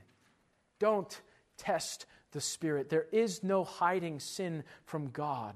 Don't 0.79 1.19
test 1.57 2.05
the 2.31 2.41
Spirit. 2.41 2.89
There 2.89 3.07
is 3.11 3.43
no 3.43 3.63
hiding 3.63 4.19
sin 4.19 4.63
from 4.85 5.09
God. 5.09 5.55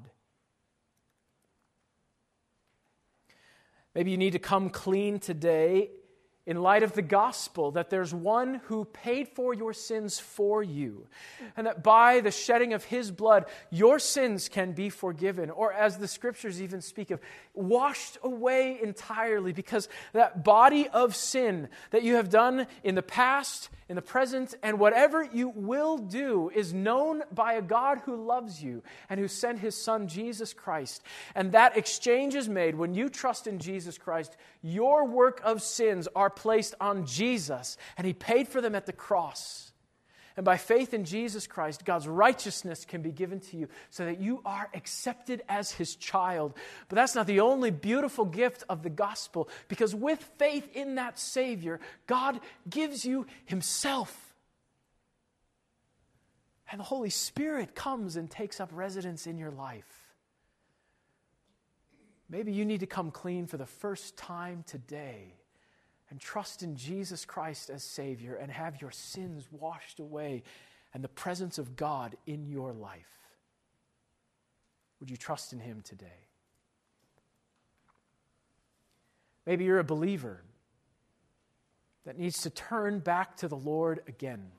Maybe 3.93 4.12
you 4.12 4.18
need 4.18 4.32
to 4.32 4.39
come 4.39 4.70
clean 4.70 5.20
today 5.20 5.89
in 6.46 6.62
light 6.62 6.82
of 6.82 6.94
the 6.94 7.02
gospel 7.02 7.72
that 7.72 7.89
there's 7.89 8.14
one 8.14 8.62
who 8.66 8.86
paid 8.86 9.28
for 9.30 9.54
your 9.54 9.74
sins 9.74 10.20
for 10.20 10.64
you, 10.64 11.08
and 11.56 11.68
that 11.68 11.84
by 11.84 12.20
the 12.20 12.32
shedding 12.32 12.74
of 12.74 12.84
his 12.84 13.12
blood, 13.12 13.46
your 13.70 14.00
sins 14.00 14.50
can 14.50 14.72
be 14.72 14.89
forgiven, 14.89 15.50
or 15.50 15.72
as 15.72 15.98
the 15.98 16.08
scriptures 16.08 16.62
even 16.62 16.82
speak 16.82 17.12
of, 17.12 17.20
washed 17.54 18.18
away 18.24 18.80
entirely, 18.82 19.54
because 19.54 19.88
that 20.14 20.44
body 20.44 20.88
of 20.89 21.16
sin 21.16 21.70
that 21.92 22.04
you 22.04 22.16
have 22.16 22.30
done 22.30 22.66
in 22.84 22.96
the 22.96 23.04
past, 23.04 23.70
in 23.88 23.96
the 23.96 24.02
present, 24.02 24.56
and 24.64 24.80
whatever 24.80 25.24
you 25.24 25.50
will 25.50 25.98
do 25.98 26.50
is 26.56 26.74
known 26.74 27.22
by 27.32 27.54
a 27.54 27.62
God 27.62 28.00
who 28.06 28.16
loves 28.16 28.64
you 28.64 28.82
and 29.10 29.20
who 29.20 29.28
sent 29.28 29.60
his 29.60 29.76
son 29.76 30.08
Jesus 30.08 30.54
Christ. 30.54 31.04
And 31.36 31.52
that 31.52 31.78
exchange 31.78 32.34
is 32.34 32.48
made 32.50 32.76
when 32.76 32.94
you 32.94 33.10
trust 33.10 33.48
in 33.48 33.60
Jesus 33.60 33.98
Christ. 33.98 34.38
Your 34.64 35.06
work 35.06 35.42
of 35.44 35.62
sins 35.62 36.08
are 36.16 36.30
placed 36.42 36.74
on 36.82 37.06
Jesus, 37.06 37.78
and 37.98 38.08
he 38.08 38.14
paid 38.14 38.48
for 38.48 38.62
them 38.62 38.74
at 38.74 38.88
the 38.88 38.94
cross. 38.94 39.72
And 40.36 40.44
by 40.44 40.58
faith 40.58 40.94
in 40.94 41.06
Jesus 41.06 41.46
Christ, 41.46 41.86
God's 41.86 42.08
righteousness 42.08 42.84
can 42.84 43.04
be 43.04 43.12
given 43.12 43.42
to 43.42 43.58
you 43.58 43.68
so 43.92 44.06
that 44.06 44.20
you 44.20 44.42
are 44.44 44.70
accepted 44.74 45.44
as 45.48 45.72
his 45.72 45.96
child. 45.96 46.56
But 46.89 46.96
that's 46.96 47.14
not 47.14 47.28
the 47.28 47.42
only 47.42 47.70
beautiful 47.70 48.26
gift 48.26 48.64
of 48.68 48.82
the 48.82 48.89
gospel, 48.89 49.50
because 49.68 49.94
with 49.94 50.24
faith 50.39 50.68
in 50.76 50.96
that 50.96 51.20
Savior, 51.20 51.80
God 52.08 52.39
gives 52.68 53.06
you 53.06 53.28
himself. 53.46 54.34
And 56.72 56.80
the 56.80 56.86
Holy 56.86 57.12
Spirit 57.12 57.76
comes 57.76 58.16
and 58.16 58.32
takes 58.32 58.60
up 58.60 58.72
residence 58.74 59.28
in 59.28 59.38
your 59.38 59.52
life. 59.52 60.16
Maybe 62.30 62.52
you 62.52 62.66
need 62.66 62.80
to 62.80 62.88
come 62.88 63.12
clean 63.12 63.46
for 63.46 63.58
the 63.58 63.66
first 63.68 64.18
time 64.18 64.64
today 64.66 65.36
and 66.12 66.20
trust 66.20 66.62
in 66.62 66.76
Jesus 66.76 67.24
Christ 67.24 67.70
as 67.70 67.84
Savior 67.84 68.36
and 68.36 68.51
have 68.51 68.82
your 68.82 68.91
sins 68.91 69.47
washed 69.49 69.99
away 69.99 70.43
and 70.93 71.01
the 71.01 71.07
presence 71.07 71.57
of 71.57 71.78
God 71.78 72.18
in 72.28 72.45
your 72.45 72.74
life. 72.74 73.07
Would 74.99 75.09
you 75.09 75.16
trust 75.16 75.53
in 75.53 75.59
Him 75.59 75.82
today? 75.84 76.28
Maybe 79.45 79.64
you're 79.64 79.80
a 79.80 79.86
believer 79.86 80.43
that 82.05 82.20
needs 82.20 82.41
to 82.41 82.49
turn 82.49 82.99
back 82.99 83.38
to 83.38 83.47
the 83.47 83.55
Lord 83.55 84.01
again. 84.07 84.51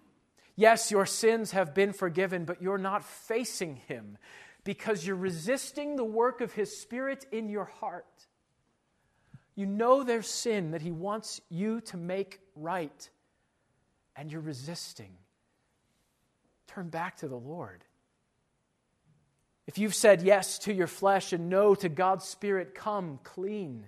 Yes, 0.56 0.90
your 0.90 1.06
sins 1.06 1.52
have 1.52 1.74
been 1.74 1.92
forgiven, 1.92 2.46
but 2.46 2.62
you're 2.62 2.78
not 2.78 3.04
facing 3.04 3.76
Him 3.76 4.16
because 4.64 5.06
you're 5.06 5.16
resisting 5.16 5.96
the 5.96 6.04
work 6.04 6.40
of 6.40 6.54
His 6.54 6.76
Spirit 6.76 7.26
in 7.30 7.50
your 7.50 7.66
heart. 7.66 8.26
You 9.54 9.66
know 9.66 10.02
there's 10.02 10.28
sin 10.28 10.70
that 10.70 10.82
He 10.82 10.90
wants 10.90 11.40
you 11.50 11.80
to 11.82 11.96
make 11.96 12.40
right, 12.56 13.08
and 14.16 14.30
you're 14.30 14.40
resisting. 14.40 15.12
Turn 16.66 16.88
back 16.88 17.18
to 17.18 17.28
the 17.28 17.36
Lord. 17.36 17.84
If 19.66 19.78
you've 19.78 19.94
said 19.94 20.22
yes 20.22 20.58
to 20.60 20.72
your 20.72 20.86
flesh 20.86 21.32
and 21.32 21.48
no 21.48 21.74
to 21.76 21.88
God's 21.88 22.24
Spirit, 22.24 22.74
come 22.74 23.20
clean. 23.22 23.86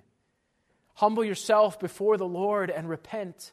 Humble 0.95 1.25
yourself 1.25 1.81
before 1.81 2.17
the 2.17 2.27
Lord 2.27 2.71
and 2.71 2.89
repent. 2.89 3.53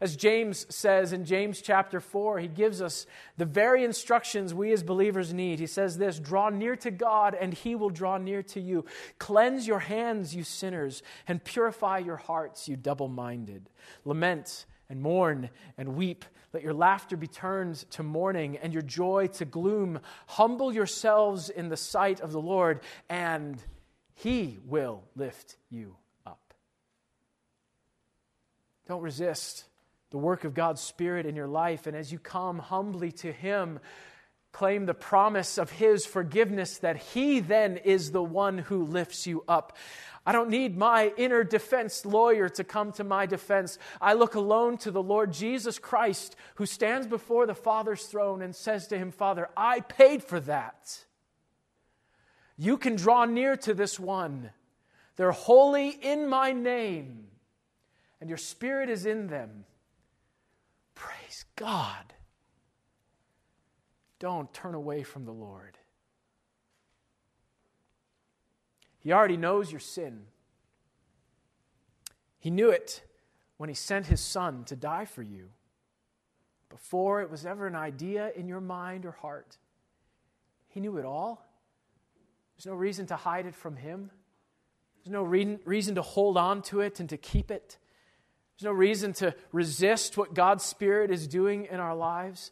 As 0.00 0.14
James 0.14 0.66
says 0.74 1.12
in 1.12 1.24
James 1.24 1.60
chapter 1.60 2.00
4, 2.00 2.38
he 2.38 2.48
gives 2.48 2.80
us 2.80 3.06
the 3.36 3.44
very 3.44 3.84
instructions 3.84 4.54
we 4.54 4.72
as 4.72 4.82
believers 4.84 5.32
need. 5.34 5.58
He 5.58 5.66
says 5.66 5.98
this 5.98 6.20
Draw 6.20 6.50
near 6.50 6.76
to 6.76 6.90
God, 6.90 7.36
and 7.38 7.52
he 7.52 7.74
will 7.74 7.90
draw 7.90 8.16
near 8.16 8.42
to 8.44 8.60
you. 8.60 8.84
Cleanse 9.18 9.66
your 9.66 9.80
hands, 9.80 10.34
you 10.34 10.44
sinners, 10.44 11.02
and 11.26 11.42
purify 11.42 11.98
your 11.98 12.16
hearts, 12.16 12.68
you 12.68 12.76
double 12.76 13.08
minded. 13.08 13.68
Lament 14.04 14.66
and 14.88 15.02
mourn 15.02 15.50
and 15.76 15.96
weep. 15.96 16.24
Let 16.52 16.62
your 16.62 16.74
laughter 16.74 17.16
be 17.16 17.26
turned 17.26 17.76
to 17.90 18.02
mourning 18.02 18.56
and 18.56 18.72
your 18.72 18.82
joy 18.82 19.26
to 19.34 19.44
gloom. 19.44 20.00
Humble 20.28 20.72
yourselves 20.72 21.50
in 21.50 21.68
the 21.68 21.76
sight 21.76 22.20
of 22.20 22.32
the 22.32 22.40
Lord, 22.40 22.80
and 23.08 23.62
he 24.14 24.58
will 24.64 25.02
lift 25.14 25.56
you 25.70 25.96
up. 26.24 26.54
Don't 28.86 29.02
resist 29.02 29.64
the 30.10 30.18
work 30.18 30.44
of 30.44 30.54
God's 30.54 30.80
Spirit 30.80 31.26
in 31.26 31.36
your 31.36 31.48
life. 31.48 31.86
And 31.86 31.96
as 31.96 32.10
you 32.10 32.18
come 32.18 32.58
humbly 32.58 33.12
to 33.12 33.32
Him, 33.32 33.80
claim 34.52 34.86
the 34.86 34.94
promise 34.94 35.58
of 35.58 35.70
His 35.70 36.06
forgiveness 36.06 36.78
that 36.78 36.96
He 36.96 37.40
then 37.40 37.76
is 37.76 38.10
the 38.10 38.22
one 38.22 38.58
who 38.58 38.84
lifts 38.84 39.26
you 39.26 39.44
up. 39.46 39.76
I 40.24 40.32
don't 40.32 40.50
need 40.50 40.76
my 40.76 41.12
inner 41.16 41.42
defense 41.42 42.04
lawyer 42.04 42.48
to 42.50 42.64
come 42.64 42.92
to 42.92 43.04
my 43.04 43.24
defense. 43.24 43.78
I 44.00 44.12
look 44.12 44.34
alone 44.34 44.76
to 44.78 44.90
the 44.90 45.02
Lord 45.02 45.32
Jesus 45.32 45.78
Christ, 45.78 46.36
who 46.56 46.66
stands 46.66 47.06
before 47.06 47.46
the 47.46 47.54
Father's 47.54 48.04
throne 48.04 48.42
and 48.42 48.54
says 48.54 48.88
to 48.88 48.98
Him, 48.98 49.10
Father, 49.10 49.48
I 49.56 49.80
paid 49.80 50.22
for 50.22 50.40
that. 50.40 51.04
You 52.58 52.76
can 52.76 52.96
draw 52.96 53.24
near 53.24 53.56
to 53.58 53.72
this 53.72 53.98
one. 53.98 54.50
They're 55.16 55.32
holy 55.32 55.88
in 55.88 56.28
my 56.28 56.52
name, 56.52 57.28
and 58.20 58.28
your 58.28 58.38
Spirit 58.38 58.90
is 58.90 59.06
in 59.06 59.28
them. 59.28 59.64
Praise 60.98 61.44
God. 61.54 62.12
Don't 64.18 64.52
turn 64.52 64.74
away 64.74 65.04
from 65.04 65.24
the 65.24 65.32
Lord. 65.32 65.78
He 68.98 69.12
already 69.12 69.36
knows 69.36 69.70
your 69.70 69.80
sin. 69.80 70.24
He 72.40 72.50
knew 72.50 72.68
it 72.70 73.02
when 73.58 73.68
He 73.68 73.74
sent 73.74 74.06
His 74.06 74.20
Son 74.20 74.64
to 74.64 74.74
die 74.74 75.04
for 75.04 75.22
you. 75.22 75.50
Before 76.68 77.22
it 77.22 77.30
was 77.30 77.46
ever 77.46 77.68
an 77.68 77.76
idea 77.76 78.32
in 78.34 78.48
your 78.48 78.60
mind 78.60 79.06
or 79.06 79.12
heart, 79.12 79.56
He 80.66 80.80
knew 80.80 80.98
it 80.98 81.04
all. 81.04 81.46
There's 82.56 82.66
no 82.66 82.74
reason 82.74 83.06
to 83.06 83.16
hide 83.16 83.46
it 83.46 83.54
from 83.54 83.76
Him. 83.76 84.10
There's 84.96 85.12
no 85.12 85.22
re- 85.22 85.60
reason 85.64 85.94
to 85.94 86.02
hold 86.02 86.36
on 86.36 86.60
to 86.62 86.80
it 86.80 86.98
and 86.98 87.08
to 87.08 87.16
keep 87.16 87.52
it. 87.52 87.78
There's 88.58 88.72
no 88.72 88.76
reason 88.76 89.12
to 89.14 89.34
resist 89.52 90.16
what 90.16 90.34
God's 90.34 90.64
Spirit 90.64 91.12
is 91.12 91.28
doing 91.28 91.66
in 91.70 91.78
our 91.78 91.94
lives. 91.94 92.50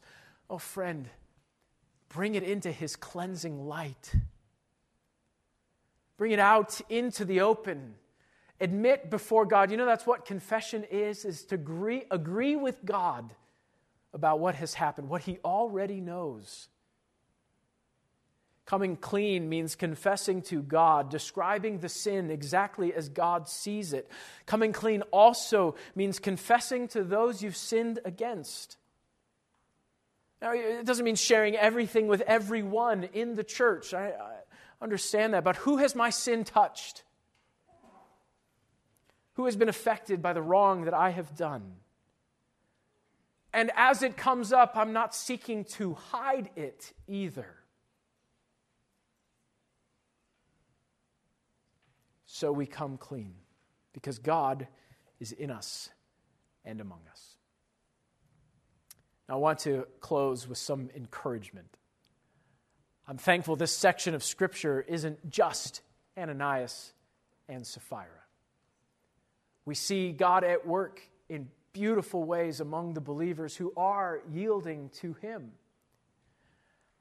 Oh, 0.48 0.58
friend, 0.58 1.08
bring 2.10 2.36
it 2.36 2.44
into 2.44 2.70
His 2.70 2.94
cleansing 2.94 3.66
light. 3.66 4.14
Bring 6.16 6.30
it 6.30 6.38
out 6.38 6.80
into 6.88 7.24
the 7.24 7.40
open. 7.40 7.96
Admit 8.60 9.10
before 9.10 9.46
God. 9.46 9.72
You 9.72 9.76
know, 9.76 9.84
that's 9.84 10.06
what 10.06 10.24
confession 10.24 10.84
is, 10.84 11.24
is 11.24 11.42
to 11.46 11.56
agree, 11.56 12.04
agree 12.08 12.54
with 12.54 12.84
God 12.84 13.34
about 14.14 14.38
what 14.38 14.54
has 14.54 14.74
happened, 14.74 15.08
what 15.08 15.22
He 15.22 15.38
already 15.44 16.00
knows. 16.00 16.68
Coming 18.66 18.96
clean 18.96 19.48
means 19.48 19.76
confessing 19.76 20.42
to 20.42 20.60
God, 20.60 21.08
describing 21.08 21.78
the 21.78 21.88
sin 21.88 22.32
exactly 22.32 22.92
as 22.92 23.08
God 23.08 23.48
sees 23.48 23.92
it. 23.92 24.10
Coming 24.44 24.72
clean 24.72 25.02
also 25.12 25.76
means 25.94 26.18
confessing 26.18 26.88
to 26.88 27.04
those 27.04 27.42
you've 27.42 27.56
sinned 27.56 28.00
against. 28.04 28.76
Now, 30.42 30.52
it 30.52 30.84
doesn't 30.84 31.04
mean 31.04 31.14
sharing 31.14 31.54
everything 31.54 32.08
with 32.08 32.22
everyone 32.22 33.04
in 33.12 33.36
the 33.36 33.44
church. 33.44 33.94
I, 33.94 34.08
I 34.08 34.34
understand 34.82 35.34
that. 35.34 35.44
But 35.44 35.56
who 35.56 35.76
has 35.76 35.94
my 35.94 36.10
sin 36.10 36.42
touched? 36.42 37.04
Who 39.34 39.44
has 39.44 39.54
been 39.54 39.68
affected 39.68 40.22
by 40.22 40.32
the 40.32 40.42
wrong 40.42 40.86
that 40.86 40.94
I 40.94 41.10
have 41.10 41.36
done? 41.36 41.76
And 43.52 43.70
as 43.76 44.02
it 44.02 44.16
comes 44.16 44.52
up, 44.52 44.72
I'm 44.74 44.92
not 44.92 45.14
seeking 45.14 45.64
to 45.76 45.94
hide 45.94 46.50
it 46.56 46.92
either. 47.06 47.46
So 52.36 52.52
we 52.52 52.66
come 52.66 52.98
clean, 52.98 53.32
because 53.94 54.18
God 54.18 54.68
is 55.18 55.32
in 55.32 55.50
us 55.50 55.88
and 56.66 56.82
among 56.82 57.00
us. 57.10 57.38
Now, 59.26 59.36
I 59.36 59.38
want 59.38 59.60
to 59.60 59.86
close 60.00 60.46
with 60.46 60.58
some 60.58 60.90
encouragement. 60.94 61.78
I'm 63.08 63.16
thankful 63.16 63.56
this 63.56 63.72
section 63.72 64.14
of 64.14 64.22
Scripture 64.22 64.84
isn't 64.86 65.30
just 65.30 65.80
Ananias 66.18 66.92
and 67.48 67.66
Sapphira. 67.66 68.04
We 69.64 69.74
see 69.74 70.12
God 70.12 70.44
at 70.44 70.66
work 70.66 71.00
in 71.30 71.48
beautiful 71.72 72.24
ways 72.24 72.60
among 72.60 72.92
the 72.92 73.00
believers 73.00 73.56
who 73.56 73.72
are 73.78 74.20
yielding 74.30 74.90
to 75.00 75.14
Him. 75.14 75.52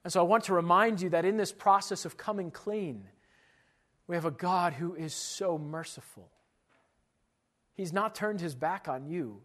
And 0.06 0.14
so 0.14 0.22
I 0.22 0.24
want 0.24 0.46
to 0.46 0.54
remind 0.54 1.02
you 1.02 1.10
that 1.10 1.26
in 1.26 1.36
this 1.36 1.52
process 1.52 2.06
of 2.06 2.16
coming 2.16 2.52
clean, 2.52 3.10
we 4.08 4.16
have 4.16 4.26
a 4.26 4.32
God 4.32 4.74
who 4.74 4.96
is 4.96 5.14
so 5.14 5.58
merciful. 5.58 6.30
He's 7.74 7.94
not 7.94 8.16
turned 8.16 8.40
his 8.40 8.56
back 8.56 8.88
on 8.88 9.08
you. 9.08 9.42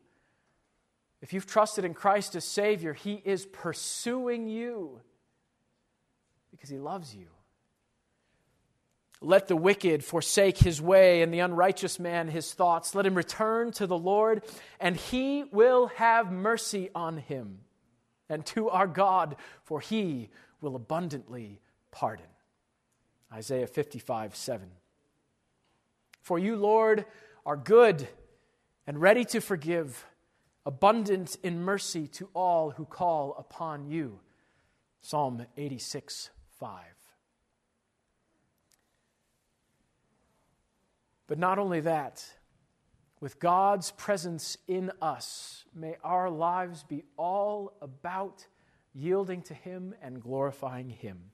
If 1.23 1.33
you've 1.33 1.47
trusted 1.47 1.85
in 1.85 1.95
Christ 1.95 2.35
as 2.35 2.45
Savior, 2.45 2.95
He 2.95 3.21
is 3.25 3.45
pursuing 3.45 4.49
you 4.49 5.01
because 6.51 6.71
He 6.71 6.79
loves 6.79 7.15
you. 7.15 7.27
Let 9.23 9.49
the 9.49 9.57
wicked 9.57 10.03
forsake 10.03 10.57
his 10.57 10.81
way 10.81 11.21
and 11.21 11.33
the 11.33 11.41
unrighteous 11.41 11.99
man 11.99 12.29
his 12.29 12.55
thoughts. 12.55 12.95
Let 12.95 13.05
him 13.05 13.15
return 13.15 13.71
to 13.73 13.87
the 13.87 13.99
Lord, 13.99 14.43
and 14.81 14.97
He 14.97 15.45
will 15.45 15.89
have 15.97 16.33
mercy 16.33 16.89
on 16.95 17.19
him 17.19 17.59
and 18.31 18.47
to 18.47 18.71
our 18.71 18.87
God, 18.87 19.37
for 19.65 19.81
He 19.81 20.31
will 20.63 20.75
abundantly 20.75 21.61
pardon. 21.91 22.27
Isaiah 23.33 23.67
55, 23.67 24.35
7. 24.35 24.71
For 26.21 26.39
you, 26.39 26.57
Lord, 26.57 27.05
are 27.47 27.57
good 27.57 28.09
and 28.87 29.01
ready 29.01 29.25
to 29.27 29.41
forgive, 29.41 30.07
abundant 30.67 31.37
in 31.43 31.63
mercy 31.63 32.07
to 32.09 32.29
all 32.35 32.71
who 32.71 32.85
call 32.85 33.35
upon 33.39 33.87
you. 33.87 34.21
Psalm 35.01 35.47
86, 35.57 36.31
5. 36.59 36.85
But 41.27 41.39
not 41.39 41.59
only 41.59 41.81
that, 41.81 42.25
with 43.21 43.39
God's 43.39 43.93
presence 43.93 44.57
in 44.67 44.91
us, 45.01 45.65
may 45.75 45.97
our 46.03 46.29
lives 46.29 46.83
be 46.83 47.05
all 47.17 47.75
about 47.81 48.47
yielding 48.93 49.43
to 49.43 49.55
Him 49.55 49.95
and 50.03 50.21
glorifying 50.21 50.89
Him. 50.89 51.31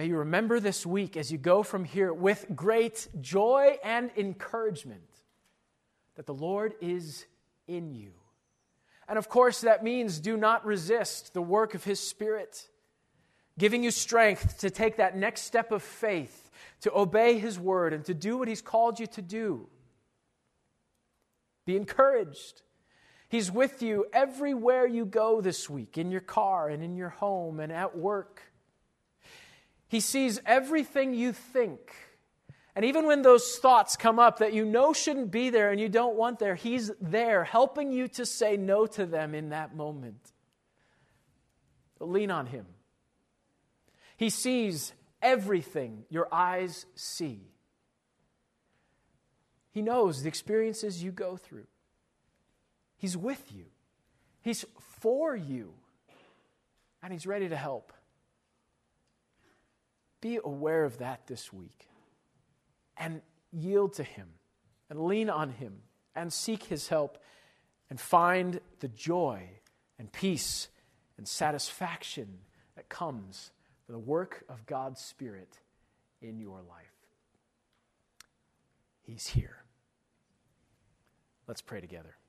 May 0.00 0.06
you 0.06 0.16
remember 0.16 0.60
this 0.60 0.86
week 0.86 1.18
as 1.18 1.30
you 1.30 1.36
go 1.36 1.62
from 1.62 1.84
here 1.84 2.10
with 2.10 2.46
great 2.56 3.06
joy 3.20 3.76
and 3.84 4.10
encouragement 4.16 5.02
that 6.14 6.24
the 6.24 6.32
Lord 6.32 6.72
is 6.80 7.26
in 7.68 7.92
you. 7.92 8.12
And 9.06 9.18
of 9.18 9.28
course, 9.28 9.60
that 9.60 9.84
means 9.84 10.18
do 10.18 10.38
not 10.38 10.64
resist 10.64 11.34
the 11.34 11.42
work 11.42 11.74
of 11.74 11.84
His 11.84 12.00
Spirit, 12.00 12.66
giving 13.58 13.84
you 13.84 13.90
strength 13.90 14.60
to 14.60 14.70
take 14.70 14.96
that 14.96 15.18
next 15.18 15.42
step 15.42 15.70
of 15.70 15.82
faith, 15.82 16.50
to 16.80 16.90
obey 16.96 17.38
His 17.38 17.58
word, 17.58 17.92
and 17.92 18.02
to 18.06 18.14
do 18.14 18.38
what 18.38 18.48
He's 18.48 18.62
called 18.62 19.00
you 19.00 19.06
to 19.08 19.20
do. 19.20 19.68
Be 21.66 21.76
encouraged. 21.76 22.62
He's 23.28 23.52
with 23.52 23.82
you 23.82 24.06
everywhere 24.14 24.86
you 24.86 25.04
go 25.04 25.42
this 25.42 25.68
week, 25.68 25.98
in 25.98 26.10
your 26.10 26.22
car 26.22 26.70
and 26.70 26.82
in 26.82 26.96
your 26.96 27.10
home 27.10 27.60
and 27.60 27.70
at 27.70 27.98
work. 27.98 28.49
He 29.90 29.98
sees 29.98 30.40
everything 30.46 31.14
you 31.14 31.32
think. 31.32 31.80
And 32.76 32.84
even 32.84 33.06
when 33.06 33.22
those 33.22 33.58
thoughts 33.58 33.96
come 33.96 34.20
up 34.20 34.38
that 34.38 34.52
you 34.52 34.64
know 34.64 34.92
shouldn't 34.92 35.32
be 35.32 35.50
there 35.50 35.72
and 35.72 35.80
you 35.80 35.88
don't 35.88 36.14
want 36.14 36.38
there, 36.38 36.54
He's 36.54 36.92
there 37.00 37.42
helping 37.42 37.90
you 37.90 38.06
to 38.06 38.24
say 38.24 38.56
no 38.56 38.86
to 38.86 39.04
them 39.04 39.34
in 39.34 39.48
that 39.48 39.74
moment. 39.74 40.30
Lean 41.98 42.30
on 42.30 42.46
Him. 42.46 42.66
He 44.16 44.30
sees 44.30 44.92
everything 45.20 46.04
your 46.08 46.32
eyes 46.32 46.86
see. 46.94 47.40
He 49.72 49.82
knows 49.82 50.22
the 50.22 50.28
experiences 50.28 51.02
you 51.02 51.10
go 51.10 51.36
through. 51.36 51.66
He's 52.96 53.16
with 53.16 53.42
you, 53.52 53.64
He's 54.40 54.64
for 55.00 55.34
you, 55.34 55.72
and 57.02 57.12
He's 57.12 57.26
ready 57.26 57.48
to 57.48 57.56
help. 57.56 57.92
Be 60.20 60.38
aware 60.42 60.84
of 60.84 60.98
that 60.98 61.26
this 61.26 61.52
week 61.52 61.88
and 62.96 63.22
yield 63.52 63.94
to 63.94 64.02
Him 64.02 64.28
and 64.88 65.06
lean 65.06 65.30
on 65.30 65.50
Him 65.50 65.82
and 66.14 66.32
seek 66.32 66.64
His 66.64 66.88
help 66.88 67.18
and 67.88 68.00
find 68.00 68.60
the 68.80 68.88
joy 68.88 69.48
and 69.98 70.12
peace 70.12 70.68
and 71.16 71.26
satisfaction 71.26 72.38
that 72.76 72.88
comes 72.88 73.50
from 73.84 73.94
the 73.94 73.98
work 73.98 74.44
of 74.48 74.66
God's 74.66 75.00
Spirit 75.00 75.58
in 76.20 76.38
your 76.38 76.60
life. 76.62 76.86
He's 79.02 79.26
here. 79.26 79.64
Let's 81.46 81.62
pray 81.62 81.80
together. 81.80 82.19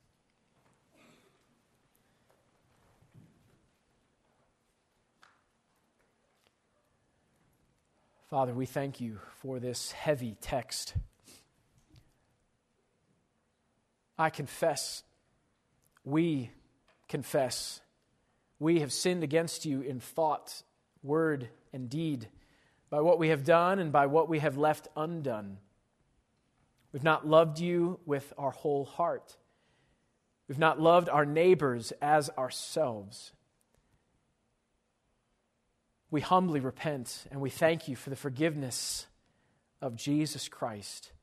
Father, 8.31 8.53
we 8.53 8.65
thank 8.65 9.01
you 9.01 9.19
for 9.41 9.59
this 9.59 9.91
heavy 9.91 10.37
text. 10.39 10.93
I 14.17 14.29
confess, 14.29 15.03
we 16.05 16.49
confess, 17.09 17.81
we 18.57 18.79
have 18.79 18.93
sinned 18.93 19.25
against 19.25 19.65
you 19.65 19.81
in 19.81 19.99
thought, 19.99 20.63
word, 21.03 21.49
and 21.73 21.89
deed, 21.89 22.29
by 22.89 23.01
what 23.01 23.19
we 23.19 23.27
have 23.27 23.43
done 23.43 23.79
and 23.79 23.91
by 23.91 24.05
what 24.05 24.29
we 24.29 24.39
have 24.39 24.57
left 24.57 24.87
undone. 24.95 25.57
We've 26.93 27.03
not 27.03 27.27
loved 27.27 27.59
you 27.59 27.99
with 28.05 28.31
our 28.37 28.51
whole 28.51 28.85
heart. 28.85 29.35
We've 30.47 30.57
not 30.57 30.79
loved 30.79 31.09
our 31.09 31.25
neighbors 31.25 31.91
as 32.01 32.29
ourselves 32.37 33.33
we 36.11 36.19
humbly 36.19 36.59
repent 36.59 37.25
and 37.31 37.39
we 37.39 37.49
thank 37.49 37.87
you 37.87 37.95
for 37.95 38.09
the 38.09 38.15
forgiveness 38.15 39.07
of 39.81 39.95
Jesus 39.95 40.49
Christ. 40.49 41.13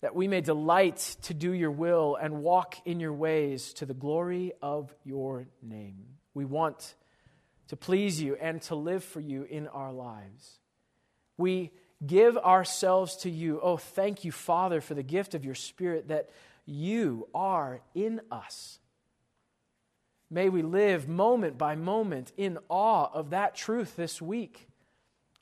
That 0.00 0.14
we 0.14 0.26
may 0.26 0.40
delight 0.40 1.16
to 1.22 1.34
do 1.34 1.52
your 1.52 1.70
will 1.70 2.16
and 2.16 2.42
walk 2.42 2.76
in 2.86 2.98
your 2.98 3.12
ways 3.12 3.74
to 3.74 3.86
the 3.86 3.94
glory 3.94 4.52
of 4.62 4.92
your 5.04 5.46
name. 5.62 6.06
We 6.34 6.46
want 6.46 6.94
to 7.68 7.76
please 7.76 8.20
you 8.22 8.36
and 8.36 8.62
to 8.62 8.74
live 8.74 9.04
for 9.04 9.20
you 9.20 9.42
in 9.42 9.68
our 9.68 9.92
lives. 9.92 10.60
We 11.36 11.72
give 12.04 12.38
ourselves 12.38 13.16
to 13.18 13.30
you. 13.30 13.60
Oh, 13.62 13.76
thank 13.76 14.24
you, 14.24 14.32
Father, 14.32 14.80
for 14.80 14.94
the 14.94 15.02
gift 15.02 15.34
of 15.34 15.44
your 15.44 15.54
Spirit 15.54 16.08
that 16.08 16.30
you 16.64 17.28
are 17.34 17.82
in 17.94 18.20
us 18.30 18.78
May 20.30 20.48
we 20.48 20.62
live 20.62 21.08
moment 21.08 21.56
by 21.56 21.74
moment 21.74 22.32
in 22.36 22.58
awe 22.68 23.08
of 23.12 23.30
that 23.30 23.54
truth 23.54 23.96
this 23.96 24.20
week, 24.20 24.68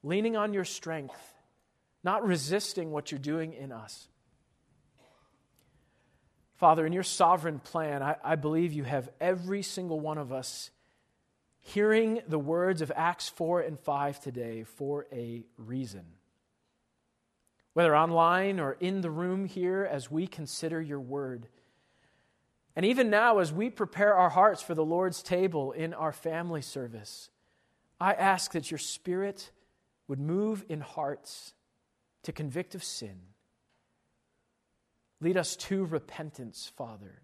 leaning 0.02 0.36
on 0.36 0.54
your 0.54 0.64
strength, 0.64 1.34
not 2.04 2.24
resisting 2.24 2.92
what 2.92 3.10
you're 3.10 3.18
doing 3.18 3.52
in 3.52 3.72
us. 3.72 4.08
Father, 6.56 6.86
in 6.86 6.92
your 6.92 7.02
sovereign 7.02 7.58
plan, 7.58 8.02
I, 8.02 8.16
I, 8.24 8.36
believe 8.36 8.72
you 8.72 8.84
have 8.84 9.10
every 9.20 9.62
single 9.62 10.00
one 10.00 10.16
of 10.16 10.32
us 10.32 10.70
hearing 11.60 12.22
the 12.28 12.38
words 12.38 12.80
of 12.80 12.90
Acts 12.94 13.28
4 13.28 13.60
and 13.60 13.78
5 13.78 14.20
today 14.20 14.62
for 14.62 15.06
a 15.12 15.44
reason. 15.58 16.04
Whether 17.74 17.94
online 17.94 18.58
or 18.58 18.72
in 18.80 19.02
the 19.02 19.10
room 19.10 19.44
here 19.44 19.86
as 19.90 20.10
we 20.10 20.26
consider 20.26 20.80
your 20.80 21.00
word. 21.00 21.48
And 22.76 22.84
even 22.84 23.08
now, 23.10 23.38
as 23.38 23.52
we 23.52 23.70
prepare 23.70 24.14
our 24.14 24.28
hearts 24.28 24.62
for 24.62 24.74
the 24.74 24.84
Lord's 24.84 25.22
table 25.22 25.72
in 25.72 25.94
our 25.94 26.12
family 26.12 26.62
service, 26.62 27.30
I 27.98 28.12
ask 28.12 28.52
that 28.52 28.70
your 28.70 28.78
spirit 28.78 29.50
would 30.06 30.20
move 30.20 30.64
in 30.68 30.82
hearts 30.82 31.54
to 32.24 32.32
convict 32.32 32.74
of 32.74 32.84
sin 32.84 33.20
Lead 35.20 35.36
us 35.36 35.56
to 35.56 35.84
repentance, 35.86 36.70
Father. 36.76 37.22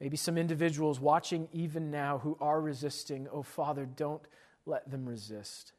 Maybe 0.00 0.16
some 0.16 0.36
individuals 0.36 1.00
watching 1.00 1.48
even 1.52 1.90
now 1.90 2.18
who 2.18 2.36
are 2.40 2.60
resisting, 2.60 3.28
oh, 3.32 3.42
Father, 3.42 3.86
don't 3.86 4.22
let 4.66 4.90
them 4.90 5.08
resist. 5.08 5.72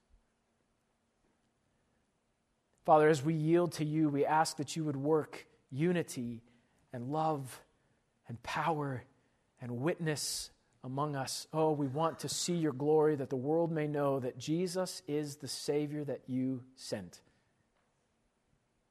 Father, 2.84 3.10
as 3.10 3.24
we 3.24 3.36
yield 3.36 3.74
to 3.74 3.86
you, 3.86 4.10
we 4.10 4.26
ask 4.26 4.58
that 4.58 4.76
you 4.76 4.86
would 4.86 4.96
work 4.96 5.46
unity 5.70 6.42
and 6.94 7.12
love 7.12 7.62
and 8.28 8.42
power 8.44 9.04
and 9.62 9.82
witness 9.82 10.52
among 10.84 11.16
us. 11.16 11.48
Oh, 11.54 11.72
we 11.72 11.88
want 11.88 12.20
to 12.20 12.30
see 12.30 12.56
your 12.56 12.74
glory 12.74 13.16
that 13.16 13.30
the 13.30 13.36
world 13.36 13.72
may 13.72 13.88
know 13.88 14.20
that 14.20 14.38
Jesus 14.38 15.02
is 15.08 15.38
the 15.38 15.48
Savior 15.48 16.04
that 16.06 16.22
you 16.28 16.64
sent. 16.76 17.22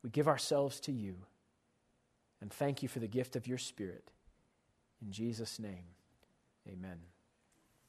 We 0.02 0.10
give 0.10 0.28
ourselves 0.28 0.80
to 0.80 0.92
you 0.92 1.16
and 2.40 2.52
thank 2.52 2.82
you 2.82 2.88
for 2.88 2.98
the 2.98 3.08
gift 3.08 3.36
of 3.36 3.46
your 3.46 3.58
Spirit. 3.58 4.10
In 5.02 5.10
Jesus' 5.10 5.58
name, 5.58 5.84
amen. 6.68 6.98